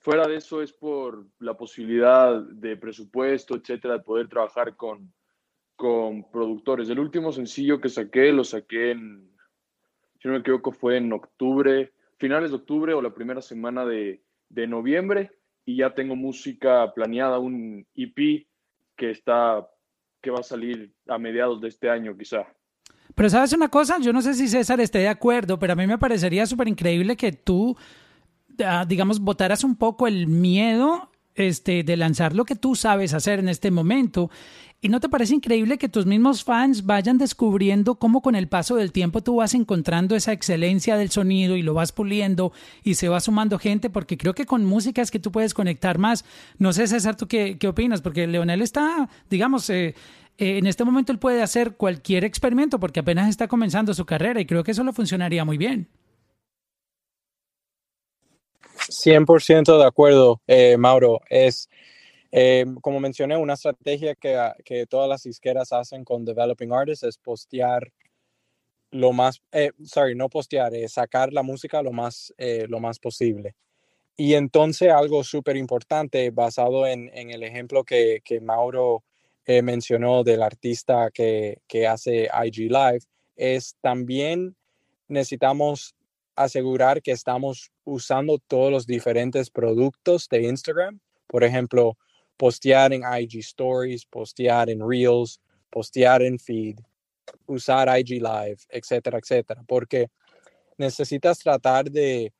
fuera 0.00 0.26
de 0.26 0.36
eso 0.36 0.62
es 0.62 0.72
por 0.72 1.26
la 1.38 1.54
posibilidad 1.54 2.40
de 2.40 2.76
presupuesto, 2.76 3.56
etcétera, 3.56 3.94
de 3.94 4.04
poder 4.04 4.28
trabajar 4.28 4.76
con, 4.76 5.12
con 5.76 6.30
productores. 6.30 6.88
El 6.88 6.98
último 6.98 7.32
sencillo 7.32 7.80
que 7.80 7.88
saqué, 7.88 8.32
lo 8.32 8.44
saqué 8.44 8.92
en, 8.92 9.30
si 10.20 10.28
no 10.28 10.34
me 10.34 10.40
equivoco, 10.40 10.72
fue 10.72 10.96
en 10.96 11.12
octubre, 11.12 11.92
finales 12.18 12.50
de 12.50 12.56
octubre 12.56 12.94
o 12.94 13.02
la 13.02 13.14
primera 13.14 13.42
semana 13.42 13.84
de, 13.84 14.22
de 14.48 14.66
noviembre, 14.66 15.30
y 15.64 15.76
ya 15.76 15.94
tengo 15.94 16.16
música 16.16 16.92
planeada, 16.94 17.38
un 17.38 17.86
EP 17.94 18.46
que 18.96 19.10
está, 19.10 19.68
que 20.20 20.30
va 20.30 20.40
a 20.40 20.44
salir 20.44 20.92
a 21.06 21.18
mediados 21.18 21.60
de 21.60 21.68
este 21.68 21.88
año 21.88 22.16
quizá. 22.16 22.46
Pero 23.14 23.28
sabes 23.28 23.52
una 23.52 23.68
cosa, 23.68 23.98
yo 24.00 24.12
no 24.12 24.22
sé 24.22 24.34
si 24.34 24.48
César 24.48 24.80
esté 24.80 24.98
de 24.98 25.08
acuerdo, 25.08 25.58
pero 25.58 25.72
a 25.72 25.76
mí 25.76 25.86
me 25.86 25.98
parecería 25.98 26.46
súper 26.46 26.68
increíble 26.68 27.16
que 27.16 27.32
tú 27.32 27.76
Ah, 27.76 28.09
digamos, 28.86 29.20
botaras 29.20 29.64
un 29.64 29.76
poco 29.76 30.06
el 30.06 30.26
miedo 30.26 31.10
este, 31.34 31.82
de 31.84 31.96
lanzar 31.96 32.34
lo 32.34 32.44
que 32.44 32.56
tú 32.56 32.74
sabes 32.74 33.14
hacer 33.14 33.38
en 33.38 33.48
este 33.48 33.70
momento. 33.70 34.30
¿Y 34.82 34.88
no 34.88 34.98
te 35.00 35.10
parece 35.10 35.34
increíble 35.34 35.76
que 35.76 35.90
tus 35.90 36.06
mismos 36.06 36.42
fans 36.42 36.86
vayan 36.86 37.18
descubriendo 37.18 37.96
cómo 37.96 38.22
con 38.22 38.34
el 38.34 38.48
paso 38.48 38.76
del 38.76 38.92
tiempo 38.92 39.22
tú 39.22 39.36
vas 39.36 39.52
encontrando 39.52 40.16
esa 40.16 40.32
excelencia 40.32 40.96
del 40.96 41.10
sonido 41.10 41.56
y 41.56 41.62
lo 41.62 41.74
vas 41.74 41.92
puliendo 41.92 42.52
y 42.82 42.94
se 42.94 43.10
va 43.10 43.20
sumando 43.20 43.58
gente? 43.58 43.90
Porque 43.90 44.16
creo 44.16 44.34
que 44.34 44.46
con 44.46 44.64
música 44.64 45.02
es 45.02 45.10
que 45.10 45.18
tú 45.18 45.32
puedes 45.32 45.52
conectar 45.52 45.98
más. 45.98 46.24
No 46.58 46.72
sé, 46.72 46.86
César, 46.86 47.14
¿tú 47.14 47.28
qué, 47.28 47.58
qué 47.58 47.68
opinas? 47.68 48.00
Porque 48.00 48.26
Leonel 48.26 48.62
está, 48.62 49.10
digamos, 49.28 49.68
eh, 49.68 49.94
eh, 50.38 50.56
en 50.56 50.66
este 50.66 50.84
momento 50.84 51.12
él 51.12 51.18
puede 51.18 51.42
hacer 51.42 51.76
cualquier 51.76 52.24
experimento 52.24 52.80
porque 52.80 53.00
apenas 53.00 53.28
está 53.28 53.48
comenzando 53.48 53.92
su 53.92 54.06
carrera 54.06 54.40
y 54.40 54.46
creo 54.46 54.64
que 54.64 54.70
eso 54.70 54.82
le 54.82 54.94
funcionaría 54.94 55.44
muy 55.44 55.58
bien. 55.58 55.88
100% 58.90 59.78
de 59.78 59.86
acuerdo, 59.86 60.40
eh, 60.46 60.76
Mauro. 60.76 61.20
Es, 61.28 61.68
eh, 62.32 62.66
como 62.82 63.00
mencioné, 63.00 63.36
una 63.36 63.54
estrategia 63.54 64.14
que, 64.14 64.36
que, 64.64 64.86
todas 64.86 65.08
las 65.08 65.22
disqueras 65.22 65.72
hacen 65.72 66.04
con 66.04 66.24
Developing 66.24 66.72
Artists 66.72 67.04
es 67.04 67.18
postear 67.18 67.92
lo 68.90 69.12
más, 69.12 69.40
eh, 69.52 69.70
sorry, 69.84 70.16
no 70.16 70.28
postear, 70.28 70.74
es 70.74 70.94
sacar 70.94 71.32
la 71.32 71.42
música 71.42 71.82
lo 71.82 71.92
más, 71.92 72.34
lo 72.38 72.80
más 72.80 72.98
posible. 72.98 73.54
Y 74.16 74.34
entonces 74.34 74.90
algo 74.90 75.22
súper 75.24 75.56
importante 75.56 76.30
basado 76.30 76.86
en, 76.86 77.10
en, 77.14 77.30
el 77.30 77.44
ejemplo 77.44 77.84
que, 77.84 78.20
que 78.24 78.40
Mauro 78.40 79.04
mencionó 79.46 80.22
del 80.22 80.42
artista 80.42 81.10
que, 81.12 81.58
que 81.66 81.86
hace 81.86 82.28
IG 82.44 82.70
Live, 82.70 83.00
es 83.36 83.76
también 83.80 84.56
necesitamos 85.08 85.94
asegurar 86.36 87.02
que 87.02 87.12
estamos 87.12 87.70
usando 87.84 88.38
todos 88.38 88.70
los 88.70 88.86
diferentes 88.86 89.50
productos 89.50 90.28
de 90.28 90.42
Instagram. 90.42 91.00
Por 91.26 91.44
ejemplo, 91.44 91.96
postear 92.36 92.92
en 92.92 93.02
IG 93.02 93.40
Stories, 93.40 94.06
postear 94.06 94.70
en 94.70 94.80
Reels, 94.88 95.40
postear 95.70 96.22
en 96.22 96.38
Feed, 96.38 96.78
usar 97.46 97.88
IG 97.98 98.22
Live, 98.22 98.58
etcétera, 98.68 99.18
etcétera. 99.18 99.62
Porque 99.66 100.08
necesitas 100.78 101.38
tratar 101.38 101.90
de, 101.90 102.32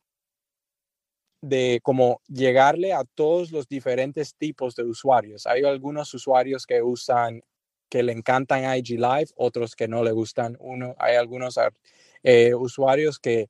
de 1.43 1.81
como 1.83 2.21
llegarle 2.29 2.93
a 2.93 3.05
todos 3.15 3.53
los 3.53 3.69
diferentes 3.69 4.35
tipos 4.35 4.75
de 4.75 4.85
usuarios. 4.85 5.47
Hay 5.47 5.65
algunos 5.65 6.13
usuarios 6.15 6.67
que 6.67 6.83
usan, 6.83 7.43
que 7.89 8.03
le 8.03 8.13
encantan 8.13 8.75
IG 8.77 8.99
Live, 8.99 9.29
otros 9.37 9.77
que 9.77 9.89
no 9.89 10.03
le 10.03 10.13
gustan. 10.13 10.57
Uno, 10.61 10.95
hay 10.99 11.17
algunos 11.17 11.59
eh, 12.23 12.55
usuarios 12.55 13.19
que 13.19 13.49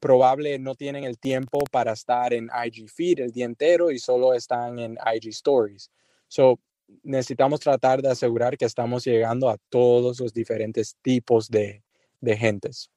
probable 0.00 0.58
no 0.58 0.74
tienen 0.74 1.04
el 1.04 1.18
tiempo 1.18 1.60
para 1.70 1.92
estar 1.92 2.32
en 2.32 2.48
IG 2.66 2.90
Feed 2.90 3.20
el 3.20 3.32
día 3.32 3.44
entero 3.44 3.90
y 3.90 3.98
solo 3.98 4.34
están 4.34 4.78
en 4.78 4.98
IG 5.14 5.28
Stories. 5.28 5.90
So, 6.28 6.58
necesitamos 7.02 7.60
tratar 7.60 8.02
de 8.02 8.10
asegurar 8.10 8.56
que 8.56 8.64
estamos 8.64 9.04
llegando 9.04 9.48
a 9.48 9.58
todos 9.68 10.18
los 10.20 10.32
diferentes 10.32 10.96
tipos 11.02 11.48
de, 11.48 11.82
de 12.20 12.36
gentes. 12.36 12.90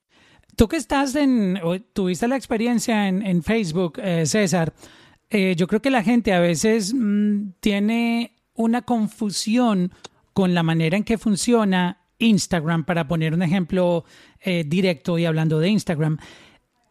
Tú 0.56 0.68
que 0.68 0.78
estás 0.78 1.16
en, 1.16 1.60
tuviste 1.94 2.28
la 2.28 2.36
experiencia 2.36 3.08
en, 3.08 3.26
en 3.26 3.44
Facebook, 3.44 4.00
eh, 4.00 4.26
César, 4.26 4.74
eh, 5.30 5.56
yo 5.56 5.68
creo 5.68 5.82
que 5.82 5.90
la 5.90 6.04
gente 6.04 6.32
a 6.32 6.40
veces 6.40 6.94
mmm, 6.94 7.54
tiene 7.60 8.36
una 8.54 8.84
confusión 8.84 9.92
con 10.34 10.54
la 10.54 10.64
manera 10.64 10.96
en 10.96 11.04
que 11.04 11.18
funciona 11.18 12.00
Instagram, 12.20 12.86
para 12.86 13.08
poner 13.08 13.34
un 13.34 13.42
ejemplo 13.42 14.06
eh, 14.42 14.64
directo 14.66 15.18
y 15.18 15.26
hablando 15.26 15.60
de 15.60 15.70
Instagram 15.70 16.18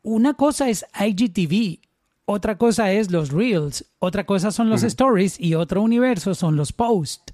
una 0.03 0.35
cosa 0.35 0.69
es 0.69 0.85
IGTV 0.99 1.81
otra 2.25 2.57
cosa 2.57 2.93
es 2.93 3.11
los 3.11 3.31
reels, 3.31 3.85
otra 3.99 4.25
cosa 4.25 4.51
son 4.53 4.71
los 4.71 4.83
stories 4.85 5.41
y 5.41 5.55
otro 5.55 5.83
universo 5.83 6.35
son 6.35 6.57
los 6.57 6.73
posts. 6.73 7.33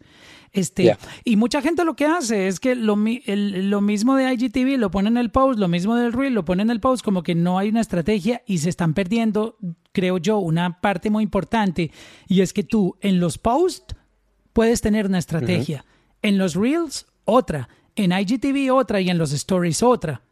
Este, 0.50 0.96
Y 1.24 1.36
mucha 1.36 1.60
gente 1.60 1.84
lo 1.84 1.94
que 1.94 2.06
hace 2.06 2.48
es 2.48 2.58
que 2.58 2.74
lo, 2.74 2.96
lo 2.96 3.80
mismo 3.82 4.16
de 4.16 4.32
IGTV 4.32 4.78
lo 4.78 4.90
pone 4.90 5.08
en 5.08 5.18
el 5.18 5.30
post, 5.30 5.58
lo 5.58 5.68
mismo 5.68 5.94
del 5.94 6.14
reel 6.14 6.32
lo 6.32 6.46
pone 6.46 6.62
en 6.62 6.70
el 6.70 6.80
post, 6.80 7.04
como 7.04 7.22
que 7.22 7.34
no 7.34 7.58
hay 7.58 7.68
una 7.68 7.82
estrategia 7.82 8.42
y 8.46 8.58
se 8.58 8.70
están 8.70 8.94
perdiendo, 8.94 9.58
creo 9.92 10.16
yo, 10.16 10.38
una 10.38 10.80
parte 10.80 11.10
muy 11.10 11.22
importante 11.22 11.92
y 12.26 12.40
es 12.40 12.54
que 12.54 12.64
tú 12.64 12.96
en 13.02 13.20
los 13.20 13.36
posts 13.36 13.94
puedes 14.54 14.80
tener 14.80 15.04
una 15.04 15.18
estrategia, 15.18 15.84
en 16.22 16.38
los 16.38 16.54
reels 16.54 17.06
otra, 17.26 17.68
en 17.94 18.12
IGTV 18.12 18.72
otra 18.72 19.02
y 19.02 19.10
en 19.10 19.18
los 19.18 19.32
stories 19.32 19.82
otra 19.82 20.22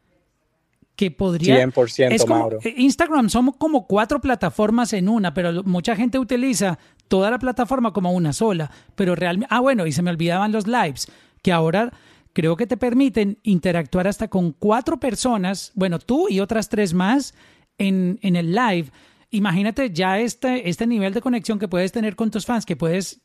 que 0.97 1.11
podría... 1.11 1.65
100% 1.67 2.13
es 2.13 2.27
Mauro. 2.27 2.59
Eh, 2.65 2.75
Instagram 2.79 3.29
somos 3.29 3.57
como 3.57 3.87
cuatro 3.87 4.21
plataformas 4.21 4.95
en 4.95 5.09
una, 5.09 5.35
pero 5.35 5.63
mucha 5.63 5.95
gente 5.95 6.19
utiliza 6.19 6.79
toda 7.07 7.31
la 7.31 7.39
plataforma 7.39 7.93
como 7.93 8.13
una 8.13 8.33
sola. 8.33 8.71
Pero 8.95 9.15
realmente... 9.15 9.55
Ah, 9.55 9.61
bueno, 9.61 9.87
y 9.87 9.93
se 9.93 10.03
me 10.03 10.11
olvidaban 10.11 10.53
los 10.53 10.67
lives, 10.67 11.09
que 11.43 11.53
ahora 11.53 11.93
creo 12.33 12.57
que 12.57 12.67
te 12.67 12.77
permiten 12.77 13.39
interactuar 13.43 14.09
hasta 14.09 14.29
con 14.29 14.53
cuatro 14.53 14.99
personas, 14.99 15.71
bueno, 15.75 15.99
tú 15.99 16.29
y 16.29 16.41
otras 16.41 16.69
tres 16.69 16.95
más 16.95 17.35
en, 17.79 18.19
en 18.23 18.35
el 18.35 18.53
live. 18.53 18.91
Imagínate 19.31 19.91
ya 19.91 20.19
este, 20.19 20.69
este 20.69 20.87
nivel 20.87 21.13
de 21.13 21.21
conexión 21.21 21.59
que 21.59 21.69
puedes 21.69 21.93
tener 21.93 22.17
con 22.17 22.31
tus 22.31 22.47
fans, 22.47 22.65
que 22.65 22.77
puedes 22.77 23.21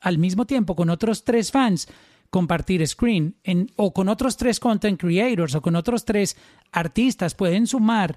al 0.00 0.18
mismo 0.18 0.46
tiempo 0.46 0.76
con 0.76 0.90
otros 0.90 1.24
tres 1.24 1.50
fans 1.50 1.88
compartir 2.30 2.86
screen 2.86 3.36
en, 3.44 3.70
o 3.76 3.92
con 3.92 4.08
otros 4.08 4.36
tres 4.36 4.60
content 4.60 5.00
creators 5.00 5.54
o 5.54 5.62
con 5.62 5.76
otros 5.76 6.04
tres 6.04 6.36
artistas 6.72 7.34
pueden 7.34 7.66
sumar 7.66 8.16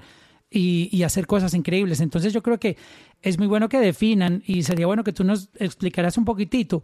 y, 0.49 1.03
hacer 1.03 1.27
cosas 1.27 1.53
increíbles. 1.53 2.01
Entonces 2.01 2.33
yo 2.33 2.41
creo 2.41 2.59
que 2.59 2.77
es 3.21 3.37
muy 3.37 3.47
bueno 3.47 3.69
que 3.69 3.79
definan 3.79 4.43
y 4.45 4.63
sería 4.63 4.87
bueno 4.87 5.03
que 5.03 5.13
tú 5.13 5.23
nos 5.23 5.49
explicaras 5.59 6.17
un 6.17 6.25
poquitito 6.25 6.83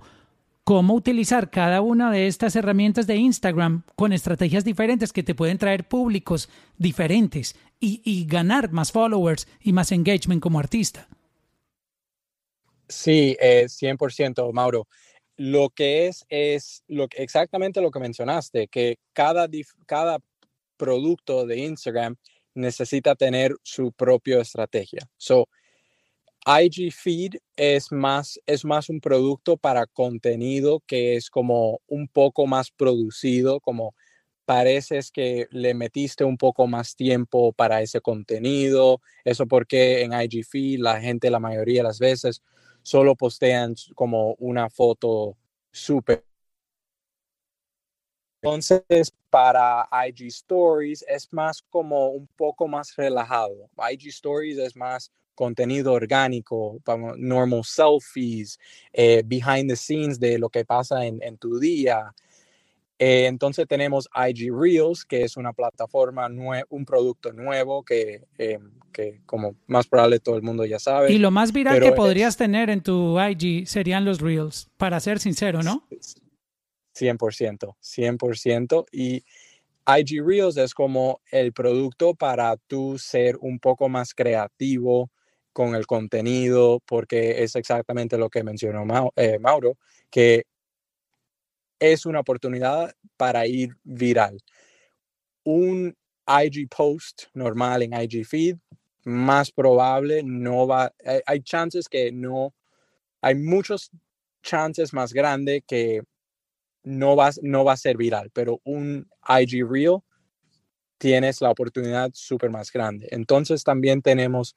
cómo 0.63 0.93
utilizar 0.95 1.49
cada 1.49 1.81
una 1.81 2.11
de 2.11 2.27
estas 2.27 2.55
herramientas 2.55 3.07
de 3.07 3.15
Instagram 3.15 3.83
con 3.95 4.13
estrategias 4.13 4.63
diferentes 4.63 5.13
que 5.13 5.23
te 5.23 5.35
pueden 5.35 5.57
traer 5.57 5.87
públicos 5.87 6.49
diferentes 6.77 7.55
y, 7.79 8.25
ganar 8.25 8.71
más 8.71 8.91
followers 8.91 9.47
y 9.61 9.71
más 9.71 9.91
engagement 9.91 10.41
como 10.41 10.57
artista. 10.57 11.07
Sí, 12.87 13.37
eh, 13.39 13.65
100%, 13.67 14.51
Mauro 14.53 14.87
lo 15.37 15.69
que 15.69 16.07
es 16.07 16.25
es 16.29 16.83
lo 16.87 17.07
exactamente 17.15 17.81
lo 17.81 17.91
que 17.91 17.99
mencionaste, 17.99 18.67
que 18.67 18.97
cada, 19.13 19.47
cada 19.85 20.19
producto 20.77 21.45
de 21.45 21.59
Instagram 21.59 22.15
necesita 22.53 23.15
tener 23.15 23.55
su 23.63 23.91
propia 23.91 24.41
estrategia. 24.41 25.09
So, 25.17 25.47
IG 26.45 26.93
Feed 26.93 27.35
es 27.55 27.91
más, 27.91 28.39
es 28.45 28.63
más 28.65 28.89
un 28.89 29.01
producto 29.01 29.57
para 29.57 29.87
contenido 29.87 30.81
que 30.85 31.15
es 31.15 31.29
como 31.29 31.81
un 31.87 32.07
poco 32.07 32.45
más 32.45 32.71
producido, 32.71 33.59
como 33.59 33.95
pareces 34.45 35.11
que 35.11 35.47
le 35.49 35.73
metiste 35.73 36.23
un 36.23 36.37
poco 36.37 36.67
más 36.67 36.95
tiempo 36.95 37.51
para 37.51 37.81
ese 37.81 37.99
contenido. 37.99 39.01
Eso 39.23 39.47
porque 39.47 40.03
en 40.03 40.13
IG 40.13 40.45
Feed 40.45 40.79
la 40.79 41.01
gente 41.01 41.31
la 41.31 41.39
mayoría 41.39 41.79
de 41.79 41.87
las 41.87 41.99
veces 41.99 42.43
solo 42.85 43.15
postean 43.15 43.73
como 43.95 44.35
una 44.35 44.69
foto 44.69 45.35
súper. 45.71 46.23
Entonces, 48.41 49.11
para 49.31 49.89
IG 50.07 50.27
Stories 50.27 51.03
es 51.07 51.33
más 51.33 51.63
como 51.71 52.09
un 52.09 52.27
poco 52.37 52.67
más 52.67 52.95
relajado. 52.95 53.71
IG 53.91 54.09
Stories 54.09 54.59
es 54.59 54.75
más 54.75 55.11
contenido 55.33 55.93
orgánico, 55.93 56.79
normal 57.17 57.63
selfies, 57.63 58.59
eh, 58.93 59.23
behind 59.25 59.67
the 59.67 59.75
scenes 59.75 60.19
de 60.19 60.37
lo 60.37 60.49
que 60.49 60.63
pasa 60.63 61.05
en, 61.05 61.19
en 61.23 61.39
tu 61.39 61.57
día. 61.59 62.13
Eh, 62.97 63.25
entonces 63.25 63.67
tenemos 63.67 64.07
IG 64.15 64.53
Reels, 64.53 65.03
que 65.03 65.23
es 65.23 65.35
una 65.35 65.51
plataforma, 65.51 66.29
un 66.69 66.85
producto 66.85 67.33
nuevo 67.33 67.83
que, 67.83 68.23
eh, 68.37 68.59
que, 68.93 69.21
como 69.25 69.55
más 69.67 69.87
probable 69.87 70.19
todo 70.19 70.37
el 70.37 70.43
mundo 70.43 70.65
ya 70.65 70.79
sabe. 70.79 71.11
Y 71.11 71.17
lo 71.17 71.29
más 71.29 71.51
viral 71.51 71.81
que 71.81 71.91
podrías 71.91 72.37
tener 72.37 72.69
en 72.69 72.81
tu 72.81 73.19
IG 73.19 73.67
serían 73.67 74.05
los 74.05 74.21
Reels, 74.21 74.69
para 74.77 74.99
ser 75.01 75.19
sincero, 75.19 75.61
¿no? 75.61 75.85
100%, 76.95 77.75
100%. 77.81 78.85
Y 78.93 79.25
IG 79.85 80.25
Reels 80.25 80.55
es 80.55 80.73
como 80.73 81.19
el 81.31 81.51
producto 81.51 82.15
para 82.15 82.55
tú 82.55 82.97
ser 82.97 83.35
un 83.41 83.59
poco 83.59 83.89
más 83.89 84.13
creativo 84.13 85.11
con 85.51 85.75
el 85.75 85.85
contenido, 85.85 86.81
porque 86.85 87.43
es 87.43 87.55
exactamente 87.55 88.17
lo 88.17 88.29
que 88.29 88.43
mencionó 88.43 89.11
eh, 89.15 89.37
Mauro, 89.39 89.77
que 90.09 90.45
es 91.79 92.05
una 92.05 92.19
oportunidad 92.19 92.95
para 93.17 93.47
ir 93.47 93.75
viral. 93.83 94.41
Un 95.43 95.95
IG 96.27 96.67
post 96.69 97.23
normal 97.33 97.83
en 97.83 97.93
IG 97.93 98.25
feed, 98.25 98.57
más 99.03 99.51
probable 99.51 100.23
no 100.23 100.67
va, 100.67 100.91
hay, 101.25 101.41
chances 101.41 101.87
que 101.87 102.11
no, 102.11 102.53
hay 103.21 103.35
muchos 103.35 103.91
chances 104.41 104.93
más 104.93 105.13
grandes 105.13 105.63
que 105.67 106.01
no 106.83 107.15
va, 107.15 107.29
no 107.41 107.63
va 107.63 107.73
a 107.73 107.77
ser 107.77 107.97
viral, 107.97 108.31
pero 108.31 108.61
un 108.63 109.07
IG 109.27 109.65
Reel 109.67 109.99
tienes 110.97 111.41
la 111.41 111.51
oportunidad 111.51 112.09
súper 112.13 112.49
más 112.49 112.71
grande. 112.71 113.07
Entonces 113.11 113.63
también 113.63 114.01
tenemos 114.01 114.55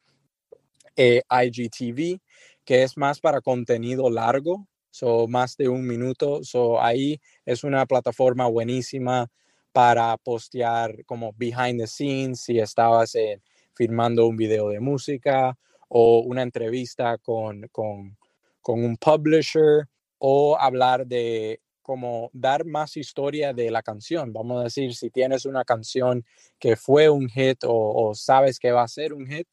eh, 0.96 1.22
IGTV, 1.30 2.20
que 2.64 2.82
es 2.82 2.96
más 2.96 3.20
para 3.20 3.40
contenido 3.40 4.10
largo, 4.10 4.66
so 4.98 5.28
más 5.28 5.56
de 5.56 5.68
un 5.68 5.86
minuto. 5.86 6.42
So 6.42 6.80
ahí 6.82 7.20
es 7.46 7.62
una 7.62 7.86
plataforma 7.86 8.48
buenísima 8.48 9.30
para 9.72 10.16
postear 10.16 11.04
como 11.04 11.32
behind 11.34 11.80
the 11.80 11.86
scenes 11.86 12.40
si 12.40 12.58
estabas 12.58 13.14
eh, 13.14 13.40
filmando 13.74 14.26
un 14.26 14.36
video 14.36 14.70
de 14.70 14.80
música 14.80 15.56
o 15.88 16.20
una 16.20 16.42
entrevista 16.42 17.16
con, 17.18 17.68
con, 17.70 18.16
con 18.60 18.84
un 18.84 18.96
publisher 18.96 19.86
o 20.18 20.58
hablar 20.58 21.06
de 21.06 21.60
como 21.80 22.28
dar 22.32 22.66
más 22.66 22.96
historia 22.96 23.52
de 23.52 23.70
la 23.70 23.82
canción. 23.82 24.32
Vamos 24.32 24.60
a 24.60 24.64
decir, 24.64 24.94
si 24.94 25.10
tienes 25.10 25.46
una 25.46 25.64
canción 25.64 26.24
que 26.58 26.76
fue 26.76 27.08
un 27.08 27.28
hit 27.28 27.64
o, 27.64 27.70
o 28.10 28.14
sabes 28.14 28.58
que 28.58 28.72
va 28.72 28.82
a 28.82 28.88
ser 28.88 29.14
un 29.14 29.26
hit, 29.26 29.48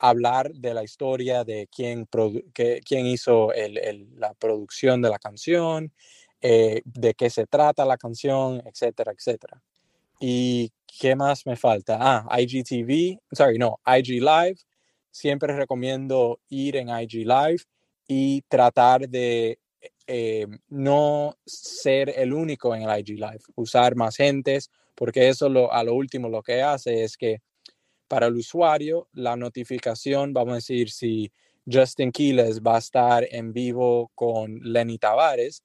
hablar 0.00 0.52
de 0.52 0.74
la 0.74 0.82
historia 0.82 1.44
de 1.44 1.68
quién, 1.74 2.08
quién 2.52 3.06
hizo 3.06 3.52
la 4.16 4.34
producción 4.34 5.02
de 5.02 5.10
la 5.10 5.18
canción, 5.18 5.92
eh, 6.40 6.80
de 6.84 7.14
qué 7.14 7.28
se 7.28 7.46
trata 7.46 7.84
la 7.84 7.98
canción, 7.98 8.62
etcétera, 8.64 9.12
etcétera. 9.12 9.62
¿Y 10.18 10.72
qué 10.86 11.14
más 11.14 11.46
me 11.46 11.56
falta? 11.56 11.98
Ah, 12.00 12.40
IGTV, 12.40 13.18
sorry, 13.32 13.58
no, 13.58 13.78
IG 13.86 14.20
Live. 14.22 14.56
Siempre 15.10 15.54
recomiendo 15.54 16.40
ir 16.48 16.76
en 16.76 16.88
IG 16.88 17.26
Live 17.26 17.64
y 18.06 18.42
tratar 18.42 19.08
de 19.08 19.58
eh, 20.06 20.46
no 20.68 21.36
ser 21.44 22.12
el 22.16 22.32
único 22.32 22.74
en 22.74 22.82
el 22.82 23.00
IG 23.00 23.16
Live, 23.16 23.40
usar 23.54 23.94
más 23.94 24.16
gentes, 24.16 24.70
porque 24.94 25.28
eso 25.28 25.72
a 25.72 25.84
lo 25.84 25.94
último 25.94 26.28
lo 26.28 26.42
que 26.42 26.62
hace 26.62 27.04
es 27.04 27.16
que 27.16 27.40
para 28.10 28.26
el 28.26 28.34
usuario, 28.34 29.06
la 29.12 29.36
notificación, 29.36 30.32
vamos 30.32 30.50
a 30.50 30.54
decir, 30.56 30.90
si 30.90 31.30
Justin 31.64 32.10
Quiles 32.10 32.60
va 32.60 32.74
a 32.74 32.78
estar 32.80 33.24
en 33.30 33.52
vivo 33.52 34.10
con 34.16 34.58
Lenny 34.64 34.98
Tavares, 34.98 35.62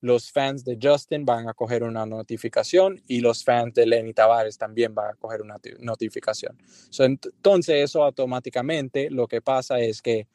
los 0.00 0.30
fans 0.30 0.64
de 0.64 0.78
Justin 0.80 1.24
van 1.24 1.48
a 1.48 1.54
coger 1.54 1.82
una 1.82 2.06
notificación 2.06 3.02
y 3.08 3.18
los 3.18 3.42
fans 3.42 3.74
de 3.74 3.84
Lenny 3.84 4.14
Tavares 4.14 4.56
también 4.56 4.94
van 4.94 5.10
a 5.10 5.14
coger 5.14 5.42
una 5.42 5.56
notificación. 5.80 6.56
entonces, 7.00 7.82
eso 7.82 8.04
automáticamente 8.04 9.10
lo 9.10 9.26
que 9.26 9.42
pasa 9.42 9.80
es 9.80 10.00
que 10.00 10.28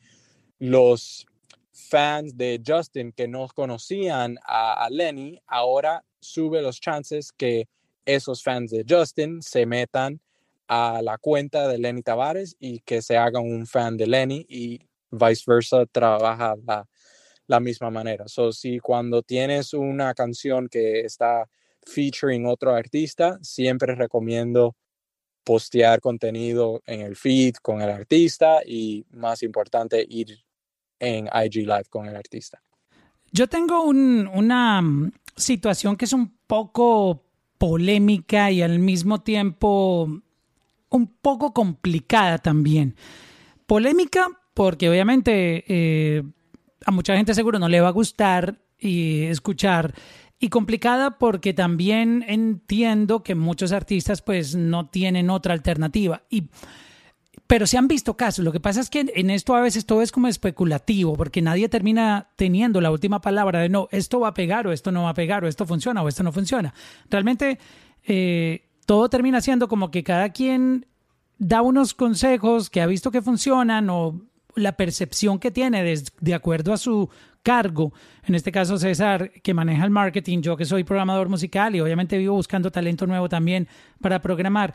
los 0.60 1.26
fans 1.72 2.36
de 2.36 2.62
Justin 2.68 3.14
que 3.14 3.30
no 3.30 3.48
conocían 3.56 4.38
a, 4.46 4.84
a 4.84 4.90
Lenny, 4.90 5.40
ahora 5.48 6.04
sube 6.20 6.62
los 6.62 6.82
chances 6.82 7.32
que 7.32 7.70
esos 8.04 8.44
fans 8.44 8.70
de 8.70 8.84
Justin 8.86 9.42
se 9.42 9.66
metan 9.66 10.20
a 10.68 11.02
la 11.02 11.18
cuenta 11.18 11.68
de 11.68 11.78
Lenny 11.78 12.02
Tavares 12.02 12.56
y 12.60 12.80
que 12.80 13.02
se 13.02 13.18
haga 13.18 13.40
un 13.40 13.66
fan 13.68 13.98
de 13.98 14.08
Lenny 14.08 14.46
y 14.50 14.80
viceversa 15.12 15.86
trabaja 15.86 16.56
la, 16.66 16.88
la 17.48 17.60
misma 17.60 17.90
manera. 17.90 18.28
So, 18.28 18.52
si 18.52 18.80
cuando 18.80 19.22
tienes 19.22 19.74
una 19.74 20.14
canción 20.14 20.68
que 20.68 21.02
está 21.02 21.48
featuring 21.86 22.46
otro 22.46 22.74
artista, 22.74 23.38
siempre 23.42 23.96
recomiendo 23.96 24.76
postear 25.44 26.00
contenido 26.00 26.82
en 26.86 27.02
el 27.02 27.16
feed 27.16 27.56
con 27.62 27.82
el 27.82 27.90
artista 27.90 28.62
y 28.66 29.06
más 29.12 29.44
importante 29.44 30.06
ir 30.08 30.40
en 31.00 31.28
IG 31.28 31.68
Live 31.68 31.86
con 31.90 32.06
el 32.06 32.16
artista. 32.16 32.62
Yo 33.32 33.48
tengo 33.48 33.84
una 33.84 34.82
mm, 34.82 35.12
situación 35.36 35.98
que 35.98 36.06
es 36.06 36.14
un 36.14 36.38
poco 36.48 37.26
polémica 37.58 38.52
y 38.52 38.62
al 38.62 38.80
mismo 38.80 39.22
tiempo 39.22 40.08
un 40.94 41.08
poco 41.08 41.54
complicada 41.54 42.38
también. 42.38 42.96
polémica 43.66 44.28
porque 44.54 44.90
obviamente 44.90 45.64
eh, 45.68 46.24
a 46.86 46.92
mucha 46.92 47.16
gente 47.16 47.34
seguro 47.34 47.58
no 47.60 47.68
le 47.68 47.82
va 47.82 47.88
a 47.88 47.92
gustar 47.92 48.60
y 48.78 49.24
escuchar 49.24 49.96
y 50.40 50.50
complicada 50.50 51.18
porque 51.18 51.54
también 51.54 52.24
entiendo 52.28 53.24
que 53.24 53.34
muchos 53.34 53.72
artistas 53.72 54.22
pues 54.22 54.56
no 54.56 54.90
tienen 54.90 55.30
otra 55.30 55.54
alternativa 55.54 56.22
y 56.30 56.50
pero 57.48 57.68
se 57.68 57.78
han 57.78 57.88
visto 57.88 58.16
casos. 58.16 58.44
Lo 58.46 58.52
que 58.52 58.60
pasa 58.60 58.80
es 58.80 58.90
que 58.90 59.06
en 59.16 59.30
esto 59.30 59.56
a 59.56 59.62
veces 59.62 59.86
todo 59.86 60.02
es 60.02 60.12
como 60.12 60.28
especulativo, 60.28 61.16
porque 61.16 61.42
nadie 61.42 61.68
termina 61.70 62.30
teniendo 62.36 62.80
la 62.82 62.90
última 62.90 63.22
palabra 63.22 63.60
de 63.60 63.70
no, 63.70 63.90
esto 63.92 64.20
va 64.20 64.30
a 64.30 64.34
pegar 64.34 64.66
o 64.66 64.72
esto 64.72 64.92
no 64.92 65.04
va 65.04 65.10
a 65.10 65.14
pegar, 65.14 65.44
o 65.44 65.48
esto 65.48 65.66
funciona 65.66 66.02
o 66.02 66.08
esto 66.08 66.24
no 66.24 66.32
funciona. 66.32 66.74
Realmente 67.10 67.60
eh, 68.06 68.64
todo 68.86 69.10
termina 69.10 69.42
siendo 69.42 69.68
como 69.68 69.92
que 69.92 70.04
cada 70.04 70.30
quien 70.30 70.86
da 71.38 71.62
unos 71.62 71.94
consejos 71.94 72.70
que 72.70 72.82
ha 72.82 72.86
visto 72.86 73.12
que 73.12 73.22
funcionan 73.22 73.90
o 73.90 74.22
la 74.56 74.74
percepción 74.74 75.40
que 75.40 75.52
tiene 75.52 75.84
de, 76.20 76.34
acuerdo 76.34 76.74
a 76.74 76.78
su 76.78 77.10
cargo. 77.42 77.94
En 78.24 78.36
este 78.36 78.52
caso, 78.52 78.78
César, 78.78 79.32
que 79.42 79.54
maneja 79.54 79.84
el 79.84 79.90
marketing, 79.90 80.42
yo 80.42 80.56
que 80.56 80.66
soy 80.66 80.84
programador 80.84 81.30
musical 81.30 81.76
y 81.76 81.82
obviamente 81.82 82.18
vivo 82.18 82.36
buscando 82.36 82.72
talento 82.72 83.08
nuevo 83.08 83.28
también 83.30 83.68
para 84.00 84.22
programar. 84.22 84.74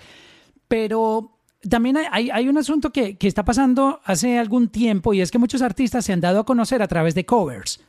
Pero 0.66 1.38
también 1.68 1.96
hay, 2.10 2.30
hay 2.30 2.48
un 2.48 2.58
asunto 2.58 2.90
que, 2.90 3.16
que, 3.16 3.28
está 3.28 3.44
pasando 3.44 4.00
hace 4.04 4.38
algún 4.38 4.68
tiempo 4.68 5.14
y 5.14 5.20
es 5.20 5.30
que 5.30 5.38
muchos 5.38 5.62
artistas 5.62 6.04
se 6.04 6.12
han 6.12 6.20
dado 6.20 6.40
a 6.40 6.46
conocer 6.46 6.82
a 6.82 6.88
través 6.88 7.14
de 7.14 7.24
covers. 7.24 7.80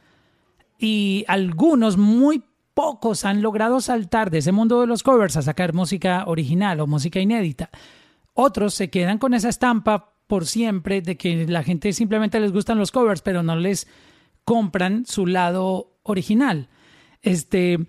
Y 0.77 1.25
algunos, 1.27 1.97
muy 1.97 2.43
pocos, 2.79 3.25
han 3.25 3.41
logrado 3.41 3.81
saltar 3.81 4.31
de 4.31 4.37
ese 4.37 4.53
mundo 4.53 4.79
de 4.79 4.87
los 4.87 5.03
covers 5.03 5.35
a 5.35 5.41
sacar 5.41 5.73
música 5.73 6.23
original 6.27 6.79
o 6.79 6.87
música 6.87 7.19
inédita. 7.19 7.69
Otros 8.33 8.73
se 8.73 8.89
quedan 8.89 9.17
con 9.17 9.33
esa 9.33 9.49
estampa 9.49 10.13
por 10.27 10.45
siempre 10.45 11.01
de 11.01 11.17
que 11.17 11.45
la 11.45 11.61
gente 11.61 11.91
simplemente 11.91 12.39
les 12.39 12.53
gustan 12.53 12.79
los 12.79 12.93
covers, 12.93 13.21
pero 13.21 13.43
no 13.43 13.57
les 13.57 13.85
compran 14.45 15.05
su 15.05 15.27
lado 15.27 15.99
original. 16.03 16.69
Este, 17.21 17.79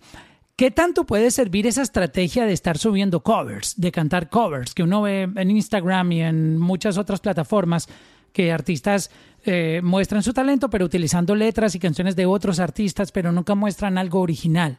¿Qué 0.57 0.73
tanto 0.73 1.07
puede 1.07 1.31
servir 1.31 1.69
esa 1.69 1.83
estrategia 1.83 2.45
de 2.45 2.53
estar 2.53 2.77
subiendo 2.77 3.23
covers, 3.23 3.81
de 3.81 3.93
cantar 3.93 4.29
covers, 4.29 4.75
que 4.75 4.83
uno 4.83 5.03
ve 5.03 5.31
en 5.37 5.51
Instagram 5.53 6.11
y 6.11 6.23
en 6.23 6.59
muchas 6.59 6.99
otras 6.99 7.21
plataformas 7.21 7.89
que 8.33 8.53
artistas 8.53 9.11
eh, 9.45 9.81
muestran 9.83 10.23
su 10.23 10.33
talento, 10.33 10.69
pero 10.69 10.85
utilizando 10.85 11.35
letras 11.35 11.75
y 11.75 11.79
canciones 11.79 12.17
de 12.17 12.27
otros 12.27 12.61
artistas, 12.61 13.13
pero 13.13 13.33
nunca 13.33 13.55
muestran 13.55 13.99
algo 13.99 14.21
original? 14.21 14.79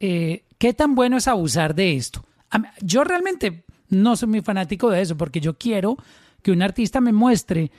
Eh, 0.00 0.44
¿Qué 0.58 0.72
tan 0.72 0.94
bueno 0.94 1.16
es 1.16 1.28
abusar 1.28 1.74
de 1.74 1.96
esto? 1.96 2.24
Yo 2.80 3.04
realmente 3.04 3.64
no 3.88 4.16
soy 4.16 4.28
muy 4.28 4.40
fanático 4.40 4.90
de 4.90 5.02
eso, 5.02 5.16
porque 5.16 5.40
yo 5.40 5.58
quiero 5.58 5.96
que 6.42 6.50
un 6.50 6.62
artista 6.62 7.00
me 7.00 7.12
muestre 7.12 7.70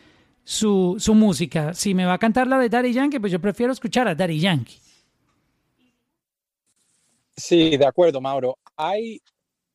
su, 0.44 0.96
su 1.00 1.16
música. 1.16 1.74
Si 1.74 1.94
me 1.94 2.06
va 2.06 2.14
a 2.14 2.20
cantar 2.20 2.48
la 2.48 2.60
de 2.60 2.70
Daddy 2.70 2.94
Yankee, 2.94 3.20
pues 3.20 3.32
yo 3.32 3.40
prefiero 3.40 3.74
escuchar 3.74 4.08
a 4.08 4.16
Daddy 4.16 4.40
Yankee. 4.40 4.78
Sí, 7.36 7.78
de 7.78 7.86
acuerdo, 7.86 8.22
Mauro. 8.22 8.58
Hay 8.78 9.22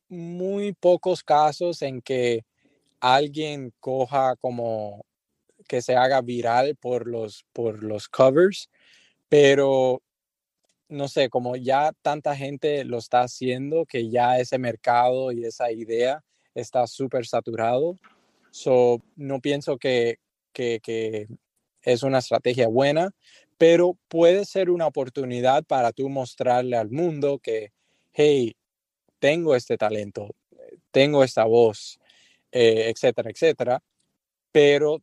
muy 0.07 0.73
pocos 0.73 1.23
casos 1.23 1.81
en 1.81 2.01
que 2.01 2.45
alguien 2.99 3.73
coja 3.79 4.35
como 4.37 5.05
que 5.69 5.81
se 5.81 5.95
haga 5.95 6.19
viral 6.19 6.75
por 6.75 7.07
los, 7.07 7.45
por 7.53 7.81
los 7.81 8.09
covers, 8.09 8.69
pero 9.29 10.01
no 10.89 11.07
sé, 11.07 11.29
como 11.29 11.55
ya 11.55 11.93
tanta 12.01 12.35
gente 12.35 12.83
lo 12.83 12.97
está 12.97 13.21
haciendo, 13.21 13.85
que 13.85 14.09
ya 14.09 14.37
ese 14.39 14.57
mercado 14.57 15.31
y 15.31 15.45
esa 15.45 15.71
idea 15.71 16.25
está 16.53 16.87
súper 16.87 17.25
saturado, 17.25 17.97
So, 18.51 19.01
no 19.15 19.39
pienso 19.39 19.77
que, 19.77 20.19
que, 20.53 21.27
es 21.81 22.03
una 22.03 22.19
estrategia 22.19 22.67
buena, 22.67 23.11
pero 23.57 23.97
puede 24.07 24.45
ser 24.45 24.69
una 24.69 24.87
oportunidad 24.87 25.63
para 25.63 25.91
tú 25.91 26.09
mostrarle 26.09 26.75
al 26.75 26.89
mundo 26.89 27.39
que, 27.39 27.71
hey, 28.11 28.55
tengo 29.19 29.55
este 29.55 29.77
talento, 29.77 30.35
tengo 30.91 31.23
esta 31.23 31.45
voz, 31.45 31.99
eh, 32.51 32.91
etcétera, 32.93 33.29
etcétera. 33.29 33.81
Pero 34.51 35.01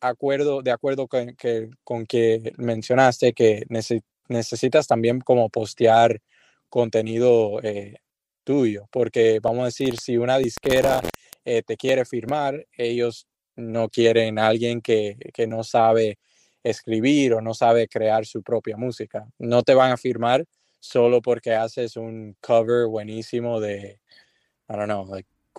acuerdo, 0.00 0.62
de 0.62 0.70
acuerdo 0.70 1.08
con 1.08 1.34
que, 1.36 1.68
con 1.84 2.06
que 2.06 2.52
mencionaste 2.58 3.32
que 3.32 3.64
necesitas 4.28 4.86
también 4.86 5.20
como 5.20 5.48
postear 5.50 6.20
contenido 6.68 7.60
eh, 7.62 7.96
tuyo, 8.44 8.86
porque 8.90 9.40
vamos 9.40 9.62
a 9.62 9.66
decir, 9.66 9.98
si 9.98 10.16
una 10.16 10.38
disquera 10.38 11.00
eh, 11.44 11.62
te 11.62 11.76
quiere 11.76 12.04
firmar, 12.04 12.66
ellos 12.76 13.26
no 13.56 13.88
quieren 13.88 14.38
alguien 14.38 14.80
que, 14.80 15.16
que, 15.34 15.46
no 15.46 15.64
sabe 15.64 16.18
escribir 16.62 17.34
o 17.34 17.40
no 17.40 17.54
sabe 17.54 17.88
crear 17.88 18.24
su 18.26 18.42
propia 18.42 18.76
música. 18.76 19.26
No 19.38 19.62
te 19.62 19.74
van 19.74 19.92
a 19.92 19.96
firmar 19.96 20.44
solo 20.78 21.20
porque 21.20 21.54
haces 21.54 21.96
un 21.96 22.36
cover 22.40 22.86
buenísimo 22.86 23.60
de, 23.60 24.00
I 24.68 24.76
don't 24.76 24.86
know, 24.86 25.06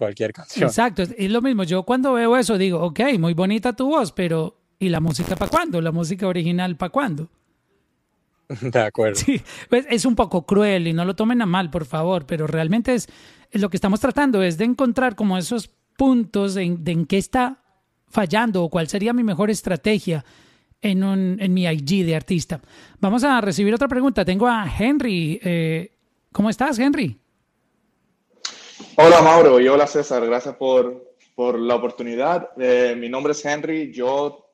cualquier 0.02 0.34
canción. 0.34 0.68
Exacto, 0.68 1.04
es 1.04 1.30
lo 1.30 1.43
mismo. 1.43 1.64
Yo 1.64 1.84
cuando 1.84 2.14
veo 2.14 2.36
eso 2.36 2.58
digo, 2.58 2.80
ok, 2.82 3.02
muy 3.20 3.36
bonita 3.36 3.74
tu 3.74 3.86
voz, 3.86 4.12
pero 4.12 4.58
¿y 4.80 4.89
la 4.89 4.99
música 4.99 5.36
para 5.36 5.52
cuándo? 5.52 5.80
¿La 5.80 5.91
música 5.91 6.28
original 6.28 6.76
para 6.76 6.89
cuándo? 6.89 7.30
De 8.62 8.80
acuerdo. 8.80 9.16
Sí, 9.16 9.39
pues 9.70 9.86
es 9.91 10.04
un 10.06 10.16
poco 10.16 10.43
cruel 10.47 10.88
y 10.88 10.93
no 10.93 11.06
lo 11.06 11.16
tomen 11.16 11.43
a 11.43 11.45
mal, 11.45 11.70
por 11.70 11.86
favor, 11.86 12.26
pero 12.26 12.47
realmente 12.47 12.95
es, 12.95 13.10
es 13.52 13.62
lo 13.62 13.70
que 13.70 13.78
estamos 13.78 13.99
tratando, 13.99 14.41
es 14.41 14.58
de 14.58 14.66
encontrar 14.66 15.16
como 15.16 15.38
esos 15.38 15.70
puntos 15.95 16.56
de, 16.56 16.64
en 16.64 17.06
qué 17.06 17.20
está 17.20 17.62
fallando 18.08 18.64
o 18.64 18.72
cuál 18.72 18.88
sería 18.88 19.14
mi 19.14 19.22
mejor 19.24 19.52
estrategia 19.52 20.26
en, 20.82 21.04
un, 21.04 21.38
en 21.39 21.54
mi 21.54 21.66
IG 21.66 22.08
de 22.08 22.16
artista. 22.16 22.60
Vamos 22.99 23.24
a 23.24 23.39
recibir 23.39 23.72
otra 23.76 23.88
pregunta. 23.88 24.26
Tengo 24.26 24.47
a 24.47 24.66
Henry. 24.68 25.39
Eh, 25.43 25.95
¿Cómo 26.32 26.49
estás, 26.49 26.80
Henry? 26.80 27.20
Hola, 28.98 29.22
Mauro, 29.22 29.60
y 29.60 29.68
hola, 29.70 29.88
César. 29.88 30.26
Gracias 30.26 30.56
por, 30.56 31.16
por 31.34 31.58
la 31.58 31.76
oportunidad. 31.76 32.50
Eh, 32.58 32.94
mi 32.98 33.08
nombre 33.08 33.32
es 33.32 33.46
Henry. 33.46 33.92
Yo 33.94 34.52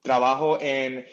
trabajo 0.00 0.58
en 0.60 1.04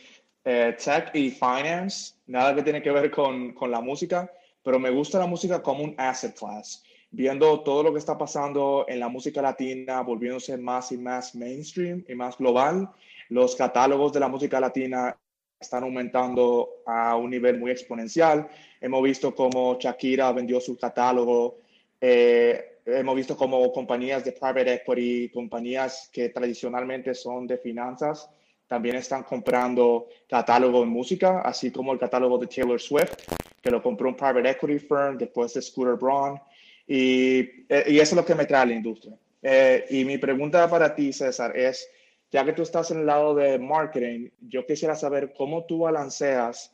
eh, 0.46 0.78
tech 0.84 1.10
y 1.16 1.32
finance. 1.32 2.14
Nada 2.28 2.54
que 2.54 2.62
tiene 2.62 2.82
que 2.82 2.92
ver 2.92 3.10
con, 3.10 3.54
con 3.54 3.72
la 3.72 3.82
música, 3.82 4.32
pero 4.62 4.80
me 4.80 4.92
gusta 4.92 5.18
la 5.18 5.26
música 5.26 5.62
como 5.62 5.84
un 5.84 5.96
asset 5.98 6.38
class 6.38 6.84
viendo 7.10 7.62
todo 7.62 7.84
lo 7.84 7.94
que 7.94 8.00
está 8.00 8.18
pasando 8.18 8.86
en 8.88 9.00
la 9.00 9.08
música 9.08 9.42
latina, 9.42 10.02
volviéndose 10.02 10.58
más 10.58 10.92
y 10.92 10.98
más 10.98 11.36
mainstream 11.36 12.04
y 12.08 12.16
más 12.16 12.38
global. 12.38 12.90
Los 13.30 13.56
catálogos 13.56 14.14
de 14.14 14.20
la 14.20 14.28
música 14.28 14.60
latina 14.60 15.18
están 15.60 15.84
aumentando 15.84 16.70
a 16.86 17.16
un 17.16 17.32
nivel 17.32 17.60
muy 17.60 17.72
exponencial. 17.72 18.48
Hemos 18.80 19.02
visto 19.02 19.34
cómo 19.34 19.78
Shakira 19.80 20.32
vendió 20.32 20.62
su 20.62 20.78
catálogo. 20.78 21.58
Eh, 22.00 22.80
hemos 22.86 23.16
visto 23.16 23.36
cómo 23.36 23.72
compañías 23.72 24.24
de 24.24 24.32
private 24.32 24.74
equity, 24.74 25.30
compañías 25.30 26.10
que 26.12 26.30
tradicionalmente 26.30 27.14
son 27.14 27.48
de 27.48 27.58
finanzas, 27.58 28.30
también 28.68 28.96
están 28.98 29.24
comprando 29.24 30.08
catálogo 30.28 30.82
de 30.82 30.88
música, 30.88 31.42
así 31.42 31.72
como 31.72 31.94
el 31.94 32.00
catálogo 32.00 32.38
de 32.38 32.48
Taylor 32.48 32.80
Swift, 32.80 33.14
que 33.62 33.72
lo 33.72 33.82
compró 33.82 34.10
un 34.10 34.16
private 34.16 34.50
equity 34.50 34.80
firm 34.80 35.18
después 35.18 35.54
de 35.54 35.62
Scooter 35.62 35.96
Braun. 35.96 36.40
Y, 36.86 37.40
eh, 37.70 37.86
y, 37.88 38.00
eso 38.00 38.16
es 38.16 38.18
lo 38.18 38.26
que 38.26 38.36
me 38.36 38.46
trae 38.46 38.62
a 38.62 38.66
la 38.66 38.74
industria. 38.74 39.18
Eh, 39.42 39.86
y 39.90 40.06
mi 40.06 40.18
pregunta 40.18 40.70
para 40.70 40.94
ti, 40.96 41.12
César, 41.12 41.56
es, 41.58 41.90
ya 42.32 42.46
que 42.46 42.54
tú 42.54 42.62
estás 42.62 42.92
en 42.92 43.00
el 43.00 43.06
lado 43.06 43.36
de 43.36 43.60
marketing, 43.60 44.30
yo 44.42 44.66
quisiera 44.66 44.96
saber 44.96 45.34
cómo 45.34 45.66
tú 45.66 45.80
balanceas 45.80 46.74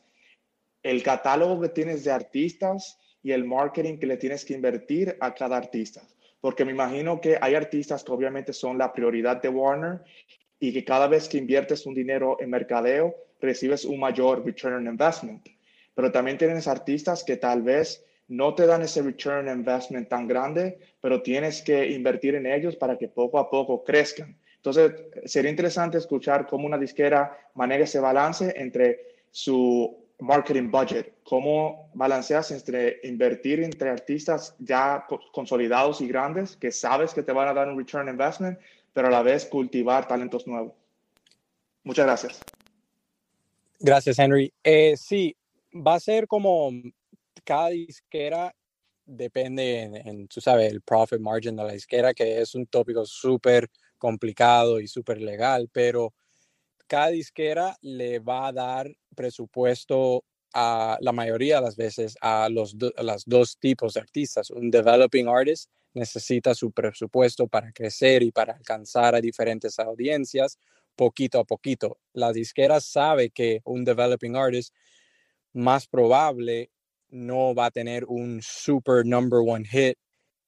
el 0.82 1.02
catálogo 1.02 1.60
que 1.60 1.68
tienes 1.68 2.04
de 2.04 2.12
artistas 2.12 2.98
y 3.24 3.32
el 3.32 3.44
marketing 3.44 3.98
que 3.98 4.06
le 4.06 4.18
tienes 4.18 4.44
que 4.44 4.54
invertir 4.54 5.16
a 5.18 5.34
cada 5.34 5.56
artista. 5.56 6.02
Porque 6.40 6.64
me 6.64 6.72
imagino 6.72 7.20
que 7.22 7.38
hay 7.40 7.54
artistas 7.54 8.04
que 8.04 8.12
obviamente 8.12 8.52
son 8.52 8.76
la 8.76 8.92
prioridad 8.92 9.40
de 9.40 9.48
Warner 9.48 10.02
y 10.60 10.74
que 10.74 10.84
cada 10.84 11.08
vez 11.08 11.26
que 11.26 11.38
inviertes 11.38 11.86
un 11.86 11.94
dinero 11.94 12.36
en 12.38 12.50
mercadeo, 12.50 13.14
recibes 13.40 13.86
un 13.86 13.98
mayor 13.98 14.44
return 14.44 14.74
on 14.74 14.86
investment. 14.86 15.48
Pero 15.94 16.12
también 16.12 16.36
tienes 16.36 16.68
artistas 16.68 17.24
que 17.24 17.38
tal 17.38 17.62
vez 17.62 18.04
no 18.28 18.54
te 18.54 18.66
dan 18.66 18.82
ese 18.82 19.00
return 19.00 19.48
investment 19.48 20.08
tan 20.08 20.28
grande, 20.28 20.78
pero 21.00 21.22
tienes 21.22 21.62
que 21.62 21.90
invertir 21.90 22.34
en 22.34 22.46
ellos 22.46 22.76
para 22.76 22.98
que 22.98 23.08
poco 23.08 23.38
a 23.38 23.48
poco 23.48 23.82
crezcan. 23.82 24.38
Entonces, 24.56 24.92
sería 25.24 25.50
interesante 25.50 25.96
escuchar 25.96 26.46
cómo 26.46 26.66
una 26.66 26.78
disquera 26.78 27.38
maneja 27.54 27.84
ese 27.84 28.00
balance 28.00 28.52
entre 28.56 29.00
su 29.30 30.03
marketing 30.20 30.70
budget, 30.70 31.14
cómo 31.24 31.90
balanceas 31.94 32.50
entre 32.50 33.00
invertir 33.04 33.60
entre 33.60 33.90
artistas 33.90 34.54
ya 34.58 35.06
consolidados 35.32 36.00
y 36.00 36.08
grandes 36.08 36.56
que 36.56 36.70
sabes 36.70 37.12
que 37.12 37.22
te 37.22 37.32
van 37.32 37.48
a 37.48 37.54
dar 37.54 37.68
un 37.68 37.78
return 37.78 38.08
investment, 38.08 38.58
pero 38.92 39.08
a 39.08 39.10
la 39.10 39.22
vez 39.22 39.44
cultivar 39.46 40.06
talentos 40.06 40.46
nuevos. 40.46 40.72
Muchas 41.82 42.06
gracias. 42.06 42.40
Gracias, 43.80 44.18
Henry. 44.18 44.52
Eh, 44.62 44.96
sí, 44.96 45.36
va 45.74 45.94
a 45.94 46.00
ser 46.00 46.26
como 46.26 46.70
cada 47.44 47.68
disquera 47.68 48.54
depende 49.06 49.82
en, 49.82 50.28
tú 50.28 50.40
sabes, 50.40 50.72
el 50.72 50.80
profit 50.80 51.20
margin 51.20 51.56
de 51.56 51.64
la 51.64 51.72
disquera, 51.72 52.14
que 52.14 52.40
es 52.40 52.54
un 52.54 52.66
tópico 52.66 53.04
súper 53.04 53.68
complicado 53.98 54.80
y 54.80 54.88
súper 54.88 55.20
legal, 55.20 55.68
pero 55.72 56.12
cada 56.86 57.08
disquera 57.08 57.76
le 57.82 58.18
va 58.18 58.48
a 58.48 58.52
dar 58.52 58.90
presupuesto 59.14 60.24
a 60.54 60.96
la 61.00 61.12
mayoría 61.12 61.56
de 61.56 61.62
las 61.62 61.76
veces 61.76 62.16
a 62.20 62.48
los 62.48 62.76
dos 63.26 63.58
tipos 63.58 63.94
de 63.94 64.00
artistas. 64.00 64.50
Un 64.50 64.70
developing 64.70 65.28
artist 65.28 65.68
necesita 65.94 66.54
su 66.54 66.70
presupuesto 66.72 67.46
para 67.46 67.72
crecer 67.72 68.22
y 68.22 68.30
para 68.30 68.54
alcanzar 68.54 69.14
a 69.14 69.20
diferentes 69.20 69.78
audiencias 69.78 70.58
poquito 70.94 71.40
a 71.40 71.44
poquito. 71.44 71.98
La 72.12 72.32
disquera 72.32 72.80
sabe 72.80 73.30
que 73.30 73.60
un 73.64 73.84
developing 73.84 74.36
artist 74.36 74.72
más 75.52 75.86
probable 75.86 76.70
no 77.08 77.54
va 77.54 77.66
a 77.66 77.70
tener 77.70 78.04
un 78.06 78.40
super 78.42 79.04
number 79.04 79.40
one 79.44 79.66
hit 79.66 79.96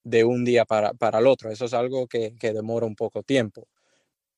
de 0.04 0.24
un 0.24 0.44
día 0.44 0.64
para, 0.64 0.92
para 0.94 1.18
el 1.18 1.26
otro. 1.26 1.50
Eso 1.50 1.64
es 1.64 1.74
algo 1.74 2.06
que, 2.06 2.36
que 2.38 2.52
demora 2.52 2.86
un 2.86 2.94
poco 2.94 3.22
tiempo. 3.22 3.68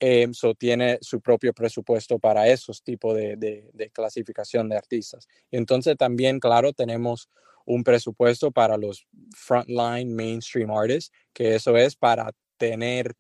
Eh, 0.01 0.29
tiene 0.59 0.99
su 1.01 1.21
propio 1.21 1.53
presupuesto 1.53 2.19
para 2.19 2.47
esos 2.47 2.83
tipos 2.83 3.17
de, 3.17 3.37
de, 3.37 3.91
clasificación 3.91 4.69
de 4.69 4.77
artistas. 4.77 5.27
Entonces 5.51 5.97
también, 5.97 6.39
claro, 6.39 6.73
tenemos 6.73 7.29
un 7.65 7.83
presupuesto 7.83 8.53
para 8.53 8.77
los 8.77 9.07
frontline 9.37 10.15
mainstream 10.15 10.71
artists, 10.71 11.13
que 11.33 11.57
eso 11.57 11.77
es 11.77 11.97
para 11.97 12.31
tener, 12.57 13.17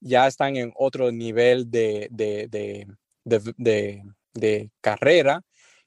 ya 0.00 0.26
están 0.26 0.56
en 0.56 0.72
otro 0.76 1.12
nivel 1.12 1.70
de, 1.70 2.08
de 2.10 2.86
carrera 4.80 5.42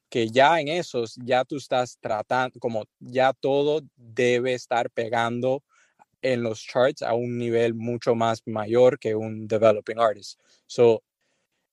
que 0.09 0.29
ya 0.29 0.59
en 0.59 0.69
esos, 0.69 1.15
ya 1.23 1.43
tú 1.43 1.57
estás 1.57 1.97
tratando, 1.99 2.59
como 2.59 2.85
ya 2.99 3.33
todo 3.33 3.81
debe 3.95 4.53
estar 4.53 4.89
pegando 4.89 5.63
en 6.33 6.43
los 6.43 6.61
charts 6.61 7.01
a 7.01 7.13
un 7.13 7.37
nivel 7.37 7.73
mucho 7.73 8.15
más 8.15 8.41
mayor 8.45 8.99
que 8.99 9.15
un 9.15 9.47
developing 9.47 9.99
artist. 9.99 10.39
So, 10.65 11.03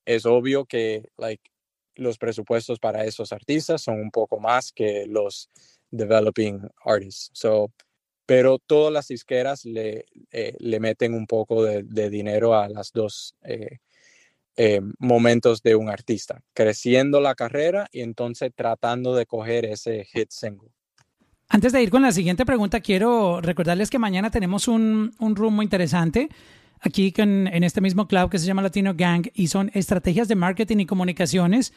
es 0.05 0.26
obvio 0.26 0.66
que 0.66 1.11
like, 1.16 1.42
los 1.96 2.18
presupuestos 2.18 2.78
para 2.78 3.05
esos 3.05 3.32
artistas 3.32 3.82
son 3.82 4.00
un 4.00 4.11
poco 4.11 4.38
más 4.38 4.72
que 4.72 5.07
los 5.07 5.50
developing 5.90 6.61
artists. 6.84 7.30
So, 7.32 7.72
pero 8.26 8.59
todas 8.59 8.92
las 8.92 9.09
disqueras 9.09 9.64
le, 9.64 10.07
eh, 10.30 10.55
le 10.59 10.80
meten 10.80 11.14
un 11.14 11.26
poco 11.26 11.62
de, 11.64 12.11
dinero 12.11 12.55
a 12.55 12.68
las 12.68 12.92
dos 12.92 13.36
eh, 13.42 13.78
eh, 14.57 14.80
momentos 14.98 15.62
de 15.62 15.74
un 15.74 15.88
artista, 15.88 16.42
creciendo 16.55 17.20
la 17.20 17.34
carrera 17.34 17.88
y 17.92 18.00
entonces 18.00 18.52
tratando 18.55 19.14
de 19.14 19.26
coger 19.26 19.64
ese 19.66 20.05
hit 20.05 20.30
single. 20.30 20.70
Antes 21.49 21.72
de 21.72 21.82
ir 21.82 21.90
con 21.90 22.03
la 22.03 22.12
siguiente 22.12 22.47
pregunta, 22.47 22.80
quiero 22.80 23.40
recordarles 23.40 23.90
que 23.90 23.99
mañana 23.99 24.30
tenemos 24.30 24.66
un, 24.66 25.14
un 25.18 25.36
room 25.36 25.55
muy 25.55 25.64
interesante 25.64 26.28
aquí 26.84 27.12
con, 27.12 27.47
en 27.47 27.64
este 27.64 27.80
mismo 27.80 28.07
club 28.07 28.30
que 28.30 28.38
se 28.38 28.47
llama 28.47 28.62
Latino 28.62 28.95
Gang 28.95 29.28
y 29.34 29.49
son 29.49 29.70
estrategias 29.74 30.28
de 30.28 30.34
marketing 30.34 30.78
y 30.78 30.86
comunicaciones. 30.86 31.72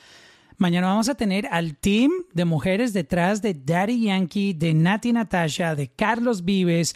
Mañana 0.58 0.88
vamos 0.88 1.08
a 1.08 1.16
tener 1.16 1.48
al 1.48 1.76
team 1.76 2.12
de 2.34 2.46
mujeres 2.46 2.92
detrás 2.92 3.42
de 3.42 3.54
Daddy 3.54 4.02
Yankee, 4.02 4.54
de 4.54 4.74
Nati 4.74 5.14
Natasha, 5.14 5.76
de 5.76 5.88
Carlos 5.88 6.44
Vives, 6.44 6.96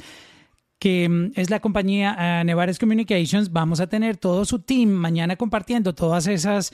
que 0.80 1.08
mm, 1.08 1.34
es 1.36 1.50
la 1.50 1.60
compañía 1.60 2.42
uh, 2.42 2.44
Nevares 2.44 2.80
Communications. 2.80 3.52
Vamos 3.52 3.80
a 3.80 3.88
tener 3.88 4.18
todo 4.18 4.46
su 4.46 4.60
team 4.60 4.90
mañana 4.90 5.36
compartiendo 5.36 5.94
todas 5.94 6.28
esas 6.28 6.74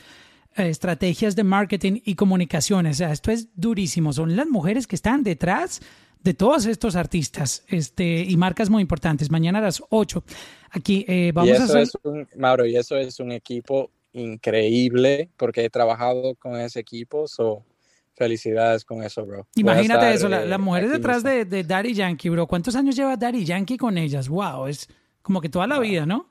estrategias 0.58 1.36
de 1.36 1.44
marketing 1.44 2.02
y 2.06 2.16
comunicaciones. 2.16 2.98
O 2.98 3.00
sea, 3.00 3.12
esto 3.12 3.32
es 3.32 3.50
durísimo. 3.56 4.14
Son 4.14 4.36
las 4.36 4.48
mujeres 4.48 4.88
que 4.88 4.96
están 4.96 5.24
detrás 5.24 5.82
de 6.22 6.34
todos 6.34 6.66
estos 6.66 6.96
artistas 6.96 7.64
este, 7.68 8.24
y 8.24 8.36
marcas 8.38 8.70
muy 8.70 8.82
importantes. 8.82 9.32
Mañana 9.32 9.60
a 9.60 9.64
las 9.64 9.82
8. 9.90 10.24
Aquí 10.72 11.06
eh, 11.08 11.32
vamos 11.34 11.50
y 11.50 11.52
eso 11.54 11.62
a 11.62 11.66
hacer... 11.66 11.82
Es 11.84 11.98
un, 12.04 12.28
Mauro, 12.36 12.66
y 12.66 12.76
eso 12.76 12.98
es 12.98 13.20
un 13.20 13.32
equipo 13.32 13.92
increíble 14.14 15.30
porque 15.38 15.66
he 15.66 15.70
trabajado 15.70 16.36
con 16.36 16.60
ese 16.60 16.80
equipo. 16.80 17.28
So 17.28 17.64
Felicidades 18.18 18.84
con 18.84 19.04
eso, 19.04 19.24
bro. 19.28 19.46
Imagínate 19.54 20.12
eso, 20.12 20.28
la, 20.28 20.42
eh, 20.42 20.48
las 20.48 20.60
mujeres 20.60 20.90
detrás 20.90 21.22
de, 21.22 21.46
de, 21.46 21.64
Daddy 21.64 21.94
Yankee, 21.94 22.30
bro. 22.30 22.48
¿Cuántos 22.48 22.76
años 22.76 22.96
lleva 22.96 23.16
Daddy 23.16 23.46
Yankee 23.46 23.78
con 23.78 23.96
ellas? 23.96 24.28
Wow, 24.28 24.66
es 24.66 24.90
como 25.22 25.40
que 25.40 25.50
toda 25.50 25.68
la 25.68 25.78
vida, 25.78 26.08
¿no? 26.08 26.28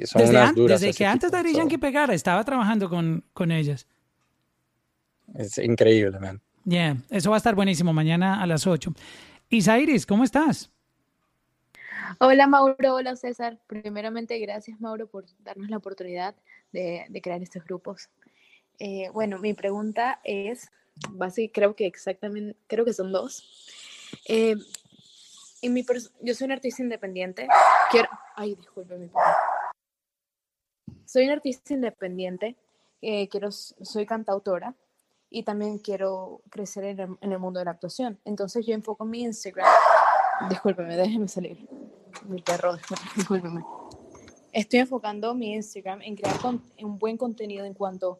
Sí, 0.00 0.06
son 0.06 0.20
desde, 0.22 0.34
unas 0.34 0.48
an 0.48 0.54
duras 0.54 0.80
desde 0.80 0.96
que 0.96 1.06
antes 1.06 1.28
equipo, 1.28 1.36
Daddy 1.36 1.52
so. 1.52 1.58
Yankee 1.58 1.78
pegara, 1.78 2.14
estaba 2.14 2.44
trabajando 2.44 2.88
con, 2.88 3.24
con 3.32 3.50
ellas. 3.50 3.86
Es 5.34 5.58
increíble, 5.58 6.18
man. 6.18 6.40
Yeah, 6.64 6.96
eso 7.10 7.30
va 7.30 7.36
a 7.36 7.38
estar 7.38 7.54
buenísimo 7.54 7.92
mañana 7.92 8.40
a 8.42 8.46
las 8.46 8.66
8. 8.66 8.92
Isairis, 9.50 10.06
¿cómo 10.06 10.24
estás? 10.24 10.70
Hola 12.18 12.46
Mauro, 12.46 12.94
hola 12.94 13.16
César. 13.16 13.58
Primeramente, 13.66 14.38
gracias 14.38 14.80
Mauro 14.80 15.06
por 15.08 15.24
darnos 15.40 15.68
la 15.68 15.78
oportunidad 15.78 16.34
de, 16.72 17.06
de 17.08 17.20
crear 17.20 17.42
estos 17.42 17.64
grupos. 17.64 18.10
Eh, 18.78 19.08
bueno, 19.12 19.38
mi 19.38 19.54
pregunta 19.54 20.20
es, 20.24 20.70
básicamente, 21.10 21.52
creo 21.52 21.76
que 21.76 21.86
exactamente, 21.86 22.56
creo 22.66 22.84
que 22.84 22.92
son 22.92 23.12
dos. 23.12 23.44
Eh, 24.28 24.56
en 25.62 25.72
mi 25.72 25.84
yo 26.20 26.34
soy 26.34 26.46
un 26.46 26.52
artista 26.52 26.82
independiente. 26.82 27.46
Quiero, 27.90 28.08
ay, 28.34 28.54
disculpe 28.56 28.96
mi 28.98 29.06
papá. 29.06 29.36
Soy 31.12 31.26
un 31.26 31.32
artista 31.32 31.74
independiente. 31.74 32.56
Eh, 33.02 33.28
quiero, 33.28 33.52
soy 33.52 34.06
cantautora 34.06 34.74
y 35.28 35.42
también 35.42 35.76
quiero 35.78 36.40
crecer 36.48 36.84
en 36.84 37.00
el, 37.00 37.18
en 37.20 37.32
el, 37.32 37.38
mundo 37.38 37.58
de 37.58 37.66
la 37.66 37.72
actuación. 37.72 38.18
Entonces 38.24 38.64
yo 38.64 38.72
enfoco 38.72 39.04
mi 39.04 39.20
Instagram. 39.20 39.70
Discúlpeme, 40.48 40.96
déjeme 40.96 41.28
salir. 41.28 41.68
Mi 42.24 42.40
perro, 42.40 42.76
discúlpeme. 43.16 43.62
Estoy 44.52 44.80
enfocando 44.80 45.34
mi 45.34 45.52
Instagram 45.52 46.00
en 46.00 46.16
crear 46.16 46.40
con, 46.40 46.64
un 46.80 46.98
buen 46.98 47.18
contenido 47.18 47.66
en 47.66 47.74
cuanto 47.74 48.18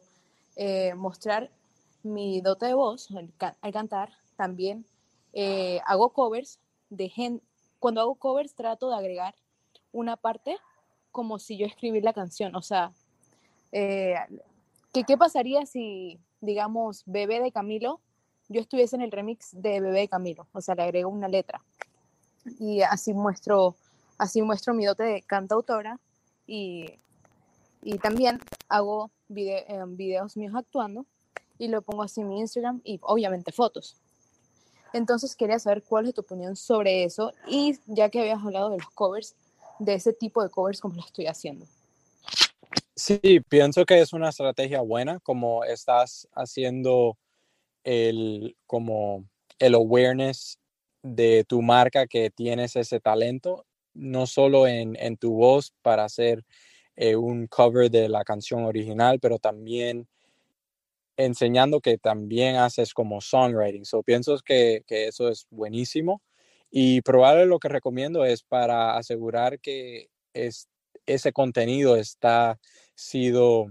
eh, 0.55 0.93
mostrar 0.93 1.49
mi 2.03 2.41
dote 2.41 2.67
de 2.67 2.75
voz 2.75 3.09
al, 3.09 3.33
al 3.59 3.73
cantar. 3.73 4.11
También 4.35 4.85
eh, 5.33 5.81
hago 5.87 6.13
covers 6.13 6.59
de 6.91 7.09
gente. 7.09 7.43
Cuando 7.79 8.01
hago 8.01 8.13
covers 8.13 8.53
trato 8.53 8.91
de 8.91 8.97
agregar 8.97 9.33
una 9.91 10.15
parte 10.15 10.59
como 11.13 11.39
si 11.39 11.55
yo 11.55 11.65
escribir 11.65 12.03
la 12.03 12.11
canción. 12.11 12.53
O 12.57 12.61
sea, 12.61 12.91
eh, 13.71 14.15
¿qué, 14.91 15.05
¿qué 15.05 15.15
pasaría 15.15 15.65
si, 15.65 16.19
digamos, 16.41 17.03
Bebé 17.05 17.39
de 17.39 17.53
Camilo, 17.53 18.01
yo 18.49 18.59
estuviese 18.59 18.97
en 18.97 19.03
el 19.03 19.11
remix 19.11 19.51
de 19.53 19.79
Bebé 19.79 20.01
de 20.01 20.07
Camilo? 20.09 20.47
O 20.51 20.59
sea, 20.59 20.75
le 20.75 20.83
agrego 20.83 21.09
una 21.09 21.29
letra. 21.29 21.63
Y 22.59 22.81
así 22.81 23.13
muestro, 23.13 23.75
así 24.17 24.41
muestro 24.41 24.73
mi 24.73 24.85
dote 24.85 25.03
de 25.03 25.21
cantautora 25.21 25.99
y, 26.45 26.99
y 27.81 27.97
también 27.99 28.41
hago 28.67 29.11
video, 29.29 29.59
eh, 29.59 29.83
videos 29.87 30.35
míos 30.35 30.53
actuando 30.57 31.05
y 31.57 31.67
lo 31.67 31.81
pongo 31.81 32.03
así 32.03 32.21
en 32.21 32.27
mi 32.27 32.39
Instagram 32.39 32.81
y 32.83 32.99
obviamente 33.03 33.51
fotos. 33.51 33.95
Entonces 34.93 35.35
quería 35.35 35.59
saber 35.59 35.83
cuál 35.83 36.07
es 36.07 36.13
tu 36.13 36.21
opinión 36.21 36.55
sobre 36.55 37.03
eso 37.03 37.33
y 37.47 37.79
ya 37.87 38.09
que 38.09 38.19
habías 38.19 38.43
hablado 38.43 38.69
de 38.69 38.77
los 38.77 38.89
covers, 38.89 39.35
de 39.79 39.95
ese 39.95 40.13
tipo 40.13 40.43
de 40.43 40.49
covers 40.49 40.79
como 40.79 40.95
lo 40.95 41.01
estoy 41.01 41.27
haciendo. 41.27 41.65
Sí, 42.95 43.19
pienso 43.49 43.85
que 43.85 43.99
es 43.99 44.13
una 44.13 44.29
estrategia 44.29 44.81
buena 44.81 45.19
como 45.19 45.63
estás 45.63 46.27
haciendo 46.33 47.17
el 47.83 48.55
como 48.65 49.25
el 49.59 49.75
awareness 49.75 50.59
de 51.01 51.43
tu 51.43 51.61
marca 51.61 52.07
que 52.07 52.29
tienes 52.29 52.75
ese 52.75 52.99
talento, 52.99 53.65
no 53.93 54.25
solo 54.25 54.67
en, 54.67 54.95
en 54.99 55.17
tu 55.17 55.33
voz 55.33 55.73
para 55.81 56.05
hacer 56.05 56.43
eh, 56.95 57.15
un 57.15 57.47
cover 57.47 57.89
de 57.89 58.07
la 58.09 58.23
canción 58.23 58.63
original, 58.65 59.19
pero 59.19 59.39
también 59.39 60.07
enseñando 61.17 61.81
que 61.81 61.97
también 61.97 62.55
haces 62.55 62.93
como 62.93 63.21
songwriting. 63.21 63.85
So, 63.85 64.03
pienso 64.03 64.37
que, 64.45 64.83
que 64.87 65.07
eso 65.07 65.29
es 65.29 65.45
buenísimo. 65.49 66.21
Y 66.75 67.01
probablemente 67.01 67.49
lo 67.51 67.59
que 67.59 67.69
recomiendo 67.69 68.25
es 68.25 68.41
para 68.41 68.97
asegurar 68.97 69.59
que 69.59 70.07
es, 70.33 70.67
ese 71.05 71.31
contenido 71.31 71.97
está 71.97 72.57
sido 72.95 73.67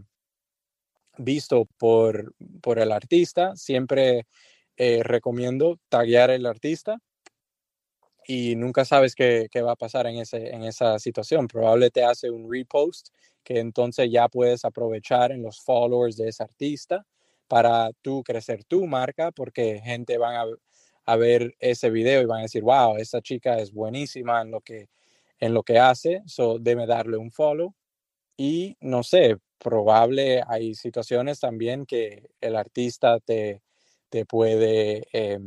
visto 1.19 1.67
por, 1.79 2.33
por 2.61 2.79
el 2.79 2.93
artista. 2.93 3.57
Siempre 3.57 4.29
eh, 4.77 5.03
recomiendo 5.03 5.81
taguear 5.89 6.31
el 6.31 6.47
artista 6.47 6.99
y 8.25 8.55
nunca 8.55 8.85
sabes 8.85 9.17
qué, 9.17 9.49
qué, 9.51 9.63
va 9.63 9.73
a 9.73 9.77
pasar 9.77 10.07
en, 10.07 10.19
ese, 10.19 10.55
en 10.55 10.63
esa 10.63 11.01
situación. 11.01 11.49
Probablemente 11.49 12.03
te 12.03 12.05
hace 12.05 12.31
un 12.31 12.49
repost 12.49 13.09
que 13.43 13.59
entonces 13.59 14.13
ya 14.13 14.29
puedes 14.29 14.65
aprovechar 14.65 15.33
en 15.33 15.43
los 15.43 15.61
followers 15.61 16.17
de 16.17 16.29
ese 16.29 16.45
artista 16.45 17.05
para 17.49 17.91
tú 18.01 18.23
crecer 18.23 18.63
tu 18.63 18.87
marca 18.87 19.33
porque 19.33 19.81
gente 19.83 20.19
van 20.19 20.37
a, 20.37 20.45
a 21.05 21.17
ver 21.17 21.55
ese 21.59 21.91
video 21.91 22.23
y 22.23 22.27
van 22.27 22.41
a 22.41 22.43
decir, 22.43 22.63
wow, 22.63 22.97
esta 22.97 23.21
chica 23.21 23.59
es 23.59 23.73
buenísima 23.73 24.43
en 24.43 24.51
lo 24.51 24.61
que, 24.61 24.89
en 25.39 25.55
lo 25.55 25.63
que 25.63 25.79
hace, 25.79 26.23
so 26.27 26.59
debe 26.59 26.87
darle 26.87 27.17
un 27.17 27.31
follow. 27.31 27.75
Y 28.37 28.77
no 28.81 29.03
sé, 29.03 29.39
probable 29.59 30.43
hay 30.47 30.75
situaciones 30.75 31.41
también 31.41 31.87
que 31.87 32.29
el 32.41 32.57
artista 32.57 33.21
te, 33.21 33.63
te 34.09 34.27
puede 34.27 35.07
eh, 35.13 35.39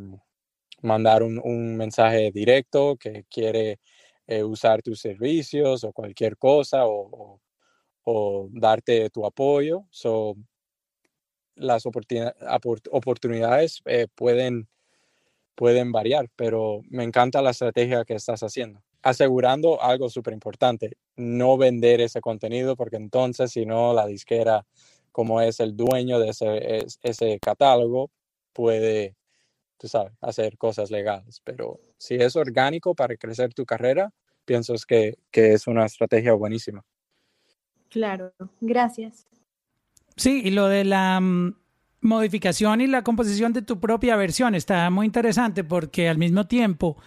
mandar 0.82 1.24
un, 1.24 1.40
un, 1.44 1.76
mensaje 1.78 2.32
directo 2.32 2.96
que 2.98 3.26
quiere 3.30 3.80
eh, 4.28 4.44
usar 4.44 4.82
tus 4.82 5.00
servicios 5.02 5.84
o 5.84 5.94
cualquier 5.94 6.38
cosa 6.38 6.86
o, 6.88 7.42
o, 8.04 8.50
darte 8.52 9.10
tu 9.10 9.26
apoyo. 9.26 9.86
So, 9.92 10.36
las 11.56 11.86
oportunidades 11.86 13.82
eh, 13.86 14.08
pueden, 14.16 14.68
pueden 15.56 15.92
variar, 15.92 16.30
pero 16.36 16.82
me 16.90 17.04
encanta 17.04 17.42
la 17.42 17.52
estrategia 17.52 18.06
que 18.06 18.16
estás 18.16 18.44
haciendo. 18.44 18.82
Asegurando 19.02 19.82
algo 19.82 20.10
súper 20.10 20.34
importante, 20.34 20.98
no 21.16 21.58
vender 21.58 22.02
ese 22.02 22.22
contenido 22.22 22.76
porque 22.76 22.98
entonces 22.98 23.52
si 23.52 23.66
no 23.66 23.94
la 23.94 24.06
disquera 24.06 24.66
como 25.12 25.42
es 25.42 25.60
el 25.60 25.76
dueño 25.78 26.20
de 26.20 26.30
ese, 26.30 26.86
ese 27.02 27.40
catálogo 27.40 28.12
puede 28.52 29.16
tú 29.78 29.88
sabes, 29.88 30.14
hacer 30.22 30.58
cosas 30.58 30.92
legales. 30.92 31.42
Pero 31.44 31.80
si 31.98 32.16
es 32.16 32.36
orgánico 32.36 32.96
para 32.96 33.16
crecer 33.18 33.54
tu 33.54 33.66
carrera, 33.66 34.12
pienso 34.46 34.74
que, 34.88 35.18
que 35.32 35.54
es 35.54 35.68
una 35.68 35.86
estrategia 35.86 36.34
buenísima. 36.34 36.84
Claro, 37.90 38.34
gracias. 38.62 39.28
Sí, 40.18 40.42
y 40.44 40.52
lo 40.52 40.68
de 40.68 40.86
la 40.86 41.20
mm, 41.20 41.56
modificación 42.06 42.82
y 42.82 42.88
la 42.88 43.04
composición 43.04 43.54
de 43.54 43.62
tu 43.62 43.80
propia 43.80 44.16
versión 44.16 44.56
está 44.56 44.90
muy 44.90 45.06
interesante 45.06 45.64
porque 45.64 46.08
al 46.08 46.18
mismo 46.18 46.46
tiempo 46.46 46.98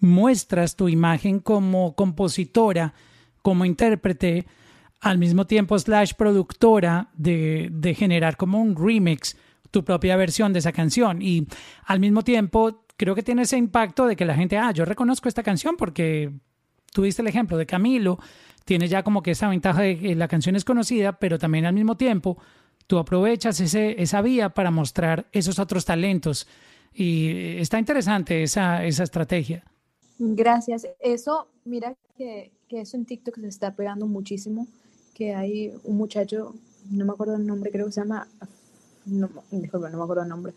muestras 0.00 0.76
tu 0.76 0.88
imagen 0.88 1.40
como 1.40 1.94
compositora, 1.94 2.94
como 3.42 3.64
intérprete, 3.64 4.46
al 5.00 5.18
mismo 5.18 5.46
tiempo 5.46 5.78
slash 5.78 6.14
productora 6.14 7.10
de, 7.14 7.68
de 7.70 7.94
generar 7.94 8.36
como 8.36 8.60
un 8.60 8.74
remix 8.74 9.36
tu 9.70 9.84
propia 9.84 10.16
versión 10.16 10.52
de 10.52 10.60
esa 10.60 10.72
canción. 10.72 11.20
Y 11.20 11.46
al 11.84 11.98
mismo 11.98 12.22
tiempo, 12.22 12.84
creo 12.96 13.14
que 13.14 13.22
tiene 13.22 13.42
ese 13.42 13.58
impacto 13.58 14.06
de 14.06 14.14
que 14.14 14.24
la 14.24 14.34
gente, 14.34 14.56
ah, 14.56 14.70
yo 14.70 14.84
reconozco 14.84 15.28
esta 15.28 15.42
canción 15.42 15.76
porque 15.76 16.32
tuviste 16.92 17.22
el 17.22 17.28
ejemplo 17.28 17.58
de 17.58 17.66
Camilo, 17.66 18.18
tiene 18.64 18.86
ya 18.88 19.02
como 19.02 19.22
que 19.22 19.32
esa 19.32 19.48
ventaja 19.48 19.82
de 19.82 19.98
que 19.98 20.14
la 20.14 20.28
canción 20.28 20.54
es 20.56 20.64
conocida, 20.64 21.18
pero 21.18 21.38
también 21.38 21.66
al 21.66 21.74
mismo 21.74 21.96
tiempo 21.96 22.38
tú 22.86 22.98
aprovechas 22.98 23.60
ese, 23.60 24.00
esa 24.02 24.22
vía 24.22 24.50
para 24.50 24.70
mostrar 24.70 25.26
esos 25.32 25.58
otros 25.58 25.84
talentos. 25.84 26.46
Y 26.92 27.58
está 27.58 27.78
interesante 27.78 28.42
esa, 28.42 28.84
esa 28.84 29.02
estrategia. 29.02 29.64
Gracias. 30.18 30.86
Eso, 31.00 31.48
mira 31.64 31.94
que, 32.16 32.52
que 32.68 32.80
eso 32.80 32.96
en 32.96 33.04
TikTok 33.04 33.40
se 33.40 33.48
está 33.48 33.74
pegando 33.74 34.06
muchísimo, 34.06 34.68
que 35.14 35.34
hay 35.34 35.72
un 35.84 35.96
muchacho, 35.96 36.54
no 36.90 37.04
me 37.04 37.12
acuerdo 37.12 37.36
el 37.36 37.46
nombre, 37.46 37.70
creo 37.70 37.86
que 37.86 37.92
se 37.92 38.00
llama 38.00 38.28
no, 39.06 39.28
disculpa, 39.50 39.90
no 39.90 39.98
me 39.98 40.04
acuerdo 40.04 40.22
el 40.22 40.28
nombre, 40.28 40.54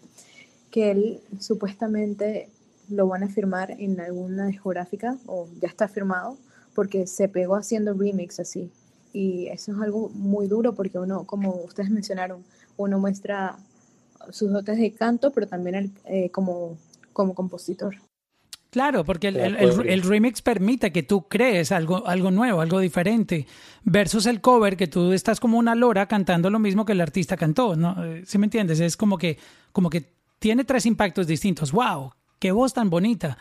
que 0.71 0.91
él 0.91 1.19
supuestamente 1.39 2.49
lo 2.89 3.07
van 3.07 3.23
a 3.23 3.29
firmar 3.29 3.71
en 3.71 3.99
alguna 3.99 4.47
discográfica 4.47 5.17
o 5.25 5.47
ya 5.61 5.67
está 5.67 5.87
firmado 5.87 6.37
porque 6.73 7.07
se 7.07 7.27
pegó 7.27 7.55
haciendo 7.55 7.93
remix 7.93 8.39
así. 8.39 8.69
Y 9.13 9.47
eso 9.47 9.71
es 9.71 9.79
algo 9.79 10.09
muy 10.09 10.47
duro 10.47 10.73
porque 10.73 10.99
uno, 10.99 11.23
como 11.25 11.55
ustedes 11.65 11.89
mencionaron, 11.89 12.43
uno 12.77 12.99
muestra 12.99 13.57
sus 14.31 14.51
dotes 14.51 14.77
de 14.77 14.91
canto, 14.91 15.31
pero 15.31 15.47
también 15.47 15.93
eh, 16.05 16.29
como, 16.31 16.77
como 17.13 17.33
compositor. 17.33 17.95
Claro, 18.69 19.05
porque 19.05 19.29
el, 19.29 20.03
remix 20.03 20.41
permite 20.41 20.91
que 20.91 21.01
tú 21.01 21.27
crees 21.27 21.71
algo, 21.71 22.05
algo 22.05 22.31
nuevo, 22.31 22.59
algo 22.59 22.79
diferente, 22.79 23.47
versus 23.83 24.25
el 24.25 24.41
cover 24.41 24.75
que 24.75 24.87
tú 24.87 25.13
estás 25.13 25.39
como 25.39 25.57
una 25.57 25.73
lora 25.73 26.07
cantando 26.07 26.49
lo 26.49 26.59
mismo 26.59 26.85
que 26.85 26.91
el 26.91 27.01
artista 27.01 27.37
cantó, 27.37 27.75
¿no? 27.75 28.03
Eh, 28.03 28.23
¿Sí 28.25 28.37
me 28.37 28.45
entiendes? 28.45 28.79
Es 28.81 28.97
como 28.97 29.17
que, 29.17 29.37
como 29.71 29.89
que 29.89 30.11
tiene 30.37 30.65
tres 30.65 30.85
impactos 30.85 31.27
distintos. 31.27 31.71
¡Wow! 31.71 32.11
¡Qué 32.39 32.51
voz 32.51 32.73
tan 32.73 32.89
bonita! 32.89 33.37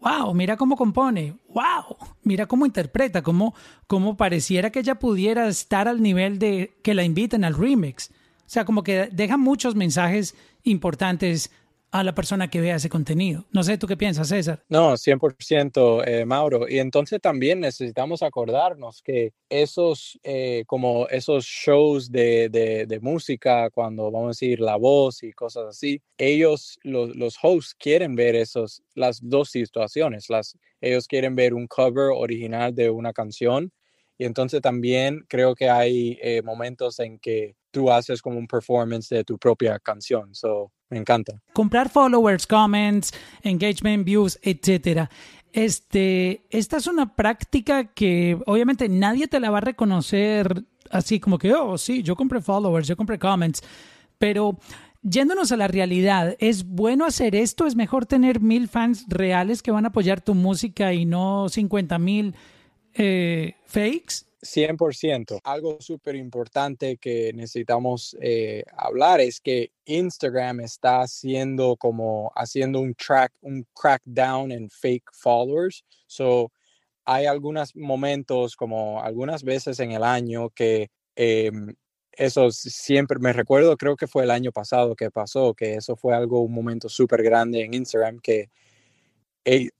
¡Wow! 0.00 0.32
Mira 0.34 0.56
cómo 0.56 0.76
compone. 0.76 1.36
¡Wow! 1.48 1.96
Mira 2.22 2.46
cómo 2.46 2.66
interpreta, 2.66 3.22
cómo, 3.22 3.54
cómo 3.86 4.16
pareciera 4.16 4.70
que 4.70 4.80
ella 4.80 4.98
pudiera 4.98 5.48
estar 5.48 5.88
al 5.88 6.02
nivel 6.02 6.38
de 6.38 6.76
que 6.82 6.94
la 6.94 7.04
inviten 7.04 7.44
al 7.44 7.54
remix. 7.54 8.10
O 8.10 8.50
sea, 8.50 8.64
como 8.64 8.82
que 8.82 9.08
deja 9.12 9.36
muchos 9.36 9.74
mensajes 9.74 10.36
importantes 10.62 11.50
a 11.90 12.04
la 12.04 12.14
persona 12.14 12.48
que 12.48 12.60
vea 12.60 12.76
ese 12.76 12.88
contenido. 12.88 13.46
No 13.50 13.62
sé, 13.62 13.78
¿tú 13.78 13.86
qué 13.86 13.96
piensas, 13.96 14.28
César? 14.28 14.64
No, 14.68 14.96
100%, 14.96 16.02
eh, 16.06 16.24
Mauro. 16.24 16.68
Y 16.68 16.78
entonces 16.78 17.20
también 17.20 17.60
necesitamos 17.60 18.22
acordarnos 18.22 19.02
que 19.02 19.32
esos, 19.48 20.18
eh, 20.22 20.64
como 20.66 21.08
esos 21.08 21.44
shows 21.44 22.10
de, 22.10 22.48
de, 22.50 23.00
música, 23.00 23.70
cuando 23.70 24.10
vamos 24.10 24.26
a 24.26 24.28
decir 24.28 24.60
la 24.60 24.76
voz 24.76 25.22
y 25.22 25.32
cosas 25.32 25.66
así, 25.68 26.02
ellos, 26.18 26.78
los, 26.82 27.14
los 27.16 27.36
hosts, 27.40 27.74
quieren 27.74 28.16
ver 28.16 28.34
esos, 28.34 28.82
las 28.94 29.20
dos 29.22 29.50
situaciones. 29.50 30.28
Las, 30.28 30.58
ellos 30.80 31.06
quieren 31.06 31.36
ver 31.36 31.54
un 31.54 31.66
cover 31.66 32.10
original 32.12 32.74
de 32.74 32.90
una 32.90 33.12
canción 33.12 33.72
y 34.18 34.24
entonces 34.24 34.60
también 34.60 35.24
creo 35.28 35.54
que 35.54 35.70
hay 35.70 36.18
eh, 36.20 36.42
momentos 36.42 36.98
en 36.98 37.20
que 37.20 37.54
tú 37.70 37.90
haces 37.90 38.22
como 38.22 38.38
un 38.38 38.46
performance 38.46 39.08
de 39.08 39.24
tu 39.24 39.38
propia 39.38 39.78
canción. 39.78 40.34
So, 40.34 40.72
me 40.90 40.98
encanta. 40.98 41.40
Comprar 41.52 41.88
followers, 41.88 42.46
comments, 42.46 43.12
engagement, 43.42 44.04
views, 44.04 44.38
etcétera. 44.42 45.10
Este, 45.52 46.44
esta 46.50 46.76
es 46.76 46.86
una 46.86 47.14
práctica 47.16 47.84
que 47.92 48.38
obviamente 48.46 48.88
nadie 48.88 49.28
te 49.28 49.40
la 49.40 49.50
va 49.50 49.58
a 49.58 49.62
reconocer 49.62 50.64
así 50.90 51.20
como 51.20 51.38
que, 51.38 51.52
oh, 51.54 51.78
sí, 51.78 52.02
yo 52.02 52.16
compré 52.16 52.40
followers, 52.40 52.88
yo 52.88 52.96
compré 52.96 53.18
comments, 53.18 53.62
pero 54.18 54.58
yéndonos 55.02 55.52
a 55.52 55.56
la 55.56 55.68
realidad, 55.68 56.36
¿es 56.38 56.64
bueno 56.64 57.04
hacer 57.04 57.34
esto? 57.34 57.66
¿Es 57.66 57.76
mejor 57.76 58.06
tener 58.06 58.40
mil 58.40 58.68
fans 58.68 59.04
reales 59.08 59.62
que 59.62 59.70
van 59.70 59.84
a 59.84 59.88
apoyar 59.88 60.20
tu 60.20 60.34
música 60.34 60.92
y 60.92 61.04
no 61.04 61.48
50 61.48 61.98
mil 61.98 62.34
eh, 62.94 63.54
fakes? 63.64 64.27
100%. 64.42 65.40
Algo 65.44 65.78
súper 65.80 66.16
importante 66.16 66.96
que 66.96 67.32
necesitamos 67.32 68.16
eh, 68.20 68.64
hablar 68.76 69.20
es 69.20 69.40
que 69.40 69.72
Instagram 69.84 70.60
está 70.60 71.02
haciendo 71.02 71.76
como 71.76 72.32
haciendo 72.34 72.80
un 72.80 72.94
track, 72.94 73.32
un 73.40 73.66
crackdown 73.74 74.52
en 74.52 74.70
fake 74.70 75.10
followers. 75.12 75.84
So, 76.06 76.52
hay 77.04 77.26
algunos 77.26 77.74
momentos, 77.74 78.54
como 78.54 79.02
algunas 79.02 79.42
veces 79.42 79.80
en 79.80 79.92
el 79.92 80.04
año, 80.04 80.50
que 80.50 80.90
em, 81.16 81.74
eso 82.12 82.50
siempre 82.50 83.18
me 83.18 83.32
recuerdo, 83.32 83.76
creo 83.76 83.96
que 83.96 84.06
fue 84.06 84.24
el 84.24 84.30
año 84.30 84.52
pasado 84.52 84.94
que 84.94 85.10
pasó, 85.10 85.54
que 85.54 85.74
eso 85.74 85.96
fue 85.96 86.14
algo, 86.14 86.40
un 86.40 86.52
momento 86.52 86.88
súper 86.88 87.22
grande 87.22 87.62
en 87.64 87.74
Instagram 87.74 88.18
que 88.20 88.50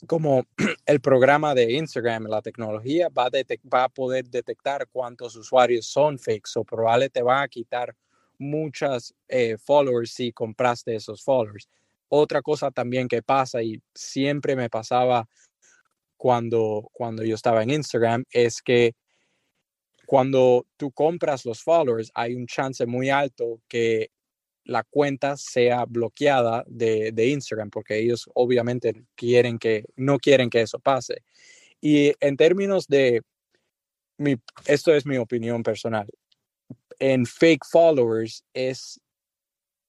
como 0.07 0.45
el 0.87 1.01
programa 1.01 1.55
de 1.55 1.73
Instagram, 1.73 2.25
la 2.25 2.43
tecnología 2.43 3.09
va 3.09 3.27
a, 3.27 3.31
va 3.73 3.85
a 3.85 3.89
poder 3.89 4.29
detectar 4.29 4.89
cuántos 4.89 5.37
usuarios 5.37 5.87
son 5.87 6.19
fakes 6.19 6.53
o 6.57 6.65
probablemente 6.65 7.21
te 7.21 7.23
va 7.23 7.43
a 7.43 7.49
quitar 7.49 7.95
muchas 8.39 9.15
eh, 9.29 9.57
followers 9.59 10.13
si 10.13 10.33
compraste 10.33 10.95
esos 10.95 11.23
followers. 11.23 11.69
Otra 12.09 12.41
cosa 12.41 12.71
también 12.71 13.09
que 13.09 13.23
pasa 13.23 13.63
y 13.63 13.83
siempre 13.95 14.57
me 14.57 14.71
pasaba 14.71 15.29
cuando, 16.17 16.89
cuando 16.93 17.23
yo 17.25 17.35
estaba 17.35 17.63
en 17.63 17.71
Instagram 17.71 18.25
es 18.31 18.63
que 18.63 18.95
cuando 20.07 20.67
tú 20.79 20.91
compras 20.91 21.45
los 21.45 21.63
followers 21.63 22.11
hay 22.15 22.35
un 22.35 22.47
chance 22.47 22.87
muy 22.87 23.11
alto 23.11 23.61
que 23.69 24.11
la 24.69 24.85
cuenta 24.85 25.37
sea 25.39 25.87
bloqueada 25.87 26.63
de, 26.67 27.27
Instagram, 27.27 27.71
porque 27.71 27.99
ellos 27.99 28.29
obviamente 28.35 29.03
quieren 29.15 29.59
que, 29.59 29.87
no 29.97 30.19
quieren 30.19 30.51
que 30.51 30.61
eso 30.61 30.79
pase. 30.79 31.23
Y 31.81 32.13
en 32.21 32.37
términos 32.37 32.87
de, 32.87 33.23
mi, 34.19 34.37
esto 34.67 34.95
es 34.95 35.07
mi 35.07 35.17
opinión 35.17 35.63
personal, 35.63 36.07
en 36.99 37.25
fake 37.25 37.65
followers 37.65 38.45
es 38.53 39.01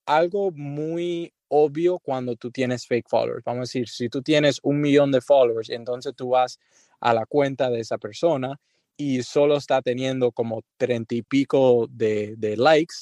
algo 0.05 0.51
muy 0.51 1.33
obvio 1.49 1.99
cuando 1.99 2.37
tú 2.37 2.49
tienes 2.49 2.87
fake 2.87 3.09
followers. 3.09 3.43
Vamos 3.43 3.59
a 3.59 3.61
decir, 3.61 3.89
si 3.89 4.07
tú 4.07 4.21
tienes 4.21 4.59
un 4.63 4.79
millón 4.79 5.11
de 5.11 5.19
followers, 5.19 5.69
entonces 5.69 6.13
tú 6.15 6.29
vas 6.29 6.57
a 7.01 7.13
la 7.13 7.25
cuenta 7.25 7.69
de 7.69 7.81
esa 7.81 7.97
persona 7.97 8.57
y 8.95 9.23
solo 9.23 9.57
está 9.57 9.81
teniendo 9.81 10.31
como 10.31 10.61
treinta 10.77 11.15
y 11.15 11.21
pico 11.21 11.87
de, 11.89 12.35
de 12.37 12.55
likes, 12.55 12.95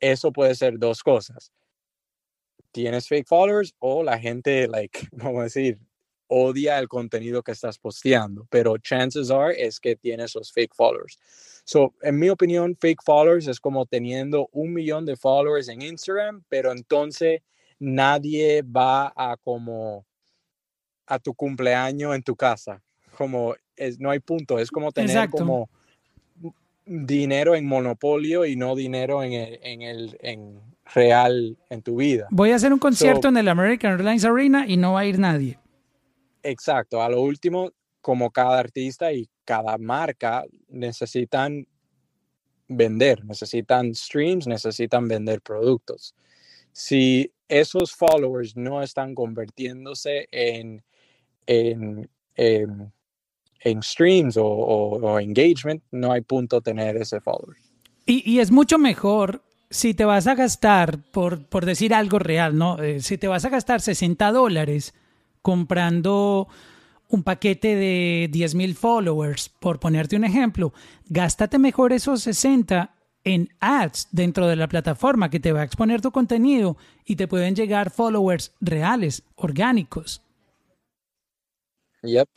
eso 0.00 0.32
puede 0.32 0.54
ser 0.54 0.78
dos 0.78 1.02
cosas. 1.02 1.52
Tienes 2.72 3.08
fake 3.08 3.26
followers 3.26 3.74
o 3.78 4.02
la 4.02 4.18
gente, 4.18 4.68
like, 4.68 5.08
vamos 5.12 5.40
a 5.40 5.44
decir, 5.44 5.78
odia 6.28 6.78
el 6.78 6.88
contenido 6.88 7.42
que 7.42 7.52
estás 7.52 7.78
posteando, 7.78 8.46
pero 8.50 8.78
chances 8.78 9.30
are 9.30 9.54
es 9.56 9.80
que 9.80 9.96
tienes 9.96 10.34
los 10.34 10.52
fake 10.52 10.74
followers. 10.74 11.18
So, 11.64 11.94
en 12.02 12.18
mi 12.18 12.28
opinión, 12.28 12.76
fake 12.76 13.02
followers 13.02 13.46
es 13.48 13.60
como 13.60 13.86
teniendo 13.86 14.48
un 14.52 14.72
millón 14.72 15.04
de 15.04 15.16
followers 15.16 15.68
en 15.68 15.82
Instagram, 15.82 16.44
pero 16.48 16.72
entonces 16.72 17.42
nadie 17.78 18.62
va 18.62 19.12
a 19.16 19.36
como 19.36 20.06
a 21.06 21.18
tu 21.18 21.34
cumpleaños 21.34 22.14
en 22.14 22.22
tu 22.22 22.36
casa. 22.36 22.82
Como 23.16 23.54
es, 23.76 23.98
no 23.98 24.10
hay 24.10 24.20
punto, 24.20 24.58
es 24.58 24.70
como 24.70 24.92
tener 24.92 25.30
como 25.30 25.70
dinero 26.86 27.54
en 27.54 27.66
monopolio 27.66 28.46
y 28.46 28.56
no 28.56 28.74
dinero 28.74 29.22
en 29.22 29.32
el, 29.32 29.60
en 29.62 29.82
el 29.82 30.18
en 30.22 30.60
real 30.94 31.58
en 31.68 31.82
tu 31.82 31.96
vida. 31.96 32.28
Voy 32.30 32.52
a 32.52 32.56
hacer 32.56 32.72
un 32.72 32.78
concierto 32.78 33.28
en 33.28 33.36
el 33.36 33.48
American 33.48 33.92
Airlines 33.92 34.24
Arena 34.24 34.66
y 34.66 34.76
no 34.76 34.94
va 34.94 35.00
a 35.00 35.06
ir 35.06 35.18
nadie. 35.18 35.58
Exacto. 36.42 37.02
A 37.02 37.08
lo 37.08 37.20
último, 37.20 37.72
como 38.00 38.30
cada 38.30 38.58
artista 38.58 39.12
y 39.12 39.28
cada 39.44 39.76
marca 39.78 40.44
necesitan 40.68 41.66
vender, 42.68 43.24
necesitan 43.24 43.94
streams, 43.94 44.46
necesitan 44.46 45.08
vender 45.08 45.40
productos. 45.40 46.14
Si 46.72 47.32
esos 47.48 47.94
followers 47.94 48.56
no 48.56 48.82
están 48.82 49.14
convirtiéndose 49.14 50.28
en, 50.30 50.84
en, 51.46 52.08
en, 52.34 52.92
en 53.66 53.82
streams 53.82 54.36
o, 54.36 54.46
o, 54.46 54.98
o, 55.00 55.18
engagement, 55.18 55.82
no 55.90 56.12
hay 56.12 56.20
punto 56.20 56.60
tener 56.60 56.96
ese 56.96 57.20
follower. 57.20 57.56
Y, 58.06 58.22
y, 58.30 58.38
es 58.38 58.52
mucho 58.52 58.78
mejor 58.78 59.42
si 59.70 59.92
te 59.92 60.04
vas 60.04 60.28
a 60.28 60.36
gastar, 60.36 61.02
por, 61.10 61.44
por 61.46 61.66
decir 61.66 61.92
algo 61.92 62.20
real, 62.20 62.56
¿no? 62.56 62.80
Eh, 62.80 63.00
si 63.00 63.18
te 63.18 63.26
vas 63.26 63.44
a 63.44 63.48
gastar 63.48 63.80
60 63.80 64.30
dólares 64.30 64.94
comprando 65.42 66.46
un 67.08 67.24
paquete 67.24 67.74
de 67.74 68.28
10 68.30 68.54
mil 68.54 68.76
followers, 68.76 69.48
por 69.48 69.80
ponerte 69.80 70.14
un 70.14 70.24
ejemplo, 70.24 70.72
gástate 71.08 71.58
mejor 71.58 71.92
esos 71.92 72.22
60 72.22 72.94
en 73.24 73.48
ads 73.58 74.06
dentro 74.12 74.46
de 74.46 74.54
la 74.54 74.68
plataforma 74.68 75.28
que 75.28 75.40
te 75.40 75.50
va 75.50 75.62
a 75.62 75.64
exponer 75.64 76.00
tu 76.00 76.12
contenido 76.12 76.76
y 77.04 77.16
te 77.16 77.26
pueden 77.26 77.56
llegar 77.56 77.90
followers 77.90 78.52
reales, 78.60 79.24
orgánicos. 79.34 80.22
Yep. 82.02 82.28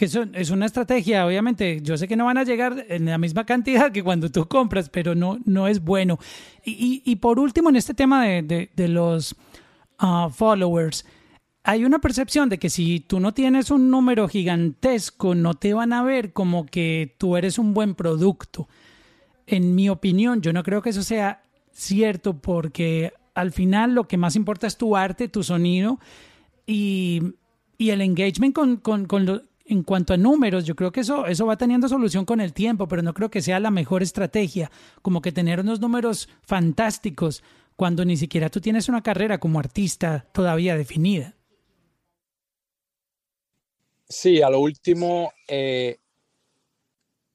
Que 0.00 0.06
eso 0.06 0.24
es 0.32 0.48
una 0.48 0.64
estrategia, 0.64 1.26
obviamente. 1.26 1.82
Yo 1.82 1.98
sé 1.98 2.08
que 2.08 2.16
no 2.16 2.24
van 2.24 2.38
a 2.38 2.44
llegar 2.44 2.86
en 2.88 3.04
la 3.04 3.18
misma 3.18 3.44
cantidad 3.44 3.92
que 3.92 4.02
cuando 4.02 4.30
tú 4.30 4.48
compras, 4.48 4.88
pero 4.88 5.14
no, 5.14 5.38
no 5.44 5.68
es 5.68 5.84
bueno. 5.84 6.18
Y, 6.64 7.02
y, 7.04 7.12
y 7.12 7.16
por 7.16 7.38
último, 7.38 7.68
en 7.68 7.76
este 7.76 7.92
tema 7.92 8.24
de, 8.24 8.40
de, 8.40 8.70
de 8.74 8.88
los 8.88 9.36
uh, 10.00 10.30
followers, 10.30 11.04
hay 11.64 11.84
una 11.84 11.98
percepción 11.98 12.48
de 12.48 12.58
que 12.58 12.70
si 12.70 13.00
tú 13.00 13.20
no 13.20 13.34
tienes 13.34 13.70
un 13.70 13.90
número 13.90 14.26
gigantesco, 14.26 15.34
no 15.34 15.52
te 15.52 15.74
van 15.74 15.92
a 15.92 16.02
ver 16.02 16.32
como 16.32 16.64
que 16.64 17.14
tú 17.18 17.36
eres 17.36 17.58
un 17.58 17.74
buen 17.74 17.94
producto. 17.94 18.70
En 19.46 19.74
mi 19.74 19.90
opinión, 19.90 20.40
yo 20.40 20.54
no 20.54 20.62
creo 20.62 20.80
que 20.80 20.88
eso 20.88 21.02
sea 21.02 21.42
cierto 21.72 22.38
porque 22.38 23.12
al 23.34 23.52
final 23.52 23.94
lo 23.94 24.08
que 24.08 24.16
más 24.16 24.34
importa 24.34 24.66
es 24.66 24.78
tu 24.78 24.96
arte, 24.96 25.28
tu 25.28 25.42
sonido 25.42 26.00
y, 26.66 27.20
y 27.76 27.90
el 27.90 28.00
engagement 28.00 28.54
con, 28.54 28.78
con, 28.78 29.04
con 29.04 29.26
lo, 29.26 29.49
en 29.70 29.82
cuanto 29.82 30.12
a 30.12 30.16
números, 30.16 30.64
yo 30.64 30.74
creo 30.74 30.92
que 30.92 31.00
eso, 31.00 31.26
eso 31.26 31.46
va 31.46 31.56
teniendo 31.56 31.88
solución 31.88 32.24
con 32.24 32.40
el 32.40 32.52
tiempo, 32.52 32.88
pero 32.88 33.02
no 33.02 33.14
creo 33.14 33.30
que 33.30 33.40
sea 33.40 33.60
la 33.60 33.70
mejor 33.70 34.02
estrategia, 34.02 34.70
como 35.02 35.22
que 35.22 35.32
tener 35.32 35.60
unos 35.60 35.80
números 35.80 36.28
fantásticos 36.42 37.42
cuando 37.76 38.04
ni 38.04 38.16
siquiera 38.16 38.50
tú 38.50 38.60
tienes 38.60 38.88
una 38.88 39.02
carrera 39.02 39.38
como 39.38 39.58
artista 39.58 40.26
todavía 40.32 40.76
definida. 40.76 41.36
Sí, 44.08 44.42
a 44.42 44.50
lo 44.50 44.60
último, 44.60 45.32
eh, 45.46 45.98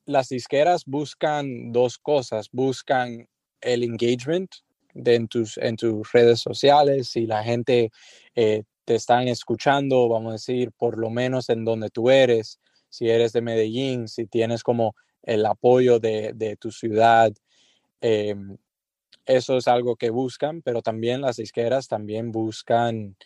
las 0.06 0.30
disqueras 0.30 0.84
buscan 0.86 1.72
dos 1.72 1.98
cosas. 1.98 2.50
Buscan 2.52 3.28
el 3.62 3.84
engagement 3.84 4.52
de 4.94 5.16
en, 5.16 5.28
tus, 5.28 5.58
en 5.58 5.78
tus 5.78 6.12
redes 6.12 6.42
sociales, 6.42 7.10
si 7.10 7.26
la 7.26 7.44
gente 7.44 7.92
eh, 8.36 8.64
te 8.86 8.96
están 8.96 9.28
escuchando, 9.28 10.08
vamos 10.10 10.30
a 10.30 10.34
decir, 10.34 10.72
por 10.72 10.98
lo 10.98 11.10
menos 11.10 11.50
en 11.50 11.66
donde 11.66 11.90
tú 11.90 12.10
eres, 12.10 12.60
si 12.90 13.10
eres 13.10 13.34
de 13.34 13.42
Medellín, 13.42 14.08
si 14.08 14.28
tienes 14.28 14.64
como 14.64 14.96
el 15.24 15.46
apoyo 15.46 16.00
de, 16.00 16.34
de 16.34 16.56
tu 16.56 16.72
ciudad. 16.72 17.34
Eh, 18.02 18.36
eso 19.26 19.58
es 19.58 19.68
algo 19.68 19.96
que 19.96 20.12
buscan, 20.12 20.62
pero 20.62 20.82
también 20.82 21.22
las 21.22 21.38
disqueras 21.38 21.88
también 21.88 22.32
buscan 22.32 23.18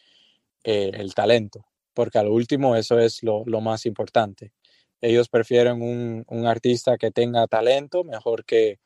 eh, 0.64 0.92
el 0.94 1.14
talento 1.14 1.66
porque 2.00 2.18
al 2.18 2.30
último 2.30 2.78
eso 2.78 2.98
es 2.98 3.24
lo, 3.24 3.44
lo 3.46 3.60
más 3.60 3.86
importante. 3.86 4.54
Ellos 5.02 5.28
prefieren 5.28 5.82
un, 5.82 6.24
un, 6.30 6.48
artista 6.48 6.98
que 6.98 7.12
tenga 7.12 7.46
talento 7.46 8.06
mejor 8.06 8.46
que 8.46 8.80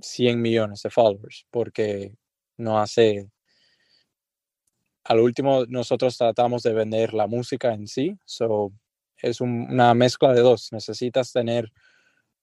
100 0.00 0.42
millones 0.42 0.82
de 0.82 0.90
followers, 0.90 1.46
porque 1.52 2.16
no 2.56 2.80
hace... 2.80 3.28
Al 5.08 5.20
último 5.20 5.64
nosotros 5.68 6.18
tratamos 6.18 6.62
de 6.62 6.74
vender 6.74 7.14
la 7.14 7.26
música 7.26 7.72
en 7.72 7.86
sí, 7.86 8.18
so 8.26 8.72
es 9.16 9.40
un, 9.40 9.66
una 9.70 9.94
mezcla 9.94 10.34
de 10.34 10.42
dos. 10.42 10.68
Necesitas 10.70 11.32
tener 11.32 11.72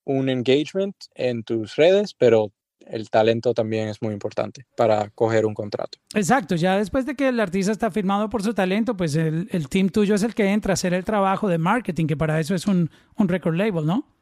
un 0.04 0.30
engagement 0.30 0.96
en 1.14 1.44
tus 1.44 1.76
redes, 1.76 2.16
pero 2.16 2.52
el 2.80 3.10
talento 3.12 3.54
también 3.54 3.88
es 3.88 4.02
muy 4.02 4.14
importante 4.14 4.66
para 4.76 5.10
coger 5.12 5.46
un 5.46 5.54
contrato. 5.54 6.00
Exacto, 6.16 6.56
ya 6.56 6.78
después 6.78 7.06
de 7.06 7.16
que 7.16 7.28
el 7.30 7.40
artista 7.40 7.72
está 7.72 7.92
firmado 7.92 8.30
por 8.32 8.42
su 8.42 8.56
talento, 8.56 8.98
pues 8.98 9.16
el, 9.16 9.48
el 9.52 9.70
team 9.70 9.90
tuyo 9.90 10.16
es 10.16 10.24
el 10.24 10.34
que 10.34 10.52
entra 10.52 10.74
a 10.74 10.74
hacer 10.74 10.96
el 10.96 11.06
trabajo 11.06 11.48
de 11.48 11.60
marketing, 11.60 12.08
que 12.08 12.18
para 12.18 12.40
eso 12.40 12.56
es 12.56 12.66
un, 12.66 12.90
un 13.16 13.28
record 13.28 13.56
label, 13.56 13.86
¿no? 13.86 14.15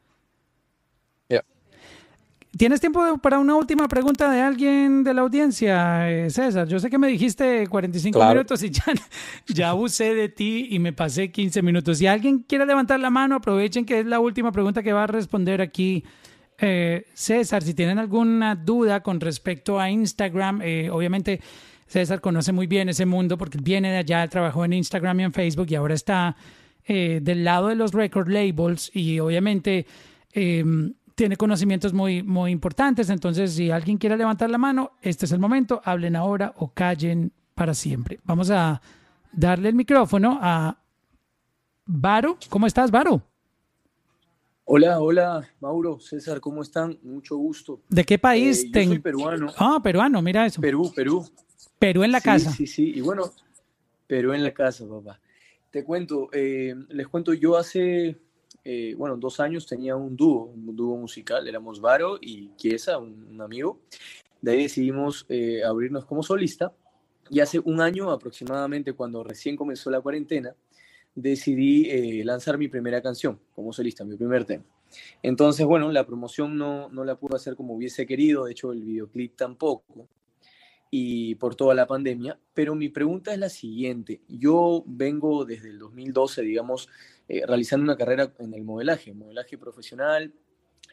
¿Tienes 2.56 2.80
tiempo 2.80 3.18
para 3.18 3.40
una 3.40 3.56
última 3.56 3.88
pregunta 3.88 4.30
de 4.30 4.40
alguien 4.40 5.04
de 5.04 5.16
la 5.16 5.22
audiencia, 5.22 6.12
eh, 6.12 6.30
César? 6.30 6.68
Yo 6.68 6.80
sé 6.80 6.92
que 6.92 7.00
me 7.00 7.08
dijiste 7.08 7.66
45 7.66 8.16
claro. 8.16 8.36
minutos 8.36 8.62
y 8.62 8.70
ya, 8.70 8.84
ya 9.48 9.70
abusé 9.72 10.14
de 10.14 10.30
ti 10.30 10.68
y 10.70 10.78
me 10.78 10.94
pasé 10.94 11.32
15 11.32 11.64
minutos. 11.64 11.98
Si 11.98 12.06
alguien 12.06 12.46
quiere 12.48 12.68
levantar 12.68 13.00
la 13.00 13.10
mano, 13.10 13.36
aprovechen 13.36 13.86
que 13.86 14.02
es 14.02 14.06
la 14.06 14.20
última 14.20 14.52
pregunta 14.52 14.84
que 14.84 14.94
va 14.94 15.06
a 15.06 15.08
responder 15.08 15.62
aquí 15.62 16.04
eh, 16.60 17.06
César, 17.16 17.64
si 17.64 17.74
tienen 17.74 17.98
alguna 17.98 18.54
duda 18.54 19.02
con 19.02 19.20
respecto 19.20 19.80
a 19.80 19.90
Instagram, 19.90 20.62
eh, 20.62 20.92
obviamente 20.92 21.42
César 21.88 22.22
conoce 22.22 22.52
muy 22.52 22.68
bien 22.68 22.88
ese 22.88 23.08
mundo 23.08 23.36
porque 23.36 23.58
viene 23.60 23.90
de 23.90 23.98
allá, 23.98 24.28
trabajó 24.28 24.64
en 24.64 24.74
Instagram 24.74 25.22
y 25.22 25.24
en 25.24 25.34
Facebook 25.34 25.68
y 25.72 25.76
ahora 25.76 25.96
está 25.96 26.36
del 26.86 27.46
lado 27.46 27.70
de 27.70 27.76
los 27.76 27.94
record 27.94 28.28
labels 28.28 28.92
y 28.94 29.18
obviamente 29.22 29.88
em, 30.34 30.94
tiene 31.16 31.38
conocimientos 31.38 31.94
muy, 31.94 32.24
muy 32.24 32.52
importantes. 32.52 33.10
Entonces, 33.10 33.54
si 33.54 33.72
alguien 33.72 33.98
quiere 33.98 34.18
levantar 34.18 34.50
la 34.50 34.58
mano, 34.58 34.94
este 35.02 35.26
es 35.26 35.32
el 35.32 35.40
momento, 35.40 35.82
hablen 35.84 36.16
ahora 36.16 36.54
o 36.58 36.74
callen 36.74 37.32
para 37.56 37.74
siempre. 37.74 38.20
Vamos 38.24 38.50
a 38.50 38.82
darle 39.32 39.70
el 39.70 39.76
micrófono 39.76 40.40
a 40.42 40.78
Varo. 41.86 42.38
¿Cómo 42.50 42.68
estás, 42.68 42.92
Varo? 42.92 43.22
Hola, 44.66 45.02
hola, 45.02 45.50
Mauro, 45.60 46.00
César, 46.00 46.40
¿cómo 46.40 46.62
están? 46.62 46.98
Mucho 47.04 47.36
gusto. 47.36 47.82
¿De 47.90 48.06
qué 48.06 48.18
país? 48.18 48.64
Eh, 48.64 48.72
yo 48.74 48.84
soy 48.92 49.00
peruano. 49.00 49.48
Ah, 49.58 49.80
peruano, 49.84 50.22
mira 50.22 50.46
eso. 50.46 50.62
Perú, 50.62 50.90
Perú. 50.96 51.30
Perú 51.78 52.04
en 52.04 52.14
la 52.14 52.22
sí, 52.22 52.26
casa. 52.26 52.52
Sí, 52.52 52.66
sí, 52.66 52.94
y 52.96 53.02
bueno, 53.02 53.34
Perú 54.08 54.32
en 54.32 54.42
la 54.42 54.54
casa, 54.54 54.88
papá. 54.88 55.20
Te 55.70 55.84
cuento, 55.84 56.30
eh, 56.32 56.74
les 56.90 57.08
cuento, 57.08 57.34
yo 57.34 57.58
hace, 57.58 58.22
eh, 58.66 58.96
bueno, 58.98 59.18
dos 59.18 59.40
años 59.40 59.66
tenía 59.66 59.96
un 59.96 60.16
dúo, 60.16 60.46
un 60.46 60.76
dúo 60.76 60.98
musical, 60.98 61.48
éramos 61.48 61.82
Varo 61.82 62.18
y 62.22 62.52
Chiesa, 62.56 62.98
un, 62.98 63.28
un 63.30 63.42
amigo. 63.42 63.82
De 64.42 64.52
ahí 64.52 64.64
decidimos 64.64 65.26
eh, 65.30 65.64
abrirnos 65.64 66.06
como 66.06 66.24
solista 66.24 66.74
y 67.30 67.40
hace 67.40 67.60
un 67.60 67.82
año 67.82 68.12
aproximadamente, 68.12 68.94
cuando 68.94 69.24
recién 69.24 69.56
comenzó 69.56 69.90
la 69.90 70.02
cuarentena, 70.02 70.56
decidí 71.16 71.90
eh, 71.90 72.24
lanzar 72.24 72.58
mi 72.58 72.68
primera 72.68 73.02
canción 73.02 73.40
como 73.56 73.74
solista, 73.74 74.04
mi 74.04 74.16
primer 74.16 74.46
tema. 74.46 74.64
Entonces, 75.22 75.66
bueno, 75.66 75.92
la 75.92 76.06
promoción 76.06 76.58
no, 76.58 76.90
no 76.90 77.04
la 77.04 77.16
pude 77.16 77.36
hacer 77.36 77.56
como 77.56 77.74
hubiese 77.74 78.06
querido, 78.06 78.46
de 78.46 78.52
hecho 78.52 78.72
el 78.72 78.84
videoclip 78.84 79.36
tampoco, 79.36 80.08
y 80.92 81.36
por 81.36 81.56
toda 81.56 81.74
la 81.74 81.88
pandemia, 81.88 82.40
pero 82.54 82.76
mi 82.76 82.90
pregunta 82.90 83.34
es 83.34 83.40
la 83.40 83.50
siguiente, 83.50 84.22
yo 84.28 84.84
vengo 84.86 85.44
desde 85.44 85.70
el 85.70 85.80
2012, 85.80 86.44
digamos, 86.44 86.88
eh, 87.28 87.46
realizando 87.46 87.84
una 87.84 87.98
carrera 87.98 88.34
en 88.40 88.54
el 88.54 88.64
modelaje, 88.64 89.14
modelaje 89.14 89.58
profesional, 89.58 90.34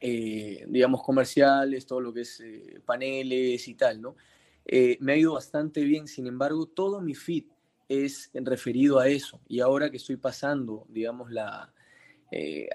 eh, 0.03 0.64
digamos, 0.66 1.03
comerciales, 1.03 1.85
todo 1.85 2.01
lo 2.01 2.12
que 2.12 2.22
es 2.22 2.41
eh, 2.41 2.81
paneles 2.87 3.68
y 3.68 3.74
tal, 3.74 4.01
¿no? 4.01 4.16
Eh, 4.64 4.97
me 5.01 5.12
ha 5.12 5.16
ido 5.16 5.35
bastante 5.35 5.85
bien, 5.85 6.09
sin 6.09 6.26
embargo, 6.26 6.66
todo 6.66 7.03
mi 7.03 7.14
feed 7.14 7.45
es 7.87 8.31
referido 8.33 8.99
a 8.99 9.09
eso. 9.09 9.41
Y 9.47 9.61
ahora 9.61 9.91
que 9.91 9.99
estoy 9.99 10.16
pasando, 10.16 10.87
digamos, 10.89 11.31
la, 11.31 11.72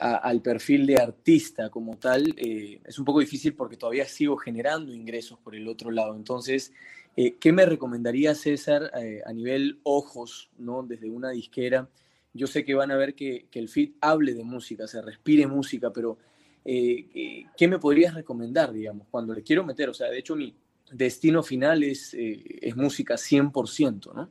al 0.01 0.41
perfil 0.41 0.85
de 0.85 0.97
artista 0.97 1.69
como 1.69 1.97
tal, 1.97 2.35
es 2.37 2.99
un 2.99 3.05
poco 3.05 3.21
difícil 3.21 3.55
porque 3.55 3.77
todavía 3.77 4.05
sigo 4.05 4.35
generando 4.35 4.93
ingresos 4.93 5.39
por 5.39 5.55
el 5.55 5.69
otro 5.69 5.89
lado. 5.89 6.17
Entonces, 6.17 6.73
¿qué 7.15 7.53
me 7.53 7.65
recomendaría 7.65 8.35
César 8.35 8.91
a 9.25 9.31
nivel 9.31 9.79
ojos, 9.83 10.49
¿no? 10.57 10.83
desde 10.83 11.09
una 11.09 11.29
disquera? 11.29 11.87
Yo 12.35 12.47
sé 12.47 12.65
que 12.65 12.75
van 12.75 12.91
a 12.91 12.97
ver 12.97 13.15
que, 13.15 13.47
que 13.49 13.59
el 13.59 13.69
feed 13.69 13.93
hable 14.01 14.33
de 14.33 14.43
música, 14.43 14.87
se 14.87 15.01
respire 15.01 15.47
música, 15.47 15.91
pero 15.91 16.17
eh, 16.65 17.45
¿qué 17.55 17.67
me 17.67 17.79
podrías 17.79 18.13
recomendar, 18.13 18.73
digamos, 18.73 19.07
cuando 19.09 19.33
le 19.33 19.41
quiero 19.41 19.63
meter? 19.63 19.89
O 19.89 19.93
sea, 19.93 20.09
de 20.09 20.19
hecho, 20.19 20.35
mi 20.35 20.53
destino 20.91 21.43
final 21.43 21.83
es, 21.83 22.13
eh, 22.13 22.43
es 22.61 22.75
música 22.75 23.15
100%, 23.15 24.13
¿no? 24.13 24.29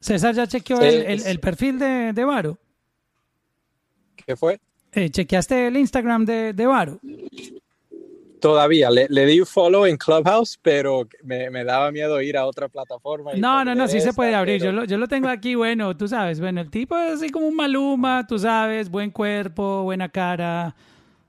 César 0.00 0.34
ya 0.34 0.46
chequeó 0.46 0.78
sí, 0.78 0.84
el, 0.84 1.02
el, 1.02 1.26
el, 1.26 1.38
perfil 1.38 1.78
de, 1.78 2.12
de 2.12 2.24
Varo. 2.24 2.58
¿Qué 4.16 4.34
fue? 4.34 4.58
Eh, 4.92 5.10
¿Chequeaste 5.10 5.68
el 5.68 5.76
Instagram 5.76 6.24
de, 6.24 6.52
de 6.52 6.66
Varo? 6.66 7.00
Todavía, 8.42 8.90
le, 8.90 9.06
le 9.08 9.24
di 9.24 9.40
follow 9.46 9.86
en 9.86 9.96
Clubhouse, 9.96 10.58
pero 10.60 11.08
me, 11.22 11.48
me 11.48 11.64
daba 11.64 11.90
miedo 11.92 12.20
ir 12.20 12.36
a 12.36 12.44
otra 12.44 12.68
plataforma. 12.68 13.30
y 13.34 13.40
No, 13.40 13.64
no, 13.64 13.74
no, 13.74 13.86
sí 13.86 13.92
se 13.92 14.08
esta, 14.08 14.12
puede 14.12 14.34
abrir. 14.34 14.58
Yo 14.60 14.66
pero- 14.66 14.72
lo, 14.72 14.84
yo 14.84 14.98
lo 14.98 15.06
tengo 15.08 15.28
aquí, 15.28 15.54
bueno, 15.54 15.96
tú 15.96 16.08
sabes, 16.08 16.40
bueno, 16.40 16.60
el 16.60 16.68
tipo 16.70 16.96
es 16.98 17.14
así 17.14 17.30
como 17.30 17.46
un 17.46 17.56
maluma, 17.56 18.26
tú 18.26 18.38
sabes, 18.38 18.90
buen 18.90 19.10
cuerpo, 19.10 19.84
buena 19.84 20.08
cara. 20.10 20.74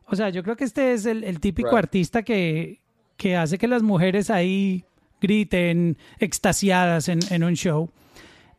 O 0.08 0.16
sea, 0.16 0.30
yo 0.30 0.44
creo 0.44 0.56
que 0.58 0.64
este 0.66 0.92
es 0.94 1.06
el, 1.06 1.24
el 1.24 1.40
típico 1.40 1.70
Right. 1.70 1.78
artista 1.78 2.24
que, 2.24 2.82
que 3.16 3.36
hace 3.38 3.58
que 3.58 3.68
las 3.68 3.84
mujeres 3.84 4.30
ahí 4.30 4.84
griten 5.22 5.98
extasiadas 6.20 7.08
en, 7.08 7.20
en 7.30 7.44
un 7.44 7.54
show. 7.54 7.90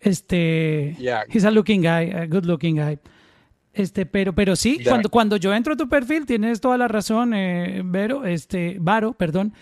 Este, 0.00 0.94
Yeah. 0.98 1.24
he's 1.28 1.44
a 1.44 1.50
looking 1.50 1.80
guy, 1.82 2.10
a 2.12 2.26
good 2.26 2.44
looking 2.44 2.76
guy. 2.76 2.98
Este, 3.74 4.06
pero, 4.06 4.34
pero 4.34 4.54
sí, 4.56 4.78
Ya. 4.82 4.90
cuando, 4.92 5.08
cuando 5.10 5.36
yo 5.36 5.52
entro 5.52 5.74
a 5.74 5.76
tu 5.76 5.88
perfil, 5.88 6.26
tienes 6.26 6.60
toda 6.60 6.78
la 6.78 6.88
razón, 6.88 7.34
eh, 7.34 7.82
Vero, 7.84 8.24
este, 8.24 8.76
Varo, 8.80 9.12
perdón. 9.14 9.52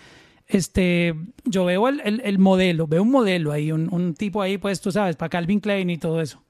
Este, 0.47 1.15
yo 1.45 1.65
veo 1.65 1.87
el, 1.87 2.01
el- 2.01 2.21
el 2.23 2.37
modelo, 2.37 2.85
veo 2.87 3.01
un 3.01 3.11
modelo 3.11 3.51
ahí, 3.51 3.71
un, 3.71 3.91
un 3.93 4.13
tipo 4.13 4.41
ahí, 4.41 4.57
pues 4.57 4.81
tú 4.81 4.91
sabes, 4.91 5.15
para 5.15 5.29
Calvin 5.29 5.59
Klein 5.59 5.89
y 5.89 5.97
todo 5.97 6.21
eso. 6.21 6.43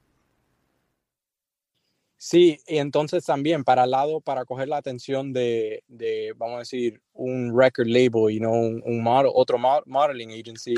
Sí, 2.16 2.58
y 2.66 2.78
entonces 2.78 3.24
también 3.24 3.64
para 3.64 3.84
el 3.84 3.90
lado, 3.90 4.20
para 4.20 4.44
coger 4.46 4.68
la 4.68 4.78
atención 4.78 5.32
de, 5.32 5.84
de, 5.88 6.32
vamos 6.36 6.56
a 6.56 6.58
decir, 6.60 7.02
un 7.12 7.52
record 7.58 7.86
label 7.86 8.30
y 8.34 8.40
no 8.40 8.50
un, 8.52 8.82
un 8.86 9.02
model- 9.02 9.30
otro 9.34 9.58
mo- 9.58 9.82
modeling 9.86 10.30
agency, 10.32 10.74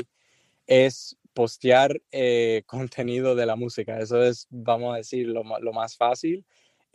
es 0.67 1.15
postear 1.33 2.01
eh, 2.11 2.63
contenido 2.67 3.35
de 3.35 3.45
la 3.45 3.55
música. 3.55 3.99
Eso 3.99 4.21
es, 4.23 4.47
vamos 4.49 4.93
a 4.93 4.97
decir, 4.97 5.27
lo, 5.27 5.43
lo 5.61 5.73
más 5.73 5.95
fácil, 5.95 6.45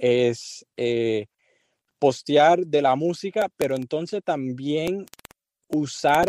es 0.03 0.67
eh, 0.77 1.27
postear 2.01 2.67
de 2.67 2.83
la 2.83 2.97
música, 2.97 3.49
pero 3.57 3.77
entonces 3.77 4.21
también 4.25 5.07
usar 5.69 6.27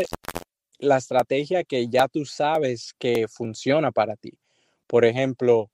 la 0.77 0.97
estrategia 0.97 1.63
que 1.63 1.89
ya 1.89 2.07
tú 2.07 2.23
sabes 2.23 2.93
que 2.99 3.27
funciona 3.27 3.91
para 3.91 4.15
ti. 4.15 4.37
Por 4.85 5.05
ejemplo, 5.05 5.71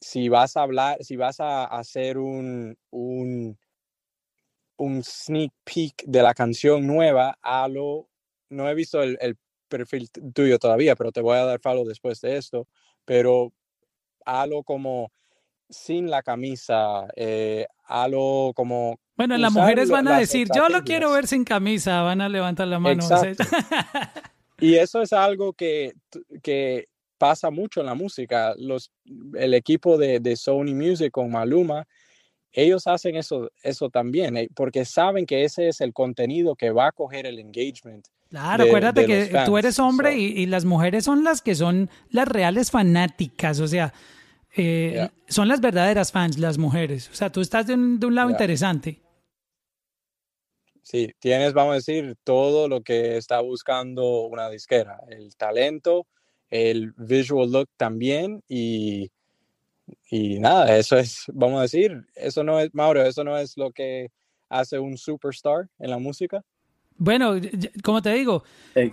si 0.00 0.28
vas 0.28 0.56
a 0.56 0.62
hablar, 0.62 1.02
si 1.02 1.16
vas 1.16 1.40
a 1.40 1.64
hacer 1.64 2.16
un, 2.16 2.78
un, 2.90 3.58
un 4.76 5.02
sneak 5.02 5.52
peek 5.64 6.04
de 6.06 6.22
la 6.22 6.32
canción 6.32 6.86
nueva, 6.86 7.36
halo, 7.42 8.08
no 8.50 8.68
he 8.68 8.74
visto 8.74 9.02
el, 9.02 9.36
perfil 9.68 10.10
tuyo 10.10 10.58
todavía, 10.58 10.94
pero 10.94 11.10
te 11.10 11.20
voy 11.20 11.38
a 11.38 11.44
dar 11.44 11.60
follow 11.60 11.84
después 11.84 12.20
de 12.20 12.36
esto, 12.36 12.68
pero 13.04 13.52
halo 14.24 14.62
como 14.62 15.12
sin 15.70 16.10
la 16.10 16.22
camisa, 16.22 17.06
eh, 17.16 17.66
como... 18.54 18.98
Bueno, 19.16 19.36
las 19.38 19.52
mujeres 19.52 19.90
van 19.90 20.08
a 20.08 20.18
decir, 20.18 20.48
yo 20.54 20.68
lo 20.68 20.82
quiero 20.82 21.06
estrategias". 21.08 21.12
ver 21.12 21.26
sin 21.26 21.44
camisa, 21.44 22.02
van 22.02 22.20
a 22.20 22.28
levantar 22.28 22.68
la 22.68 22.78
mano. 22.78 23.02
Exacto. 23.02 23.44
Y 24.58 24.74
eso 24.74 25.00
es 25.00 25.12
algo 25.12 25.52
que, 25.52 25.92
que 26.42 26.88
pasa 27.18 27.50
mucho 27.50 27.80
en 27.80 27.86
la 27.86 27.94
música. 27.94 28.54
Los, 28.58 28.90
el 29.34 29.54
equipo 29.54 29.96
de, 29.98 30.20
de 30.20 30.36
Sony 30.36 30.74
Music 30.74 31.10
con 31.10 31.30
Maluma, 31.30 31.86
ellos 32.52 32.86
hacen 32.86 33.16
eso, 33.16 33.50
eso 33.62 33.90
también, 33.90 34.36
eh, 34.36 34.48
porque 34.54 34.84
saben 34.84 35.24
que 35.24 35.44
ese 35.44 35.68
es 35.68 35.80
el 35.80 35.92
contenido 35.92 36.56
que 36.56 36.70
va 36.70 36.88
a 36.88 36.92
coger 36.92 37.26
el 37.26 37.38
engagement. 37.38 38.06
Claro, 38.28 38.64
de- 38.64 38.70
acuérdate 38.70 39.00
de 39.02 39.06
que 39.06 39.18
los 39.32 39.44
tú 39.44 39.52
fans, 39.52 39.64
eres 39.64 39.78
hombre 39.78 40.12
so. 40.12 40.16
y, 40.16 40.24
y 40.24 40.46
las 40.46 40.64
mujeres 40.64 41.04
son 41.04 41.24
las 41.24 41.42
que 41.42 41.54
son 41.54 41.90
las 42.10 42.26
reales 42.26 42.70
fanáticas, 42.70 43.60
o 43.60 43.68
sea, 43.68 43.92
eh, 44.56 44.90
Yeah. 44.94 45.12
son 45.28 45.48
las 45.48 45.60
verdaderas 45.60 46.12
fans, 46.12 46.38
las 46.38 46.58
mujeres. 46.58 47.08
O 47.10 47.14
sea, 47.14 47.30
tú 47.30 47.40
estás 47.40 47.66
de 47.66 47.74
un, 47.74 47.98
de 48.00 48.06
un 48.06 48.14
lado 48.14 48.28
Yeah. 48.28 48.34
interesante. 48.34 49.00
Sí, 50.82 51.12
tienes, 51.20 51.52
vamos 51.52 51.72
a 51.72 51.74
decir, 51.76 52.16
todo 52.24 52.66
lo 52.68 52.82
que 52.82 53.16
está 53.16 53.40
buscando 53.40 54.22
una 54.22 54.48
disquera, 54.50 54.98
el 55.08 55.36
talento, 55.36 56.06
el 56.48 56.92
visual 56.96 57.52
look 57.52 57.68
también 57.76 58.42
y, 58.48 59.08
y 60.10 60.40
nada, 60.40 60.76
eso 60.76 60.96
es, 60.98 61.24
vamos 61.32 61.60
a 61.60 61.62
decir, 61.62 62.06
eso 62.16 62.42
no 62.42 62.58
es, 62.58 62.70
Mauro, 62.74 63.02
eso 63.02 63.22
no 63.22 63.38
es 63.38 63.56
lo 63.56 63.70
que 63.70 64.08
hace 64.48 64.80
un 64.80 64.96
superstar 64.98 65.68
en 65.78 65.90
la 65.90 65.98
música. 65.98 66.42
Bueno, 67.00 67.32
como 67.82 68.02
te 68.02 68.12
digo, 68.12 68.44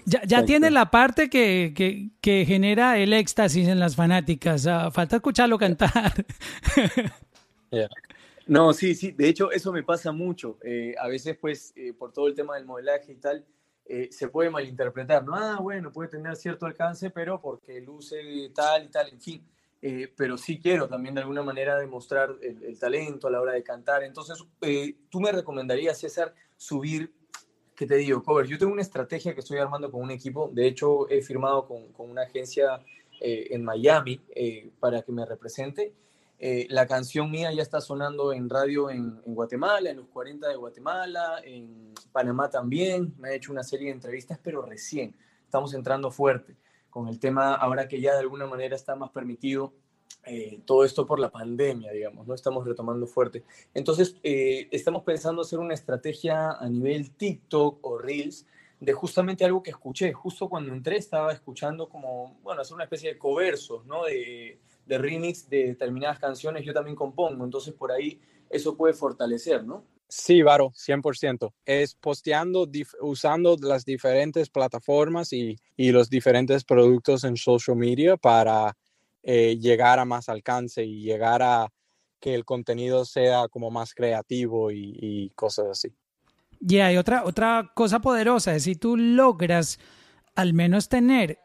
ya, 0.06 0.24
ya 0.24 0.46
tiene 0.46 0.72
la 0.72 0.90
parte 0.90 1.30
que, 1.30 1.74
que, 1.76 2.12
que 2.22 2.46
genera 2.46 2.98
el 2.98 3.12
éxtasis 3.12 3.68
en 3.68 3.82
las 3.82 3.98
fanáticas. 3.98 4.66
Ah, 4.66 4.90
falta 4.92 5.18
escucharlo 5.18 5.58
cantar. 5.58 6.14
Yeah. 7.70 7.90
No, 8.46 8.72
sí, 8.72 8.96
sí, 8.96 9.12
de 9.12 9.28
hecho 9.28 9.52
eso 9.52 9.74
me 9.74 9.84
pasa 9.84 10.14
mucho. 10.14 10.58
Eh, 10.64 10.96
a 10.98 11.10
veces, 11.10 11.38
pues, 11.38 11.74
eh, 11.76 11.92
por 11.92 12.14
todo 12.14 12.30
el 12.30 12.34
tema 12.34 12.56
del 12.56 12.64
modelaje 12.64 13.12
y 13.12 13.18
tal, 13.18 13.46
eh, 13.84 14.08
se 14.10 14.30
puede 14.30 14.50
malinterpretar, 14.50 15.26
¿no? 15.26 15.36
Ah, 15.36 15.60
bueno, 15.60 15.92
puede 15.92 16.08
tener 16.08 16.34
cierto 16.38 16.66
alcance, 16.66 17.10
pero 17.10 17.42
porque 17.42 17.82
luce 17.82 18.50
tal 18.56 18.86
y 18.86 18.88
tal, 18.88 19.10
en 19.10 19.20
fin. 19.20 19.46
Eh, 19.82 20.12
pero 20.16 20.38
sí 20.38 20.60
quiero 20.60 20.88
también 20.88 21.14
de 21.14 21.22
alguna 21.22 21.44
manera 21.44 21.78
demostrar 21.78 22.36
el, 22.42 22.64
el 22.64 22.80
talento 22.80 23.28
a 23.28 23.32
la 23.32 23.42
hora 23.42 23.54
de 23.54 23.64
cantar. 23.64 24.04
Entonces, 24.04 24.44
eh, 24.62 24.96
tú 25.10 25.20
me 25.20 25.32
recomendarías, 25.32 26.00
César, 26.00 26.34
subir, 26.56 27.14
¿qué 27.78 27.86
te 27.86 27.96
digo? 27.96 28.24
Cover, 28.24 28.48
yo 28.48 28.58
tengo 28.58 28.74
una 28.74 28.82
estrategia 28.82 29.36
que 29.36 29.42
estoy 29.42 29.60
armando 29.60 29.92
con 29.92 30.02
un 30.02 30.10
equipo. 30.10 30.50
De 30.52 30.68
hecho, 30.68 31.08
he 31.10 31.22
firmado 31.22 31.68
con, 31.68 31.94
con 31.94 32.10
una 32.10 32.24
agencia 32.24 32.82
eh, 33.22 33.50
en 33.52 33.64
Miami 33.64 34.20
eh, 34.36 34.72
para 34.80 35.04
que 35.04 35.12
me 35.12 35.24
represente. 35.26 35.94
Eh, 36.40 36.66
la 36.72 36.88
canción 36.88 37.30
mía 37.30 37.52
ya 37.54 37.62
está 37.62 37.80
sonando 37.80 38.34
en 38.34 38.50
radio 38.50 38.90
en, 38.90 39.22
en 39.24 39.36
Guatemala, 39.36 39.92
en 39.92 39.98
los 39.98 40.08
40 40.08 40.50
de 40.50 40.56
Guatemala, 40.56 41.40
en 41.46 41.94
Panamá 42.12 42.50
también. 42.50 43.14
Me 43.20 43.30
ha 43.30 43.34
hecho 43.36 43.52
una 43.52 43.64
serie 43.64 43.90
de 43.90 43.94
entrevistas, 43.94 44.40
pero 44.42 44.64
recién 44.64 45.16
estamos 45.44 45.76
entrando 45.76 46.10
fuerte 46.10 46.58
con 46.90 47.08
el 47.08 47.20
tema, 47.20 47.54
ahora 47.54 47.88
que 47.88 48.02
ya 48.02 48.14
de 48.14 48.22
alguna 48.22 48.48
manera 48.48 48.76
está 48.76 48.96
más 48.96 49.12
permitido 49.12 49.72
eh, 50.26 50.60
todo 50.66 50.84
esto 50.84 51.06
por 51.06 51.20
la 51.20 51.32
pandemia, 51.32 51.92
digamos, 51.92 52.28
¿no? 52.28 52.34
Estamos 52.34 52.66
retomando 52.66 53.08
fuerte. 53.08 53.44
Entonces, 53.74 54.18
eh, 54.24 54.68
estamos 54.72 55.04
pensando 55.04 55.42
hacer 55.42 55.60
una 55.60 55.74
estrategia 55.74 56.52
a 56.52 56.70
nivel 56.70 57.12
TikTok 57.12 57.86
o 57.86 57.98
Reels 57.98 58.46
de 58.80 58.94
justamente 58.94 59.46
algo 59.46 59.64
que 59.64 59.72
escuché. 59.72 60.12
Justo 60.14 60.50
cuando 60.50 60.74
entré 60.74 60.98
estaba 60.98 61.32
escuchando 61.32 61.88
como, 61.90 62.38
bueno, 62.44 62.62
hacer 62.62 62.76
una 62.76 62.84
especie 62.84 63.14
de 63.14 63.18
coversos, 63.18 63.86
¿no? 63.86 64.04
De, 64.04 64.60
de 64.86 64.98
remix 64.98 65.50
de 65.50 65.68
determinadas 65.68 66.20
canciones, 66.20 66.66
yo 66.66 66.74
también 66.74 66.96
compongo, 66.96 67.44
entonces 67.44 67.74
por 67.74 67.92
ahí 67.92 68.20
eso 68.50 68.76
puede 68.76 68.94
fortalecer, 68.94 69.64
¿no? 69.64 69.84
Sí, 70.10 70.42
Varo, 70.42 70.72
100%. 70.72 71.54
Es 71.66 71.96
posteando, 71.96 72.70
usando 73.02 73.58
las 73.62 73.84
diferentes 73.84 74.50
plataformas 74.50 75.34
y, 75.34 75.58
y 75.76 75.92
los 75.92 76.10
diferentes 76.10 76.64
productos 76.64 77.26
en 77.26 77.36
social 77.36 77.76
media 77.76 78.16
para 78.16 78.78
eh, 79.30 79.58
llegar 79.60 80.00
a 80.00 80.06
más 80.06 80.30
alcance 80.30 80.86
y 80.86 81.02
llegar 81.02 81.44
a 81.44 81.68
que 82.18 82.34
el 82.34 82.46
contenido 82.46 83.04
sea 83.04 83.50
como 83.50 83.70
más 83.70 83.94
creativo 83.94 84.72
y, 84.72 84.98
y 85.02 85.30
cosas 85.32 85.68
así. 85.70 85.94
Y 86.62 86.78
hay 86.78 86.96
otra, 86.96 87.26
otra 87.26 87.74
cosa 87.76 88.00
poderosa, 88.00 88.56
es 88.56 88.64
si 88.64 88.76
tú 88.76 88.96
logras 88.96 89.80
al 90.34 90.54
menos 90.54 90.88
tener 90.88 91.40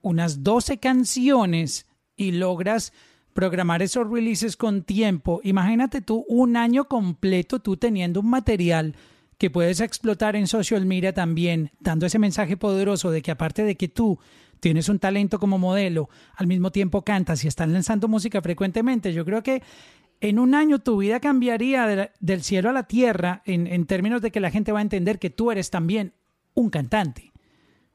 unas 0.00 0.42
12 0.42 0.78
canciones 0.78 1.86
y 2.16 2.32
logras 2.32 2.94
programar 3.34 3.82
esos 3.82 4.10
releases 4.10 4.56
con 4.56 4.82
tiempo, 4.82 5.40
imagínate 5.44 6.00
tú 6.00 6.24
un 6.28 6.56
año 6.56 6.86
completo 6.88 7.58
tú 7.58 7.76
teniendo 7.76 8.20
un 8.20 8.30
material 8.30 8.96
que 9.36 9.50
puedes 9.50 9.80
explotar 9.80 10.34
en 10.34 10.46
social 10.46 10.86
media 10.86 11.12
también, 11.12 11.72
dando 11.78 12.06
ese 12.06 12.18
mensaje 12.18 12.56
poderoso 12.56 13.10
de 13.10 13.20
que 13.20 13.32
aparte 13.32 13.64
de 13.64 13.76
que 13.76 13.88
tú 13.88 14.18
tienes 14.60 14.88
un 14.88 14.98
talento 14.98 15.38
como 15.38 15.58
modelo, 15.58 16.08
al 16.34 16.46
mismo 16.46 16.70
tiempo 16.70 17.02
cantas 17.02 17.44
y 17.44 17.48
estás 17.48 17.68
lanzando 17.68 18.08
música 18.08 18.40
frecuentemente, 18.42 19.12
yo 19.12 19.24
creo 19.24 19.42
que 19.42 19.62
en 20.20 20.38
un 20.38 20.54
año 20.54 20.80
tu 20.80 20.96
vida 20.98 21.20
cambiaría 21.20 22.10
del 22.18 22.42
cielo 22.42 22.70
a 22.70 22.72
la 22.72 22.84
tierra 22.88 23.42
en, 23.44 23.86
términos 23.86 24.20
de 24.20 24.30
que 24.32 24.40
la 24.40 24.50
gente 24.50 24.72
va 24.72 24.80
a 24.80 24.82
entender 24.82 25.18
que 25.20 25.30
tú 25.30 25.50
eres 25.52 25.70
también 25.70 26.12
un 26.54 26.70
cantante, 26.70 27.32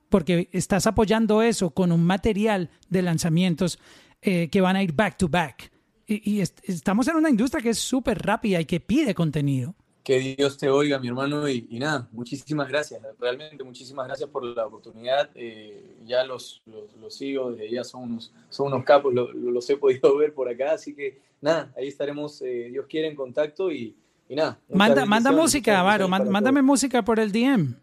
porque 0.09 0.49
estás 0.53 0.87
apoyando 0.87 1.41
eso 1.41 1.71
con 1.71 1.91
un 1.91 2.05
material 2.05 2.69
de 2.89 3.01
lanzamientos 3.01 3.77
eh, 4.21 4.47
que 4.49 4.61
van 4.61 4.77
a 4.77 4.83
ir 4.83 4.93
back 4.93 5.17
to 5.17 5.27
back. 5.27 5.71
Y, 6.07 6.31
y 6.35 6.41
est- 6.41 6.59
estamos 6.63 7.07
en 7.09 7.17
una 7.17 7.29
industria 7.29 7.61
que 7.61 7.71
es 7.71 7.79
súper 7.79 8.19
rápida 8.19 8.61
y 8.61 8.65
que 8.65 8.79
pide 8.79 9.13
contenido. 9.13 9.75
Que 10.03 10.35
Dios 10.37 10.57
te 10.57 10.69
oiga, 10.69 10.99
mi 10.99 11.07
hermano, 11.07 11.47
y, 11.47 11.65
y 11.69 11.79
nada, 11.79 12.09
muchísimas 12.11 12.67
gracias, 12.67 13.01
realmente 13.19 13.63
muchísimas 13.63 14.05
gracias 14.05 14.29
por 14.29 14.43
la 14.43 14.65
oportunidad. 14.65 15.29
eh, 15.33 15.81
ya 16.05 16.25
los, 16.25 16.61
los, 16.65 16.93
los 16.97 17.15
sigo, 17.15 17.51
desde 17.51 17.71
ya 17.71 17.85
son 17.85 18.03
unos, 18.03 18.33
son 18.49 18.67
unos 18.67 18.83
capos, 18.83 19.13
lo- 19.13 19.31
lo- 19.31 19.51
los 19.51 19.69
he 19.69 19.77
podido 19.77 20.17
ver 20.17 20.33
por 20.33 20.49
acá, 20.49 20.73
así 20.73 20.93
que 20.93 21.19
nada, 21.39 21.71
ahí 21.77 21.87
estaremos, 21.87 22.41
eh, 22.41 22.67
Dios 22.69 22.85
quiere, 22.89 23.07
en 23.07 23.15
contacto 23.15 23.71
y, 23.71 23.95
y 24.27 24.35
nada. 24.35 24.59
Manda, 24.69 25.05
manda 25.05 25.31
música, 25.31 25.81
Varo, 25.83 26.09
mándame 26.09 26.59
todos. 26.59 26.63
música 26.65 27.01
por 27.01 27.19
el 27.21 27.31
DM. 27.31 27.73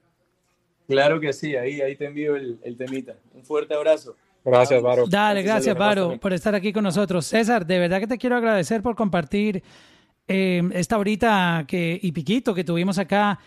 Claro 0.89 1.21
que 1.21 1.33
sí, 1.33 1.57
ahí, 1.57 1.81
ahí 1.81 1.97
te 1.97 2.05
envío 2.07 2.37
el, 2.37 2.59
el 2.63 2.77
temita. 2.77 3.15
Un 3.33 3.45
fuerte 3.45 3.73
abrazo. 3.75 4.15
Gracias, 4.45 4.83
Varo. 4.83 5.05
Dale, 5.09 5.43
gracias, 5.43 5.77
Varo, 5.77 6.19
por 6.21 6.33
estar 6.33 6.55
aquí 6.55 6.73
con 6.73 6.83
nosotros. 6.85 7.25
César, 7.27 7.65
de 7.65 7.79
verdad 7.79 8.01
que 8.01 8.07
te 8.09 8.19
quiero 8.19 8.37
agradecer 8.37 8.83
por 8.83 8.97
compartir 8.97 9.63
eh, 10.33 10.63
esta 10.75 10.97
horita 10.97 11.65
que, 11.67 11.99
y 12.01 12.13
piquito 12.13 12.55
que 12.55 12.63
tuvimos 12.63 12.99
acá 12.99 13.41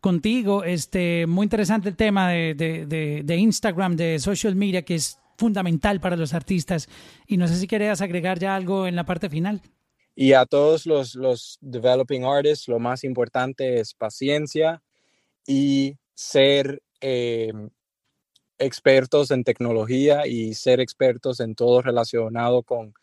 contigo. 0.00 0.64
Este, 0.64 1.26
muy 1.26 1.44
interesante 1.44 1.90
el 1.90 1.96
tema 1.96 2.30
de, 2.30 3.36
Instagram, 3.38 3.94
de 3.94 4.18
social 4.18 4.56
media, 4.56 4.80
que 4.80 4.94
es 4.94 5.18
fundamental 5.36 6.00
para 6.00 6.16
los 6.16 6.32
artistas. 6.32 6.88
Y 7.26 7.36
no 7.36 7.46
sé 7.46 7.56
si 7.56 7.66
querías 7.66 8.00
agregar 8.00 8.38
ya 8.38 8.56
algo 8.56 8.86
en 8.86 8.96
la 8.96 9.04
parte 9.04 9.28
final. 9.28 9.60
Y 10.16 10.32
a 10.32 10.46
todos 10.46 10.86
los, 10.86 11.14
los 11.14 11.58
developing 11.60 12.24
artists, 12.24 12.68
lo 12.68 12.78
más 12.78 13.04
importante 13.04 13.78
es 13.78 13.92
paciencia 13.92 14.82
y 15.46 15.98
ser 16.14 16.82
eh, 17.02 17.52
expertos 18.58 19.30
en 19.30 19.44
tecnología 19.44 20.26
y 20.26 20.54
ser 20.54 20.80
expertos 20.80 21.38
en 21.40 21.54
todo 21.54 21.82
relacionado 21.82 22.62
con 22.62 22.94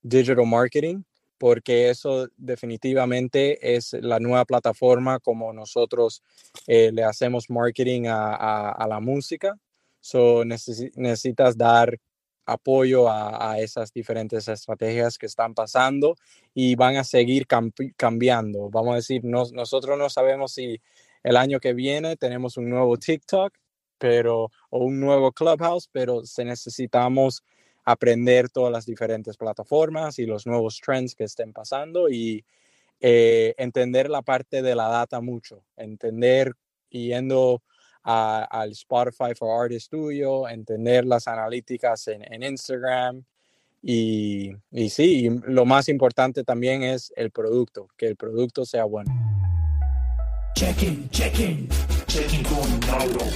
digital 0.00 0.46
marketing 0.46 1.02
porque 1.38 1.90
eso 1.90 2.28
definitivamente 2.36 3.76
es 3.76 3.92
la 3.94 4.18
nueva 4.20 4.44
plataforma 4.44 5.18
como 5.20 5.52
nosotros 5.52 6.22
eh, 6.66 6.90
le 6.92 7.04
hacemos 7.04 7.50
marketing 7.50 8.04
a, 8.08 8.86
la 8.88 9.00
música. 9.00 9.58
So, 10.00 10.44
necesitas 10.44 11.56
dar 11.56 11.98
apoyo 12.46 13.10
a, 13.10 13.58
esas 13.58 13.92
diferentes 13.92 14.46
estrategias 14.46 15.18
que 15.18 15.26
están 15.26 15.52
pasando 15.54 16.16
y 16.54 16.76
van 16.76 16.96
a 16.96 17.04
seguir 17.04 17.46
cambiando. 17.96 18.70
Vamos 18.70 18.92
a 18.92 18.96
decir, 18.96 19.24
nosotros 19.24 19.98
no 19.98 20.08
sabemos 20.08 20.52
si 20.52 20.80
el 21.24 21.36
año 21.36 21.58
que 21.58 21.74
viene 21.74 22.16
tenemos 22.16 22.56
un 22.56 22.70
nuevo 22.70 22.96
TikTok 22.96 23.52
pero, 23.98 24.50
o 24.70 24.84
un 24.84 25.00
nuevo 25.00 25.32
Clubhouse, 25.32 25.88
pero 25.90 26.24
se 26.24 26.44
necesitamos 26.44 27.42
aprender 27.86 28.50
todas 28.50 28.72
las 28.72 28.84
diferentes 28.84 29.36
plataformas 29.36 30.18
y 30.18 30.26
los 30.26 30.44
nuevos 30.46 30.80
trends 30.84 31.14
que 31.14 31.24
estén 31.24 31.52
pasando 31.52 32.10
y 32.10 32.44
eh, 33.00 33.54
entender 33.58 34.10
la 34.10 34.22
parte 34.22 34.60
de 34.60 34.74
la 34.74 34.88
data 34.88 35.20
mucho, 35.20 35.62
entender 35.76 36.52
yendo 36.90 37.62
al 38.02 38.70
Spotify 38.72 39.34
for 39.36 39.64
Artists 39.64 39.88
tuyo, 39.88 40.48
entender 40.48 41.04
las 41.04 41.26
analíticas 41.26 42.06
en, 42.08 42.42
Instagram 42.42 43.24
y, 43.82 44.52
y 44.70 44.90
sí, 44.90 45.28
lo 45.44 45.64
más 45.64 45.88
importante 45.88 46.44
también 46.44 46.82
es 46.82 47.12
el 47.16 47.30
producto, 47.30 47.88
que 47.96 48.06
el 48.06 48.16
producto 48.16 48.64
sea 48.64 48.84
bueno. 48.84 49.12
Check-in, 50.54 51.08
check-in, 51.10 51.68
check-in 52.06 52.42
con 52.44 52.80
Mauro. 52.86 53.26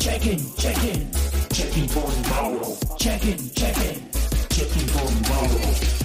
Check-in, 0.00 0.54
check 0.56 1.19
checking 1.60 1.88
for 1.88 2.10
the 2.10 2.28
barrel. 2.30 2.78
Checking, 2.98 3.50
checking, 3.50 4.10
checking 4.48 4.86
for 4.88 5.06
the 5.06 5.28
bottle. 5.28 5.99